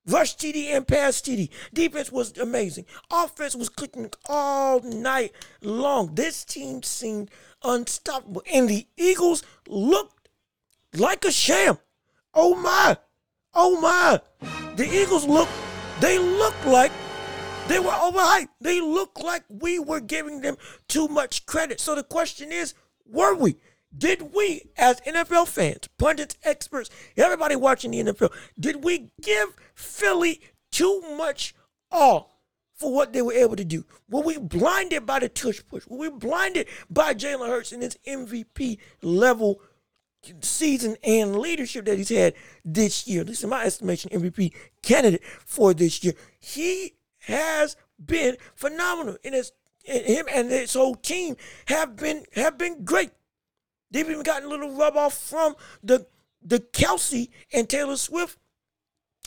Rush 0.07 0.37
TD 0.37 0.75
and 0.75 0.87
pass 0.87 1.21
TD. 1.21 1.49
Defense 1.73 2.11
was 2.11 2.37
amazing. 2.37 2.85
Offense 3.11 3.55
was 3.55 3.69
clicking 3.69 4.09
all 4.27 4.81
night 4.81 5.33
long. 5.61 6.15
This 6.15 6.45
team 6.45 6.81
seemed 6.83 7.29
unstoppable. 7.63 8.43
And 8.51 8.69
the 8.69 8.87
Eagles 8.95 9.43
looked 9.67 10.29
like 10.95 11.25
a 11.25 11.31
sham. 11.31 11.77
Oh 12.33 12.55
my. 12.55 12.97
Oh 13.53 13.79
my. 13.81 14.21
The 14.75 14.87
Eagles 14.87 15.25
look 15.25 15.49
they 15.99 16.19
looked 16.19 16.65
like 16.65 16.91
they 17.67 17.79
were 17.79 17.89
overhyped. 17.89 18.49
They 18.61 18.79
looked 18.79 19.21
like 19.21 19.43
we 19.49 19.79
were 19.79 19.99
giving 19.99 20.41
them 20.41 20.57
too 20.87 21.07
much 21.07 21.45
credit. 21.45 21.79
So 21.79 21.95
the 21.95 22.03
question 22.03 22.51
is, 22.51 22.75
were 23.05 23.33
we? 23.35 23.57
Did 23.95 24.33
we, 24.33 24.69
as 24.77 25.01
NFL 25.01 25.47
fans, 25.47 25.87
pundits, 25.97 26.35
experts, 26.43 26.89
everybody 27.15 27.55
watching 27.55 27.91
the 27.91 28.03
NFL, 28.03 28.31
did 28.59 28.83
we 28.83 29.11
give 29.21 29.55
Philly 29.75 30.41
too 30.71 31.01
much 31.17 31.55
all 31.91 32.41
for 32.75 32.93
what 32.93 33.13
they 33.13 33.21
were 33.21 33.33
able 33.33 33.55
to 33.55 33.65
do? 33.65 33.85
Were 34.09 34.21
we 34.21 34.37
blinded 34.37 35.05
by 35.05 35.19
the 35.19 35.29
tush 35.29 35.61
push? 35.67 35.87
Were 35.87 35.97
we 35.97 36.09
blinded 36.09 36.67
by 36.89 37.13
Jalen 37.13 37.47
Hurts 37.47 37.71
and 37.71 37.81
his 37.81 37.97
MVP 38.07 38.77
level 39.01 39.61
season 40.41 40.97
and 41.03 41.37
leadership 41.37 41.85
that 41.85 41.97
he's 41.97 42.09
had 42.09 42.33
this 42.63 43.07
year? 43.07 43.23
This 43.23 43.39
is 43.39 43.45
my 43.45 43.63
estimation, 43.63 44.11
MVP 44.11 44.53
candidate 44.83 45.23
for 45.23 45.73
this 45.73 46.03
year. 46.03 46.13
He 46.39 46.95
has 47.19 47.75
been 48.03 48.37
phenomenal. 48.55 49.17
And 49.23 49.33
as 49.33 49.51
him 49.83 50.25
and 50.33 50.51
his 50.51 50.73
whole 50.73 50.95
team 50.95 51.35
have 51.67 51.95
been 51.95 52.25
have 52.33 52.57
been 52.57 52.83
great. 52.83 53.11
They've 53.91 54.09
even 54.09 54.23
gotten 54.23 54.47
a 54.47 54.51
little 54.51 54.75
rub 54.75 54.97
off 54.97 55.17
from 55.17 55.55
the 55.83 56.07
the 56.41 56.59
Kelce 56.59 57.29
and 57.53 57.67
Taylor 57.67 57.97
Swift 57.97 58.37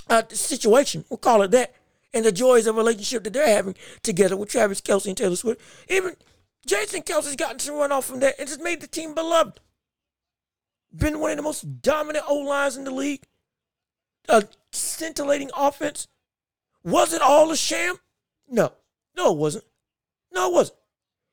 uh, 0.08 0.22
situation. 0.30 1.04
We'll 1.08 1.18
call 1.18 1.42
it 1.42 1.50
that. 1.52 1.74
And 2.12 2.24
the 2.24 2.32
joys 2.32 2.66
of 2.66 2.76
relationship 2.76 3.24
that 3.24 3.32
they're 3.32 3.46
having 3.46 3.76
together 4.02 4.36
with 4.36 4.48
Travis 4.48 4.80
Kelce 4.80 5.06
and 5.06 5.16
Taylor 5.16 5.36
Swift. 5.36 5.61
Even 5.88 6.16
Jason 6.66 7.02
Kelce's 7.02 7.36
gotten 7.36 7.58
some 7.58 7.76
run 7.76 7.92
off 7.92 8.06
from 8.06 8.20
that 8.20 8.34
and 8.38 8.48
just 8.48 8.61
made 8.61 8.80
the 8.80 8.88
team 8.88 9.14
beloved. 9.14 9.61
Been 10.94 11.20
one 11.20 11.30
of 11.30 11.36
the 11.36 11.42
most 11.42 11.82
dominant 11.82 12.24
O 12.28 12.36
lines 12.36 12.76
in 12.76 12.84
the 12.84 12.90
league. 12.90 13.22
A 14.28 14.44
scintillating 14.72 15.50
offense. 15.56 16.08
Was 16.82 17.12
it 17.12 17.22
all 17.22 17.50
a 17.50 17.56
sham? 17.56 17.96
No. 18.48 18.72
No, 19.16 19.32
it 19.32 19.38
wasn't. 19.38 19.64
No, 20.32 20.48
it 20.50 20.54
wasn't. 20.54 20.78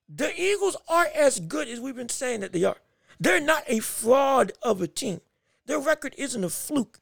The 0.09 0.39
Eagles 0.39 0.77
are 0.87 1.07
as 1.15 1.39
good 1.39 1.67
as 1.67 1.79
we've 1.79 1.95
been 1.95 2.09
saying 2.09 2.41
that 2.41 2.53
they 2.53 2.63
are. 2.63 2.77
They're 3.19 3.41
not 3.41 3.63
a 3.67 3.79
fraud 3.79 4.51
of 4.61 4.81
a 4.81 4.87
team. 4.87 5.21
Their 5.65 5.79
record 5.79 6.13
isn't 6.17 6.43
a 6.43 6.49
fluke. 6.49 6.99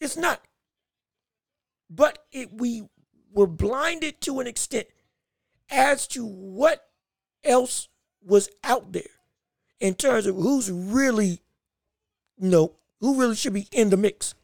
It's 0.00 0.16
not. 0.16 0.42
But 1.88 2.26
it, 2.32 2.52
we 2.52 2.88
were 3.32 3.46
blinded 3.46 4.20
to 4.22 4.40
an 4.40 4.46
extent 4.46 4.86
as 5.70 6.06
to 6.08 6.24
what 6.24 6.88
else 7.44 7.88
was 8.24 8.48
out 8.64 8.92
there 8.92 9.02
in 9.80 9.94
terms 9.94 10.26
of 10.26 10.36
who's 10.36 10.70
really, 10.70 11.40
you 12.38 12.48
know, 12.48 12.72
who 13.00 13.20
really 13.20 13.36
should 13.36 13.52
be 13.52 13.68
in 13.72 13.90
the 13.90 13.96
mix. 13.96 14.34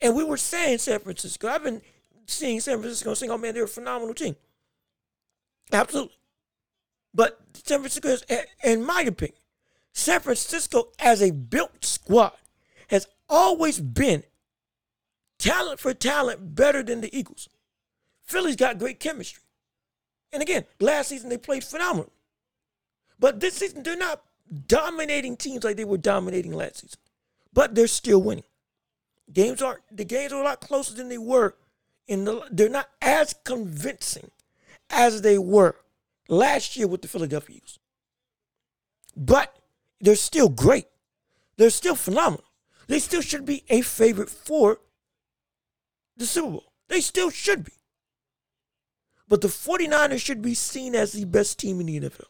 And 0.00 0.14
we 0.14 0.24
were 0.24 0.36
saying 0.36 0.78
San 0.78 1.00
Francisco. 1.00 1.48
I've 1.48 1.62
been 1.62 1.80
seeing 2.26 2.60
San 2.60 2.78
Francisco 2.80 3.14
saying, 3.14 3.30
oh 3.30 3.38
man, 3.38 3.54
they're 3.54 3.64
a 3.64 3.68
phenomenal 3.68 4.14
team. 4.14 4.36
Absolutely. 5.72 6.16
But 7.14 7.40
San 7.54 7.80
Francisco, 7.80 8.08
is, 8.08 8.24
in 8.64 8.84
my 8.84 9.02
opinion, 9.02 9.38
San 9.92 10.20
Francisco 10.20 10.90
as 10.98 11.22
a 11.22 11.30
built 11.30 11.84
squad 11.84 12.32
has 12.88 13.06
always 13.28 13.80
been 13.80 14.22
talent 15.38 15.80
for 15.80 15.92
talent 15.92 16.54
better 16.54 16.82
than 16.82 17.00
the 17.00 17.16
Eagles. 17.16 17.48
Philly's 18.24 18.56
got 18.56 18.78
great 18.78 19.00
chemistry. 19.00 19.42
And 20.32 20.42
again, 20.42 20.64
last 20.80 21.08
season 21.08 21.28
they 21.28 21.38
played 21.38 21.64
phenomenal. 21.64 22.12
But 23.18 23.40
this 23.40 23.54
season 23.54 23.82
they're 23.82 23.96
not 23.96 24.22
dominating 24.66 25.36
teams 25.36 25.64
like 25.64 25.76
they 25.76 25.84
were 25.84 25.98
dominating 25.98 26.52
last 26.52 26.80
season. 26.80 26.98
But 27.52 27.74
they're 27.74 27.86
still 27.86 28.22
winning. 28.22 28.44
Games 29.32 29.62
aren't 29.62 29.82
the 29.90 30.04
games 30.04 30.32
are 30.32 30.40
a 30.40 30.44
lot 30.44 30.60
closer 30.60 30.94
than 30.94 31.08
they 31.08 31.18
were 31.18 31.54
in 32.08 32.24
the 32.24 32.46
they're 32.50 32.68
not 32.68 32.88
as 33.00 33.34
convincing 33.44 34.30
as 34.90 35.22
they 35.22 35.38
were 35.38 35.76
last 36.28 36.76
year 36.76 36.86
with 36.86 37.02
the 37.02 37.08
Philadelphia 37.08 37.56
Eagles. 37.56 37.78
But 39.16 39.54
they're 40.02 40.16
still 40.16 40.48
great. 40.48 40.86
They're 41.56 41.70
still 41.70 41.94
phenomenal. 41.94 42.44
They 42.88 42.98
still 42.98 43.22
should 43.22 43.46
be 43.46 43.64
a 43.68 43.80
favorite 43.80 44.28
for 44.28 44.80
the 46.16 46.26
Super 46.26 46.50
Bowl. 46.50 46.72
They 46.88 47.00
still 47.00 47.30
should 47.30 47.64
be. 47.64 47.72
But 49.28 49.40
the 49.40 49.48
49ers 49.48 50.18
should 50.18 50.42
be 50.42 50.54
seen 50.54 50.94
as 50.94 51.12
the 51.12 51.24
best 51.24 51.58
team 51.58 51.80
in 51.80 51.86
the 51.86 52.00
NFL. 52.00 52.26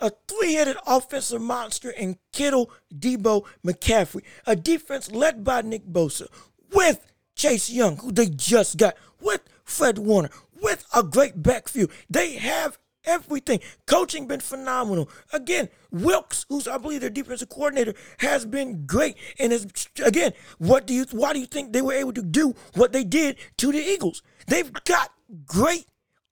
A 0.00 0.12
three 0.28 0.54
headed 0.54 0.76
offensive 0.86 1.40
monster 1.40 1.90
in 1.90 2.18
Kittle, 2.32 2.70
Deebo, 2.96 3.44
McCaffrey. 3.66 4.22
A 4.46 4.54
defense 4.54 5.10
led 5.10 5.42
by 5.42 5.62
Nick 5.62 5.86
Bosa 5.86 6.28
with 6.72 7.04
Chase 7.34 7.70
Young, 7.70 7.96
who 7.96 8.12
they 8.12 8.26
just 8.28 8.76
got, 8.76 8.96
with 9.20 9.40
Fred 9.64 9.98
Warner, 9.98 10.30
with 10.62 10.86
a 10.94 11.02
great 11.02 11.42
backfield. 11.42 11.90
They 12.08 12.34
have 12.34 12.78
everything. 13.08 13.60
Coaching 13.86 14.28
been 14.28 14.40
phenomenal. 14.40 15.08
Again, 15.32 15.68
Wilks, 15.90 16.46
who's 16.48 16.68
I 16.68 16.78
believe 16.78 17.00
their 17.00 17.10
defensive 17.10 17.48
coordinator, 17.48 17.94
has 18.18 18.44
been 18.44 18.86
great. 18.86 19.16
And 19.38 19.52
is 19.52 19.66
again, 20.04 20.32
what 20.58 20.86
do 20.86 20.94
you 20.94 21.06
why 21.10 21.32
do 21.32 21.40
you 21.40 21.46
think 21.46 21.72
they 21.72 21.82
were 21.82 21.94
able 21.94 22.12
to 22.12 22.22
do 22.22 22.54
what 22.74 22.92
they 22.92 23.04
did 23.04 23.38
to 23.56 23.72
the 23.72 23.78
Eagles? 23.78 24.22
They've 24.46 24.72
got 24.84 25.12
great 25.46 25.86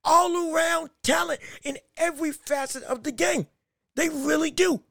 all 0.05 0.55
around 0.55 0.91
talent 1.03 1.41
in 1.65 1.79
every 1.97 2.31
facet 2.31 2.85
of 2.85 3.03
the 3.03 3.13
game. 3.13 3.47
They 3.97 4.09
really 4.09 4.51
do. 4.51 4.83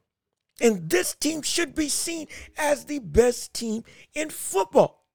And 0.60 0.90
this 0.90 1.16
team 1.16 1.42
should 1.42 1.76
be 1.76 1.90
seen 1.90 2.28
as 2.58 2.86
the 2.86 3.00
best 3.00 3.54
team 3.54 3.84
in 4.14 4.30
football. 4.30 5.06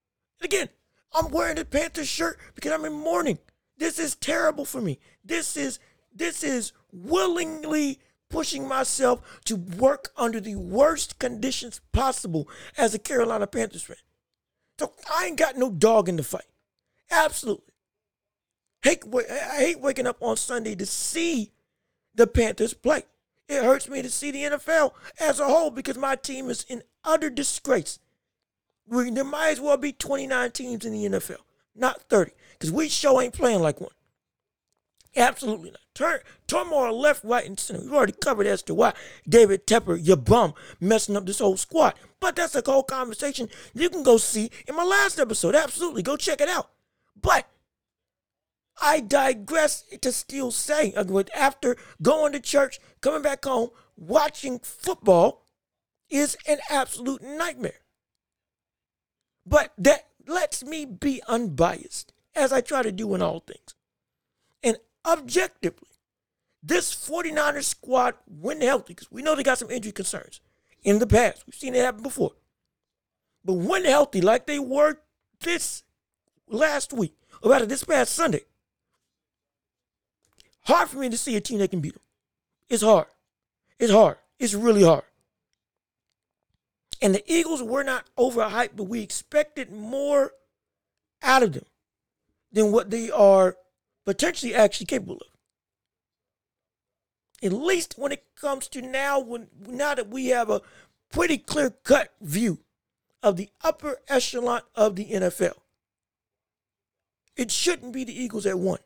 again, 0.42 0.68
I'm 1.12 1.30
wearing 1.30 1.56
the 1.56 1.64
Panthers 1.64 2.08
shirt 2.08 2.38
because 2.54 2.72
I'm 2.72 2.84
in 2.84 2.92
mourning. 2.92 3.38
This 3.76 3.98
is 3.98 4.14
terrible 4.14 4.64
for 4.64 4.80
me. 4.80 4.98
This 5.24 5.56
is 5.56 5.78
this 6.14 6.42
is 6.42 6.72
willingly 6.92 7.98
pushing 8.28 8.66
myself 8.66 9.40
to 9.44 9.56
work 9.56 10.10
under 10.16 10.40
the 10.40 10.54
worst 10.54 11.18
conditions 11.18 11.80
possible 11.92 12.48
as 12.78 12.94
a 12.94 12.98
Carolina 12.98 13.46
Panthers 13.46 13.82
fan. 13.82 13.96
So 14.78 14.92
I 15.12 15.26
ain't 15.26 15.38
got 15.38 15.56
no 15.56 15.70
dog 15.70 16.08
in 16.08 16.16
the 16.16 16.22
fight. 16.22 16.46
Absolutely. 17.10 17.64
Hate, 18.82 19.04
I 19.14 19.56
hate 19.56 19.80
waking 19.80 20.06
up 20.06 20.16
on 20.20 20.36
Sunday 20.36 20.74
to 20.76 20.86
see 20.86 21.50
the 22.14 22.26
Panthers 22.26 22.72
play. 22.72 23.02
It 23.48 23.64
hurts 23.64 23.88
me 23.88 24.00
to 24.00 24.08
see 24.08 24.30
the 24.30 24.44
NFL 24.44 24.92
as 25.18 25.40
a 25.40 25.46
whole 25.46 25.70
because 25.70 25.98
my 25.98 26.16
team 26.16 26.48
is 26.48 26.64
in 26.68 26.82
utter 27.04 27.28
disgrace. 27.28 27.98
We, 28.86 29.10
there 29.10 29.24
might 29.24 29.50
as 29.50 29.60
well 29.60 29.76
be 29.76 29.92
29 29.92 30.52
teams 30.52 30.86
in 30.86 30.92
the 30.92 31.18
NFL, 31.18 31.40
not 31.74 32.02
30, 32.02 32.32
because 32.52 32.70
we 32.72 32.88
sure 32.88 33.20
ain't 33.20 33.34
playing 33.34 33.60
like 33.60 33.80
one. 33.80 33.90
Absolutely 35.16 35.70
not. 35.70 35.80
Turn, 35.94 36.20
turmoil 36.46 36.98
left, 36.98 37.24
right, 37.24 37.44
and 37.44 37.58
center. 37.58 37.80
We've 37.80 37.92
already 37.92 38.12
covered 38.12 38.46
as 38.46 38.62
to 38.64 38.74
why 38.74 38.94
David 39.28 39.66
Tepper, 39.66 39.98
your 40.00 40.16
bum, 40.16 40.54
messing 40.78 41.16
up 41.16 41.26
this 41.26 41.40
whole 41.40 41.56
squad. 41.56 41.94
But 42.20 42.36
that's 42.36 42.54
a 42.54 42.62
whole 42.64 42.84
conversation 42.84 43.48
you 43.74 43.90
can 43.90 44.02
go 44.02 44.18
see 44.18 44.50
in 44.68 44.76
my 44.76 44.84
last 44.84 45.18
episode. 45.18 45.54
Absolutely. 45.54 46.02
Go 46.02 46.16
check 46.16 46.40
it 46.40 46.48
out. 46.48 46.70
But 47.20 47.48
I 48.80 49.00
digress 49.00 49.84
to 50.00 50.12
still 50.12 50.52
say, 50.52 50.94
after 51.34 51.76
going 52.00 52.32
to 52.32 52.40
church, 52.40 52.78
coming 53.00 53.22
back 53.22 53.44
home, 53.44 53.70
watching 53.96 54.60
football 54.60 55.48
is 56.08 56.36
an 56.46 56.58
absolute 56.70 57.22
nightmare. 57.22 57.80
But 59.44 59.72
that 59.76 60.06
lets 60.26 60.64
me 60.64 60.84
be 60.84 61.20
unbiased, 61.26 62.12
as 62.34 62.52
I 62.52 62.60
try 62.60 62.82
to 62.82 62.92
do 62.92 63.14
in 63.14 63.22
all 63.22 63.40
things. 63.40 63.74
Objectively, 65.06 65.88
this 66.62 66.94
49ers 66.94 67.64
squad, 67.64 68.14
when 68.26 68.60
healthy, 68.60 68.94
because 68.94 69.10
we 69.10 69.22
know 69.22 69.34
they 69.34 69.42
got 69.42 69.58
some 69.58 69.70
injury 69.70 69.92
concerns 69.92 70.40
in 70.82 70.98
the 70.98 71.06
past. 71.06 71.44
We've 71.46 71.54
seen 71.54 71.74
it 71.74 71.84
happen 71.84 72.02
before. 72.02 72.32
But 73.44 73.54
when 73.54 73.84
healthy, 73.84 74.20
like 74.20 74.46
they 74.46 74.58
were 74.58 75.00
this 75.40 75.82
last 76.48 76.92
week, 76.92 77.14
or 77.42 77.50
rather 77.50 77.66
this 77.66 77.84
past 77.84 78.12
Sunday, 78.12 78.42
hard 80.64 80.88
for 80.88 80.98
me 80.98 81.08
to 81.08 81.16
see 81.16 81.36
a 81.36 81.40
team 81.40 81.58
that 81.58 81.70
can 81.70 81.80
beat 81.80 81.94
them. 81.94 82.02
It's 82.68 82.82
hard. 82.82 83.06
It's 83.78 83.92
hard. 83.92 84.18
It's 84.38 84.54
really 84.54 84.82
hard. 84.82 85.04
And 87.02 87.14
the 87.14 87.24
Eagles 87.26 87.62
were 87.62 87.82
not 87.82 88.04
overhyped, 88.18 88.76
but 88.76 88.84
we 88.84 89.00
expected 89.00 89.72
more 89.72 90.32
out 91.22 91.42
of 91.42 91.54
them 91.54 91.64
than 92.52 92.72
what 92.72 92.90
they 92.90 93.10
are 93.10 93.56
potentially 94.10 94.52
actually 94.52 94.86
capable 94.86 95.18
of. 95.18 95.28
At 97.44 97.52
least 97.52 97.94
when 97.96 98.10
it 98.10 98.24
comes 98.34 98.66
to 98.70 98.82
now, 98.82 99.20
when 99.20 99.46
now 99.68 99.94
that 99.94 100.08
we 100.08 100.26
have 100.26 100.50
a 100.50 100.62
pretty 101.12 101.38
clear 101.38 101.70
cut 101.70 102.12
view 102.20 102.58
of 103.22 103.36
the 103.36 103.50
upper 103.62 103.98
echelon 104.08 104.62
of 104.74 104.96
the 104.96 105.06
NFL. 105.06 105.54
It 107.36 107.52
shouldn't 107.52 107.92
be 107.92 108.02
the 108.02 108.20
Eagles 108.20 108.46
at 108.46 108.58
one. 108.58 108.80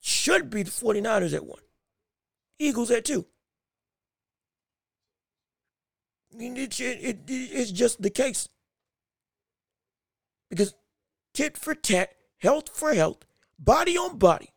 Should 0.00 0.48
be 0.48 0.62
the 0.62 0.70
49ers 0.70 1.34
at 1.34 1.44
one. 1.44 1.60
Eagles 2.58 2.90
at 2.90 3.04
two. 3.04 3.26
I 6.32 6.38
mean, 6.38 6.56
it, 6.56 6.80
it, 6.80 7.04
it, 7.04 7.18
it's 7.28 7.72
just 7.72 8.00
the 8.00 8.10
case. 8.10 8.48
Because 10.48 10.74
tit 11.34 11.58
for 11.58 11.74
tat, 11.74 12.16
health 12.38 12.70
for 12.74 12.94
health, 12.94 13.26
body 13.58 13.96
on 13.96 14.18
body, 14.18 14.50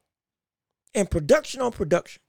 and 0.93 1.09
production 1.09 1.61
on 1.61 1.71
production. 1.71 2.21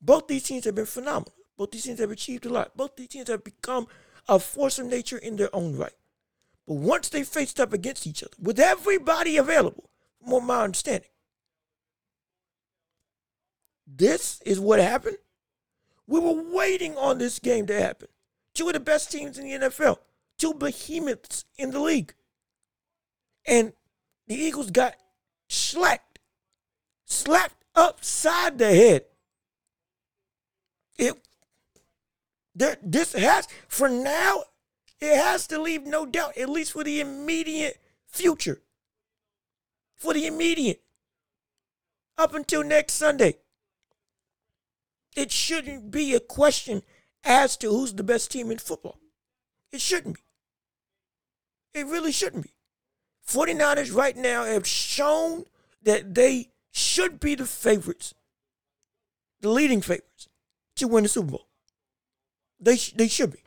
Both 0.00 0.26
these 0.28 0.42
teams 0.42 0.64
have 0.64 0.74
been 0.74 0.86
phenomenal. 0.86 1.34
Both 1.56 1.70
these 1.70 1.84
teams 1.84 2.00
have 2.00 2.10
achieved 2.10 2.46
a 2.46 2.50
lot. 2.50 2.76
Both 2.76 2.96
these 2.96 3.08
teams 3.08 3.28
have 3.28 3.44
become 3.44 3.86
a 4.28 4.38
force 4.38 4.78
of 4.78 4.86
nature 4.86 5.18
in 5.18 5.36
their 5.36 5.54
own 5.54 5.76
right. 5.76 5.94
But 6.66 6.74
once 6.74 7.08
they 7.08 7.22
faced 7.22 7.60
up 7.60 7.72
against 7.72 8.06
each 8.06 8.22
other, 8.22 8.34
with 8.40 8.58
everybody 8.58 9.36
available, 9.36 9.90
from 10.26 10.46
my 10.46 10.62
understanding, 10.62 11.10
this 13.86 14.40
is 14.44 14.58
what 14.58 14.80
happened. 14.80 15.18
We 16.06 16.20
were 16.20 16.42
waiting 16.54 16.96
on 16.96 17.18
this 17.18 17.38
game 17.38 17.66
to 17.66 17.80
happen. 17.80 18.08
Two 18.54 18.68
of 18.68 18.74
the 18.74 18.80
best 18.80 19.10
teams 19.10 19.38
in 19.38 19.44
the 19.44 19.68
NFL, 19.68 19.98
two 20.38 20.54
behemoths 20.54 21.44
in 21.56 21.70
the 21.70 21.80
league. 21.80 22.14
And 23.46 23.72
the 24.26 24.34
Eagles 24.34 24.70
got 24.70 24.94
slapped, 25.54 26.18
slapped 27.04 27.64
upside 27.74 28.58
the 28.58 28.74
head. 28.74 29.04
It 30.98 31.14
there 32.54 32.76
this 32.82 33.12
has 33.14 33.48
for 33.68 33.88
now 33.88 34.44
it 35.00 35.16
has 35.16 35.46
to 35.48 35.60
leave 35.60 35.84
no 35.84 36.06
doubt, 36.06 36.38
at 36.38 36.48
least 36.48 36.72
for 36.72 36.84
the 36.84 37.00
immediate 37.00 37.78
future. 38.06 38.62
For 39.96 40.14
the 40.14 40.26
immediate. 40.26 40.82
Up 42.16 42.34
until 42.34 42.62
next 42.62 42.94
Sunday. 42.94 43.38
It 45.16 45.30
shouldn't 45.30 45.90
be 45.90 46.14
a 46.14 46.20
question 46.20 46.82
as 47.22 47.56
to 47.58 47.68
who's 47.68 47.92
the 47.92 48.02
best 48.02 48.30
team 48.30 48.50
in 48.50 48.58
football. 48.58 48.98
It 49.72 49.80
shouldn't 49.80 50.16
be. 50.16 50.20
It 51.80 51.86
really 51.86 52.12
shouldn't 52.12 52.44
be. 52.44 52.54
49ers 53.26 53.94
right 53.94 54.16
now 54.16 54.44
have 54.44 54.66
shown 54.66 55.44
that 55.82 56.14
they 56.14 56.50
should 56.72 57.20
be 57.20 57.34
the 57.34 57.46
favorites, 57.46 58.14
the 59.40 59.48
leading 59.48 59.80
favorites 59.80 60.28
to 60.76 60.88
win 60.88 61.04
the 61.04 61.08
Super 61.08 61.32
Bowl. 61.32 61.48
They, 62.60 62.76
sh- 62.76 62.92
they 62.92 63.08
should 63.08 63.32
be. 63.32 63.42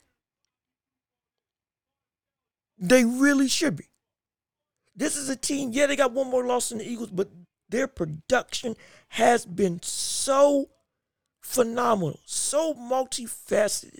They 2.78 3.04
really 3.04 3.48
should 3.48 3.76
be. 3.76 3.90
This 4.96 5.16
is 5.16 5.30
a 5.30 5.36
team, 5.36 5.72
yeah, 5.74 5.86
they 5.86 5.96
got 5.96 6.12
one 6.12 6.30
more 6.30 6.46
loss 6.46 6.70
than 6.70 6.80
the 6.80 6.90
Eagles, 6.90 7.12
but 7.12 7.30
their 7.70 7.88
production 7.88 8.76
has 9.10 9.46
been 9.46 9.80
so 9.84 10.70
phenomenal, 11.42 12.20
so 12.26 12.74
multifaceted. 12.74 14.00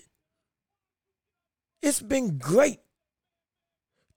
It's 1.82 2.00
been 2.00 2.38
great. 2.38 2.80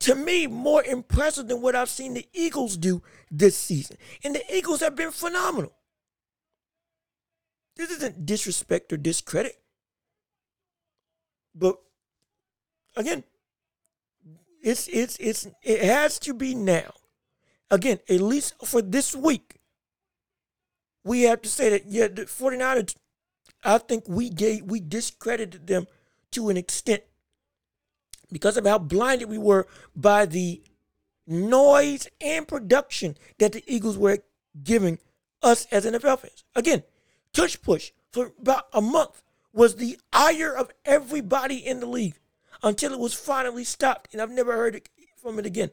To 0.02 0.16
me, 0.16 0.48
more 0.48 0.84
impressive 0.84 1.48
than 1.48 1.62
what 1.62 1.76
I've 1.76 1.90
seen 1.90 2.16
the 2.16 2.28
Eagles 2.34 2.76
do 2.76 3.04
this 3.30 3.56
season. 3.56 3.98
And 4.24 4.34
the 4.34 4.56
Eagles 4.56 4.80
have 4.80 4.96
been 4.96 5.12
phenomenal. 5.12 5.74
This 7.76 7.92
isn't 7.92 8.26
disrespect 8.26 8.92
or 8.92 8.98
discredit. 8.98 9.62
But 11.54 11.78
again, 12.96 13.24
it's 14.64 14.88
it's 14.88 15.18
it's 15.20 15.48
it 15.62 15.84
has 15.84 16.18
to 16.20 16.34
be 16.34 16.56
now. 16.56 16.94
Again, 17.70 18.00
at 18.10 18.22
least 18.22 18.56
for 18.66 18.82
this 18.82 19.16
week, 19.16 19.60
we 21.04 21.24
have 21.24 21.42
to 21.44 21.50
say 21.50 21.70
that 21.70 21.86
yeah, 21.86 22.08
the 22.08 22.24
49ers, 22.24 22.96
I 23.64 23.78
think 23.78 24.06
we 24.08 24.30
gave 24.30 24.64
we 24.64 24.80
discredited 24.80 25.68
them 25.68 25.86
to 26.32 26.50
an 26.50 26.58
extent 26.58 27.04
because 28.32 28.58
of 28.58 28.66
how 28.66 28.78
blinded 28.78 29.30
we 29.30 29.38
were 29.38 29.68
by 29.96 30.26
the 30.26 30.62
noise 31.28 32.08
and 32.20 32.48
production 32.48 33.18
that 33.38 33.54
the 33.54 33.64
Eagles 33.68 33.98
were 33.98 34.20
giving 34.64 35.00
us 35.42 35.66
as 35.72 35.86
NFL 35.86 36.20
fans. 36.20 36.44
Again, 36.56 36.84
tush 37.34 37.62
push 37.62 37.92
for 38.12 38.34
about 38.40 38.68
a 38.74 38.82
month 38.82 39.24
was 39.54 39.76
the 39.76 40.00
ire 40.14 40.54
of 40.54 40.72
everybody 40.86 41.56
in 41.58 41.80
the 41.80 41.86
league 41.86 42.20
until 42.64 42.94
it 42.94 43.00
was 43.00 43.14
finally 43.14 43.64
stopped, 43.64 44.10
and 44.12 44.22
I've 44.22 44.32
never 44.32 44.54
heard 44.54 44.76
it 44.76 44.90
from 45.18 45.40
it 45.40 45.46
again. 45.46 45.72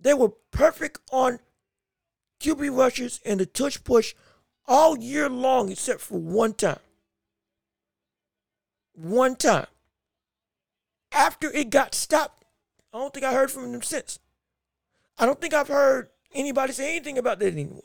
They 0.00 0.14
were 0.14 0.30
perfect 0.50 0.98
on 1.10 1.40
QB 2.40 2.76
rushes 2.76 3.20
and 3.24 3.40
the 3.40 3.46
tush 3.46 3.82
push 3.82 4.14
all 4.66 4.98
year 4.98 5.28
long, 5.28 5.70
except 5.70 6.00
for 6.00 6.18
one 6.18 6.54
time. 6.54 6.80
One 8.94 9.36
time. 9.36 9.66
After 11.16 11.50
it 11.50 11.70
got 11.70 11.94
stopped, 11.94 12.44
I 12.92 12.98
don't 12.98 13.12
think 13.12 13.24
I 13.24 13.32
heard 13.32 13.50
from 13.50 13.72
them 13.72 13.80
since. 13.80 14.18
I 15.18 15.24
don't 15.24 15.40
think 15.40 15.54
I've 15.54 15.68
heard 15.68 16.10
anybody 16.34 16.74
say 16.74 16.94
anything 16.94 17.16
about 17.16 17.38
that 17.38 17.52
anymore. 17.52 17.84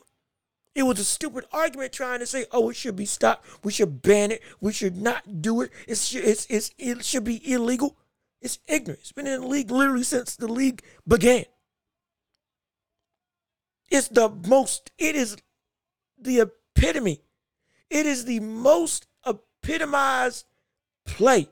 It 0.74 0.82
was 0.82 0.98
a 0.98 1.04
stupid 1.04 1.46
argument 1.50 1.94
trying 1.94 2.18
to 2.18 2.26
say, 2.26 2.44
oh, 2.52 2.68
it 2.68 2.76
should 2.76 2.94
be 2.94 3.06
stopped. 3.06 3.46
We 3.64 3.72
should 3.72 4.02
ban 4.02 4.32
it. 4.32 4.42
We 4.60 4.72
should 4.72 4.96
not 4.96 5.40
do 5.40 5.62
it. 5.62 5.70
It's, 5.88 6.14
it's, 6.14 6.46
it's, 6.50 6.72
it 6.76 7.04
should 7.06 7.24
be 7.24 7.50
illegal. 7.50 7.96
It's 8.42 8.58
ignorant. 8.68 9.00
It's 9.00 9.12
been 9.12 9.26
in 9.26 9.40
the 9.40 9.46
league 9.46 9.70
literally 9.70 10.04
since 10.04 10.36
the 10.36 10.48
league 10.48 10.82
began. 11.08 11.44
It's 13.90 14.08
the 14.08 14.28
most, 14.28 14.90
it 14.98 15.16
is 15.16 15.38
the 16.18 16.40
epitome. 16.40 17.22
It 17.88 18.04
is 18.04 18.26
the 18.26 18.40
most 18.40 19.06
epitomized 19.26 20.44
play 21.06 21.48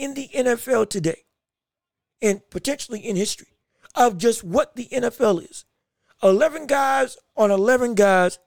in 0.00 0.14
the 0.14 0.28
NFL 0.34 0.88
today 0.88 1.24
and 2.22 2.40
potentially 2.48 3.00
in 3.00 3.16
history 3.16 3.54
of 3.94 4.16
just 4.16 4.42
what 4.42 4.74
the 4.74 4.86
NFL 4.86 5.48
is. 5.48 5.66
11 6.22 6.66
guys 6.66 7.18
on 7.36 7.50
11 7.50 7.94
guys 7.94 8.38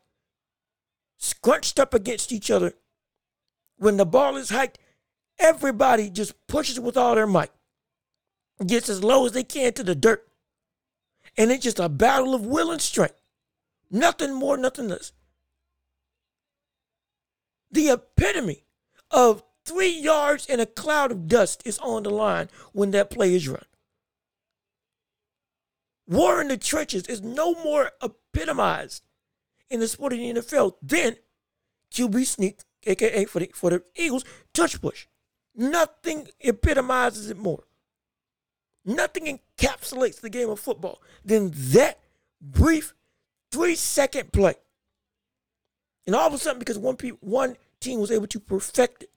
scrunched 1.17 1.79
up 1.79 1.93
against 1.93 2.31
each 2.31 2.49
other. 2.49 2.73
When 3.77 3.97
the 3.97 4.05
ball 4.05 4.35
is 4.37 4.49
hiked, 4.49 4.79
everybody 5.39 6.09
just 6.09 6.33
pushes 6.47 6.79
with 6.79 6.97
all 6.97 7.15
their 7.15 7.27
might, 7.27 7.51
gets 8.65 8.89
as 8.89 9.03
low 9.03 9.25
as 9.25 9.33
they 9.33 9.43
can 9.43 9.73
to 9.73 9.83
the 9.83 9.95
dirt. 9.95 10.27
And 11.37 11.51
it's 11.51 11.63
just 11.63 11.79
a 11.79 11.89
battle 11.89 12.33
of 12.33 12.45
will 12.45 12.71
and 12.71 12.81
strength. 12.81 13.19
Nothing 13.91 14.33
more, 14.33 14.57
nothing 14.57 14.87
less. 14.87 15.11
The 17.71 17.89
epitome 17.89 18.65
of 19.11 19.43
three 19.65 19.89
yards 19.91 20.45
and 20.47 20.61
a 20.61 20.65
cloud 20.65 21.11
of 21.11 21.27
dust 21.27 21.61
is 21.65 21.79
on 21.79 22.03
the 22.03 22.09
line 22.09 22.49
when 22.71 22.91
that 22.91 23.09
play 23.09 23.33
is 23.33 23.47
run. 23.47 23.65
War 26.07 26.41
in 26.41 26.49
the 26.49 26.57
trenches 26.57 27.07
is 27.07 27.21
no 27.21 27.53
more 27.63 27.91
epitomized 28.01 29.03
in 29.69 29.79
the 29.79 29.87
sport 29.87 30.13
of 30.13 30.19
the 30.19 30.33
NFL 30.33 30.73
than 30.81 31.15
QB 31.91 32.25
sneak, 32.25 32.59
aka 32.85 33.25
for 33.25 33.39
the 33.39 33.49
for 33.53 33.69
the 33.69 33.83
Eagles, 33.95 34.25
tush 34.53 34.79
push. 34.79 35.07
Nothing 35.55 36.27
epitomizes 36.41 37.29
it 37.29 37.37
more. 37.37 37.63
Nothing 38.85 39.39
encapsulates 39.57 40.19
the 40.19 40.29
game 40.29 40.49
of 40.49 40.59
football 40.59 41.01
than 41.23 41.51
that 41.53 41.99
brief 42.41 42.93
three 43.51 43.75
second 43.75 44.33
play. 44.33 44.55
And 46.05 46.15
all 46.15 46.27
of 46.27 46.33
a 46.33 46.37
sudden, 46.37 46.59
because 46.59 46.77
one 46.77 46.97
pe- 46.97 47.11
one 47.21 47.55
team 47.79 48.01
was 48.01 48.11
able 48.11 48.27
to 48.27 48.39
perfect 48.39 49.03
it, 49.03 49.09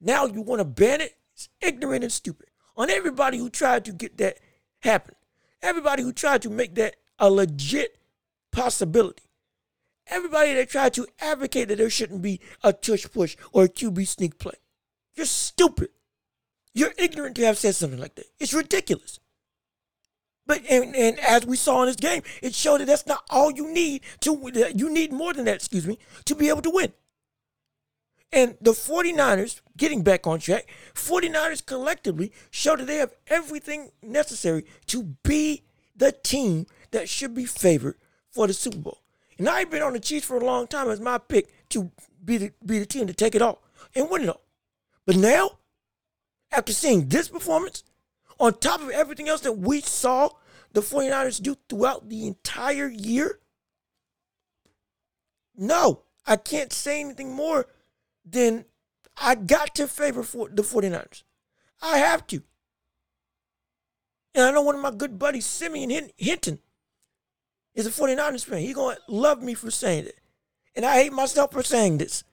now 0.00 0.26
you 0.26 0.42
want 0.42 0.60
to 0.60 0.64
ban 0.64 1.00
it? 1.00 1.16
It's 1.34 1.48
ignorant 1.60 2.04
and 2.04 2.12
stupid. 2.12 2.48
On 2.76 2.90
everybody 2.90 3.38
who 3.38 3.50
tried 3.50 3.84
to 3.86 3.92
get 3.92 4.18
that 4.18 4.38
happen. 4.80 5.14
Everybody 5.62 6.02
who 6.02 6.12
tried 6.12 6.42
to 6.42 6.50
make 6.50 6.74
that 6.76 6.96
a 7.18 7.30
legit 7.30 7.98
possibility. 8.50 9.24
Everybody 10.06 10.54
that 10.54 10.70
tried 10.70 10.94
to 10.94 11.06
advocate 11.20 11.68
that 11.68 11.78
there 11.78 11.90
shouldn't 11.90 12.22
be 12.22 12.40
a 12.64 12.72
tush 12.72 13.06
push 13.12 13.36
or 13.52 13.64
a 13.64 13.68
QB 13.68 14.06
sneak 14.06 14.38
play. 14.38 14.54
You're 15.14 15.26
stupid. 15.26 15.90
You're 16.72 16.94
ignorant 16.98 17.36
to 17.36 17.44
have 17.44 17.58
said 17.58 17.74
something 17.74 18.00
like 18.00 18.14
that. 18.14 18.26
It's 18.38 18.54
ridiculous. 18.54 19.20
But 20.46 20.62
and, 20.68 20.96
and 20.96 21.18
as 21.20 21.46
we 21.46 21.56
saw 21.56 21.82
in 21.82 21.86
this 21.86 21.96
game, 21.96 22.22
it 22.42 22.54
showed 22.54 22.80
that 22.80 22.86
that's 22.86 23.06
not 23.06 23.22
all 23.30 23.52
you 23.52 23.72
need 23.72 24.02
to 24.20 24.50
you 24.74 24.90
need 24.90 25.12
more 25.12 25.32
than 25.32 25.44
that, 25.44 25.56
excuse 25.56 25.86
me, 25.86 25.98
to 26.24 26.34
be 26.34 26.48
able 26.48 26.62
to 26.62 26.70
win. 26.70 26.92
And 28.32 28.56
the 28.60 28.72
49ers, 28.72 29.60
getting 29.76 30.02
back 30.02 30.26
on 30.26 30.38
track, 30.38 30.68
49ers 30.94 31.66
collectively 31.66 32.32
show 32.50 32.76
that 32.76 32.86
they 32.86 32.96
have 32.96 33.12
everything 33.26 33.90
necessary 34.02 34.64
to 34.86 35.02
be 35.24 35.64
the 35.96 36.12
team 36.12 36.66
that 36.92 37.08
should 37.08 37.34
be 37.34 37.44
favored 37.44 37.96
for 38.30 38.46
the 38.46 38.52
Super 38.52 38.78
Bowl. 38.78 39.02
And 39.38 39.48
I've 39.48 39.70
been 39.70 39.82
on 39.82 39.94
the 39.94 40.00
Chiefs 40.00 40.26
for 40.26 40.36
a 40.36 40.44
long 40.44 40.66
time 40.66 40.88
as 40.90 41.00
my 41.00 41.18
pick 41.18 41.68
to 41.70 41.90
be 42.24 42.36
the, 42.36 42.52
be 42.64 42.78
the 42.78 42.86
team 42.86 43.06
to 43.06 43.14
take 43.14 43.34
it 43.34 43.42
all 43.42 43.62
and 43.94 44.08
win 44.08 44.22
it 44.22 44.28
all. 44.28 44.42
But 45.06 45.16
now, 45.16 45.58
after 46.52 46.72
seeing 46.72 47.08
this 47.08 47.28
performance, 47.28 47.82
on 48.38 48.54
top 48.54 48.80
of 48.80 48.90
everything 48.90 49.28
else 49.28 49.40
that 49.40 49.58
we 49.58 49.80
saw 49.80 50.30
the 50.72 50.80
49ers 50.80 51.42
do 51.42 51.56
throughout 51.68 52.08
the 52.08 52.26
entire 52.26 52.88
year, 52.88 53.40
no, 55.56 56.02
I 56.26 56.36
can't 56.36 56.72
say 56.72 57.00
anything 57.00 57.34
more 57.34 57.66
then 58.24 58.64
I 59.16 59.34
got 59.34 59.74
to 59.76 59.88
favor 59.88 60.22
for 60.22 60.48
the 60.48 60.62
49ers. 60.62 61.22
I 61.82 61.98
have 61.98 62.26
to. 62.28 62.42
And 64.34 64.44
I 64.44 64.50
know 64.52 64.62
one 64.62 64.76
of 64.76 64.80
my 64.80 64.90
good 64.90 65.18
buddies, 65.18 65.46
Simeon 65.46 66.10
Hinton, 66.16 66.60
is 67.74 67.86
a 67.86 67.90
49ers 67.90 68.44
fan. 68.44 68.58
He's 68.58 68.74
going 68.74 68.96
to 68.96 69.14
love 69.14 69.42
me 69.42 69.54
for 69.54 69.70
saying 69.70 70.06
it. 70.06 70.20
And 70.74 70.84
I 70.84 71.02
hate 71.02 71.12
myself 71.12 71.52
for 71.52 71.62
saying 71.62 71.98
this. 71.98 72.24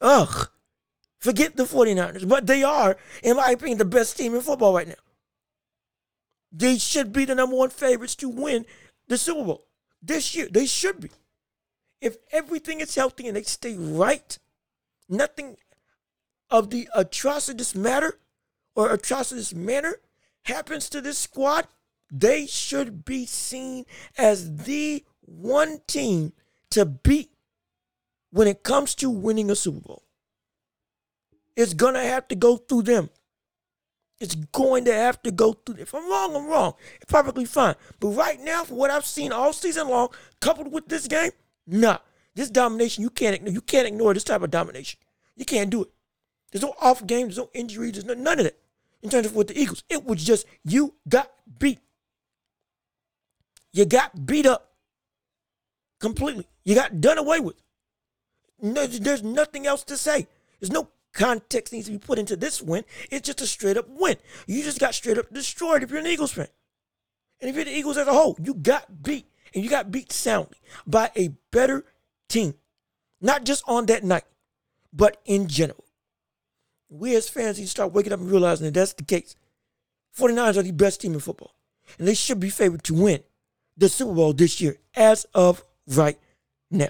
Ugh. 0.00 0.48
Forget 1.18 1.56
the 1.56 1.64
49ers. 1.64 2.28
But 2.28 2.46
they 2.46 2.62
are, 2.62 2.96
in 3.22 3.36
my 3.36 3.50
opinion, 3.50 3.78
the 3.78 3.84
best 3.84 4.16
team 4.16 4.34
in 4.34 4.40
football 4.40 4.74
right 4.74 4.88
now. 4.88 4.94
They 6.52 6.78
should 6.78 7.12
be 7.12 7.24
the 7.24 7.34
number 7.34 7.56
one 7.56 7.70
favorites 7.70 8.16
to 8.16 8.28
win 8.28 8.66
the 9.06 9.18
Super 9.18 9.44
Bowl 9.44 9.66
this 10.02 10.34
year. 10.34 10.48
They 10.50 10.66
should 10.66 11.00
be. 11.00 11.10
If 12.00 12.16
everything 12.32 12.80
is 12.80 12.94
healthy 12.94 13.28
and 13.28 13.36
they 13.36 13.42
stay 13.42 13.76
right, 13.76 14.38
nothing 15.10 15.56
of 16.50 16.70
the 16.70 16.88
atrocious 16.94 17.74
matter 17.74 18.18
or 18.74 18.90
atrocious 18.92 19.54
manner 19.54 19.96
happens 20.44 20.88
to 20.88 21.00
this 21.00 21.18
squad, 21.18 21.66
they 22.10 22.46
should 22.46 23.04
be 23.04 23.26
seen 23.26 23.84
as 24.16 24.64
the 24.64 25.04
one 25.20 25.80
team 25.86 26.32
to 26.70 26.84
beat 26.84 27.30
when 28.30 28.48
it 28.48 28.62
comes 28.62 28.94
to 28.96 29.10
winning 29.10 29.50
a 29.50 29.56
Super 29.56 29.80
Bowl. 29.80 30.02
It's 31.56 31.74
going 31.74 31.94
to 31.94 32.00
have 32.00 32.28
to 32.28 32.34
go 32.34 32.56
through 32.56 32.82
them. 32.82 33.10
It's 34.18 34.34
going 34.34 34.84
to 34.84 34.92
have 34.92 35.22
to 35.22 35.30
go 35.30 35.54
through. 35.54 35.76
If 35.76 35.94
I'm 35.94 36.08
wrong, 36.08 36.36
I'm 36.36 36.46
wrong. 36.46 36.74
It's 36.96 37.10
perfectly 37.10 37.44
fine. 37.44 37.74
But 37.98 38.08
right 38.08 38.40
now, 38.40 38.64
for 38.64 38.74
what 38.74 38.90
I've 38.90 39.06
seen 39.06 39.32
all 39.32 39.52
season 39.52 39.88
long, 39.88 40.08
coupled 40.40 40.72
with 40.72 40.88
this 40.88 41.06
game, 41.08 41.30
nah. 41.66 41.98
This 42.34 42.50
domination, 42.50 43.02
you 43.02 43.10
can't 43.10 43.34
ignore. 43.34 43.52
You 43.52 43.60
can't 43.60 43.86
ignore 43.86 44.14
this 44.14 44.24
type 44.24 44.42
of 44.42 44.50
domination. 44.50 45.00
You 45.36 45.44
can't 45.44 45.70
do 45.70 45.82
it. 45.82 45.90
There's 46.50 46.62
no 46.62 46.74
off 46.80 47.06
games, 47.06 47.36
there's 47.36 47.46
no 47.46 47.50
injuries, 47.54 47.92
there's 47.92 48.04
no, 48.04 48.14
none 48.14 48.38
of 48.38 48.44
that. 48.44 48.58
In 49.02 49.08
terms 49.08 49.26
of 49.26 49.34
with 49.34 49.48
the 49.48 49.58
Eagles, 49.58 49.82
it 49.88 50.04
was 50.04 50.22
just 50.22 50.46
you 50.64 50.94
got 51.08 51.30
beat. 51.58 51.78
You 53.72 53.84
got 53.84 54.26
beat 54.26 54.46
up 54.46 54.72
completely. 56.00 56.46
You 56.64 56.74
got 56.74 57.00
done 57.00 57.18
away 57.18 57.40
with. 57.40 57.56
No, 58.60 58.86
there's 58.86 59.22
nothing 59.22 59.66
else 59.66 59.84
to 59.84 59.96
say. 59.96 60.26
There's 60.60 60.72
no 60.72 60.88
context 61.12 61.72
needs 61.72 61.86
to 61.86 61.92
be 61.92 61.98
put 61.98 62.18
into 62.18 62.36
this 62.36 62.60
win. 62.60 62.84
It's 63.10 63.26
just 63.26 63.40
a 63.40 63.46
straight 63.46 63.76
up 63.76 63.86
win. 63.88 64.16
You 64.46 64.62
just 64.62 64.80
got 64.80 64.94
straight 64.94 65.18
up 65.18 65.32
destroyed 65.32 65.82
if 65.82 65.90
you're 65.90 66.00
an 66.00 66.06
Eagles 66.06 66.32
fan. 66.32 66.48
And 67.40 67.48
if 67.48 67.56
you're 67.56 67.64
the 67.64 67.76
Eagles 67.76 67.96
as 67.96 68.06
a 68.06 68.12
whole, 68.12 68.36
you 68.42 68.54
got 68.54 69.02
beat. 69.02 69.26
And 69.54 69.64
you 69.64 69.70
got 69.70 69.90
beat 69.90 70.12
soundly 70.12 70.58
by 70.86 71.10
a 71.16 71.28
better 71.50 71.84
team. 72.30 72.54
Not 73.20 73.44
just 73.44 73.62
on 73.66 73.86
that 73.86 74.04
night, 74.04 74.24
but 74.92 75.18
in 75.26 75.46
general. 75.46 75.84
We 76.88 77.14
as 77.14 77.28
fans 77.28 77.58
need 77.58 77.64
to 77.64 77.70
start 77.70 77.92
waking 77.92 78.12
up 78.12 78.20
and 78.20 78.30
realizing 78.30 78.64
that 78.66 78.74
that's 78.74 78.94
the 78.94 79.04
case. 79.04 79.36
49ers 80.18 80.56
are 80.56 80.62
the 80.62 80.72
best 80.72 81.00
team 81.00 81.12
in 81.12 81.20
football. 81.20 81.54
And 81.98 82.08
they 82.08 82.14
should 82.14 82.40
be 82.40 82.50
favored 82.50 82.82
to 82.84 82.94
win 82.94 83.20
the 83.76 83.88
Super 83.88 84.14
Bowl 84.14 84.32
this 84.32 84.60
year 84.60 84.78
as 84.94 85.26
of 85.34 85.64
right 85.86 86.18
now. 86.70 86.88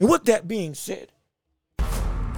And 0.00 0.08
with 0.08 0.24
that 0.24 0.46
being 0.46 0.74
said, 0.74 1.08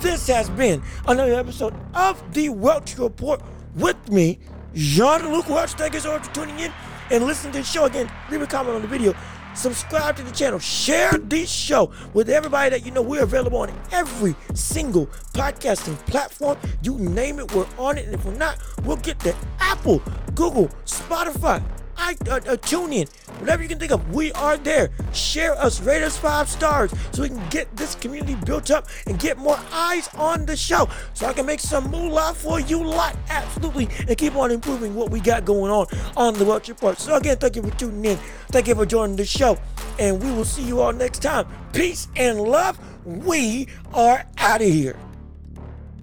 this 0.01 0.29
has 0.29 0.49
been 0.51 0.83
another 1.07 1.35
episode 1.35 1.75
of 1.95 2.33
the 2.33 2.49
Welch 2.49 2.97
Report 2.97 3.43
with 3.75 4.11
me, 4.11 4.39
Jean-Luke 4.75 5.49
Welch. 5.49 5.73
Thank 5.73 5.95
you 5.95 6.01
so 6.01 6.13
much 6.13 6.27
for 6.27 6.35
tuning 6.35 6.59
in 6.59 6.73
and 7.11 7.25
listening 7.25 7.53
to 7.53 7.59
the 7.59 7.65
show. 7.65 7.85
Again, 7.85 8.11
leave 8.31 8.41
a 8.41 8.47
comment 8.47 8.77
on 8.77 8.83
the 8.83 8.89
video. 8.89 9.15
Subscribe 9.61 10.17
to 10.17 10.23
the 10.23 10.31
channel. 10.31 10.59
Share 10.59 11.13
this 11.13 11.51
show 11.51 11.93
with 12.15 12.31
everybody 12.31 12.71
that 12.71 12.87
you 12.87 12.93
know. 12.93 13.03
We're 13.03 13.25
available 13.25 13.59
on 13.59 13.71
every 13.93 14.35
single 14.55 15.05
podcasting 15.35 15.99
platform. 16.07 16.57
You 16.83 16.97
name 16.97 17.39
it, 17.39 17.55
we're 17.55 17.67
on 17.77 17.99
it. 17.99 18.07
And 18.07 18.15
if 18.15 18.25
we're 18.25 18.37
not, 18.37 18.57
we'll 18.85 18.97
get 18.97 19.21
to 19.21 19.37
Apple, 19.59 20.03
Google, 20.35 20.69
Spotify, 20.87 21.63
I, 22.01 22.17
uh, 22.29 22.41
uh, 22.47 22.57
tune 22.57 22.95
in, 22.95 23.07
whatever 23.39 23.63
you 23.63 23.69
can 23.69 23.79
think 23.79 23.93
of, 23.93 24.15
we 24.15 24.33
are 24.33 24.57
there. 24.57 24.89
Share 25.13 25.55
us, 25.55 25.81
rate 25.83 26.03
us 26.03 26.17
five 26.17 26.49
stars 26.49 26.91
so 27.13 27.23
we 27.23 27.29
can 27.29 27.49
get 27.51 27.77
this 27.77 27.95
community 27.95 28.35
built 28.47 28.71
up 28.71 28.89
and 29.07 29.19
get 29.19 29.37
more 29.37 29.59
eyes 29.71 30.09
on 30.15 30.47
the 30.47 30.57
show 30.57 30.89
so 31.13 31.27
I 31.27 31.35
can 31.35 31.45
make 31.45 31.61
some 31.61 31.91
moolah 31.91 32.33
for 32.35 32.59
you 32.59 32.83
lot. 32.83 33.17
Absolutely. 33.29 33.89
And 34.09 34.17
keep 34.17 34.35
on 34.35 34.51
improving 34.51 34.95
what 34.95 35.11
we 35.11 35.21
got 35.21 35.45
going 35.45 35.71
on 35.71 35.87
on 36.17 36.35
the 36.35 36.45
Welch 36.45 36.69
Report. 36.69 36.99
So, 36.99 37.17
again, 37.17 37.37
thank 37.37 37.57
you 37.57 37.63
for 37.63 37.71
tuning 37.77 38.13
in. 38.13 38.19
Thank 38.49 38.69
you 38.69 38.75
for 38.75 38.87
joining 38.87 39.17
the 39.17 39.27
show. 39.27 39.59
And 39.99 40.23
we 40.23 40.31
will 40.31 40.47
see 40.47 40.63
you 40.63 40.81
all 40.81 40.93
next 40.93 41.19
time. 41.21 41.47
Peace 41.75 42.09
and 42.17 42.41
love. 42.41 42.79
We 43.05 43.69
are 43.93 44.25
out 44.39 44.63
of 44.63 44.69
here. 44.69 44.97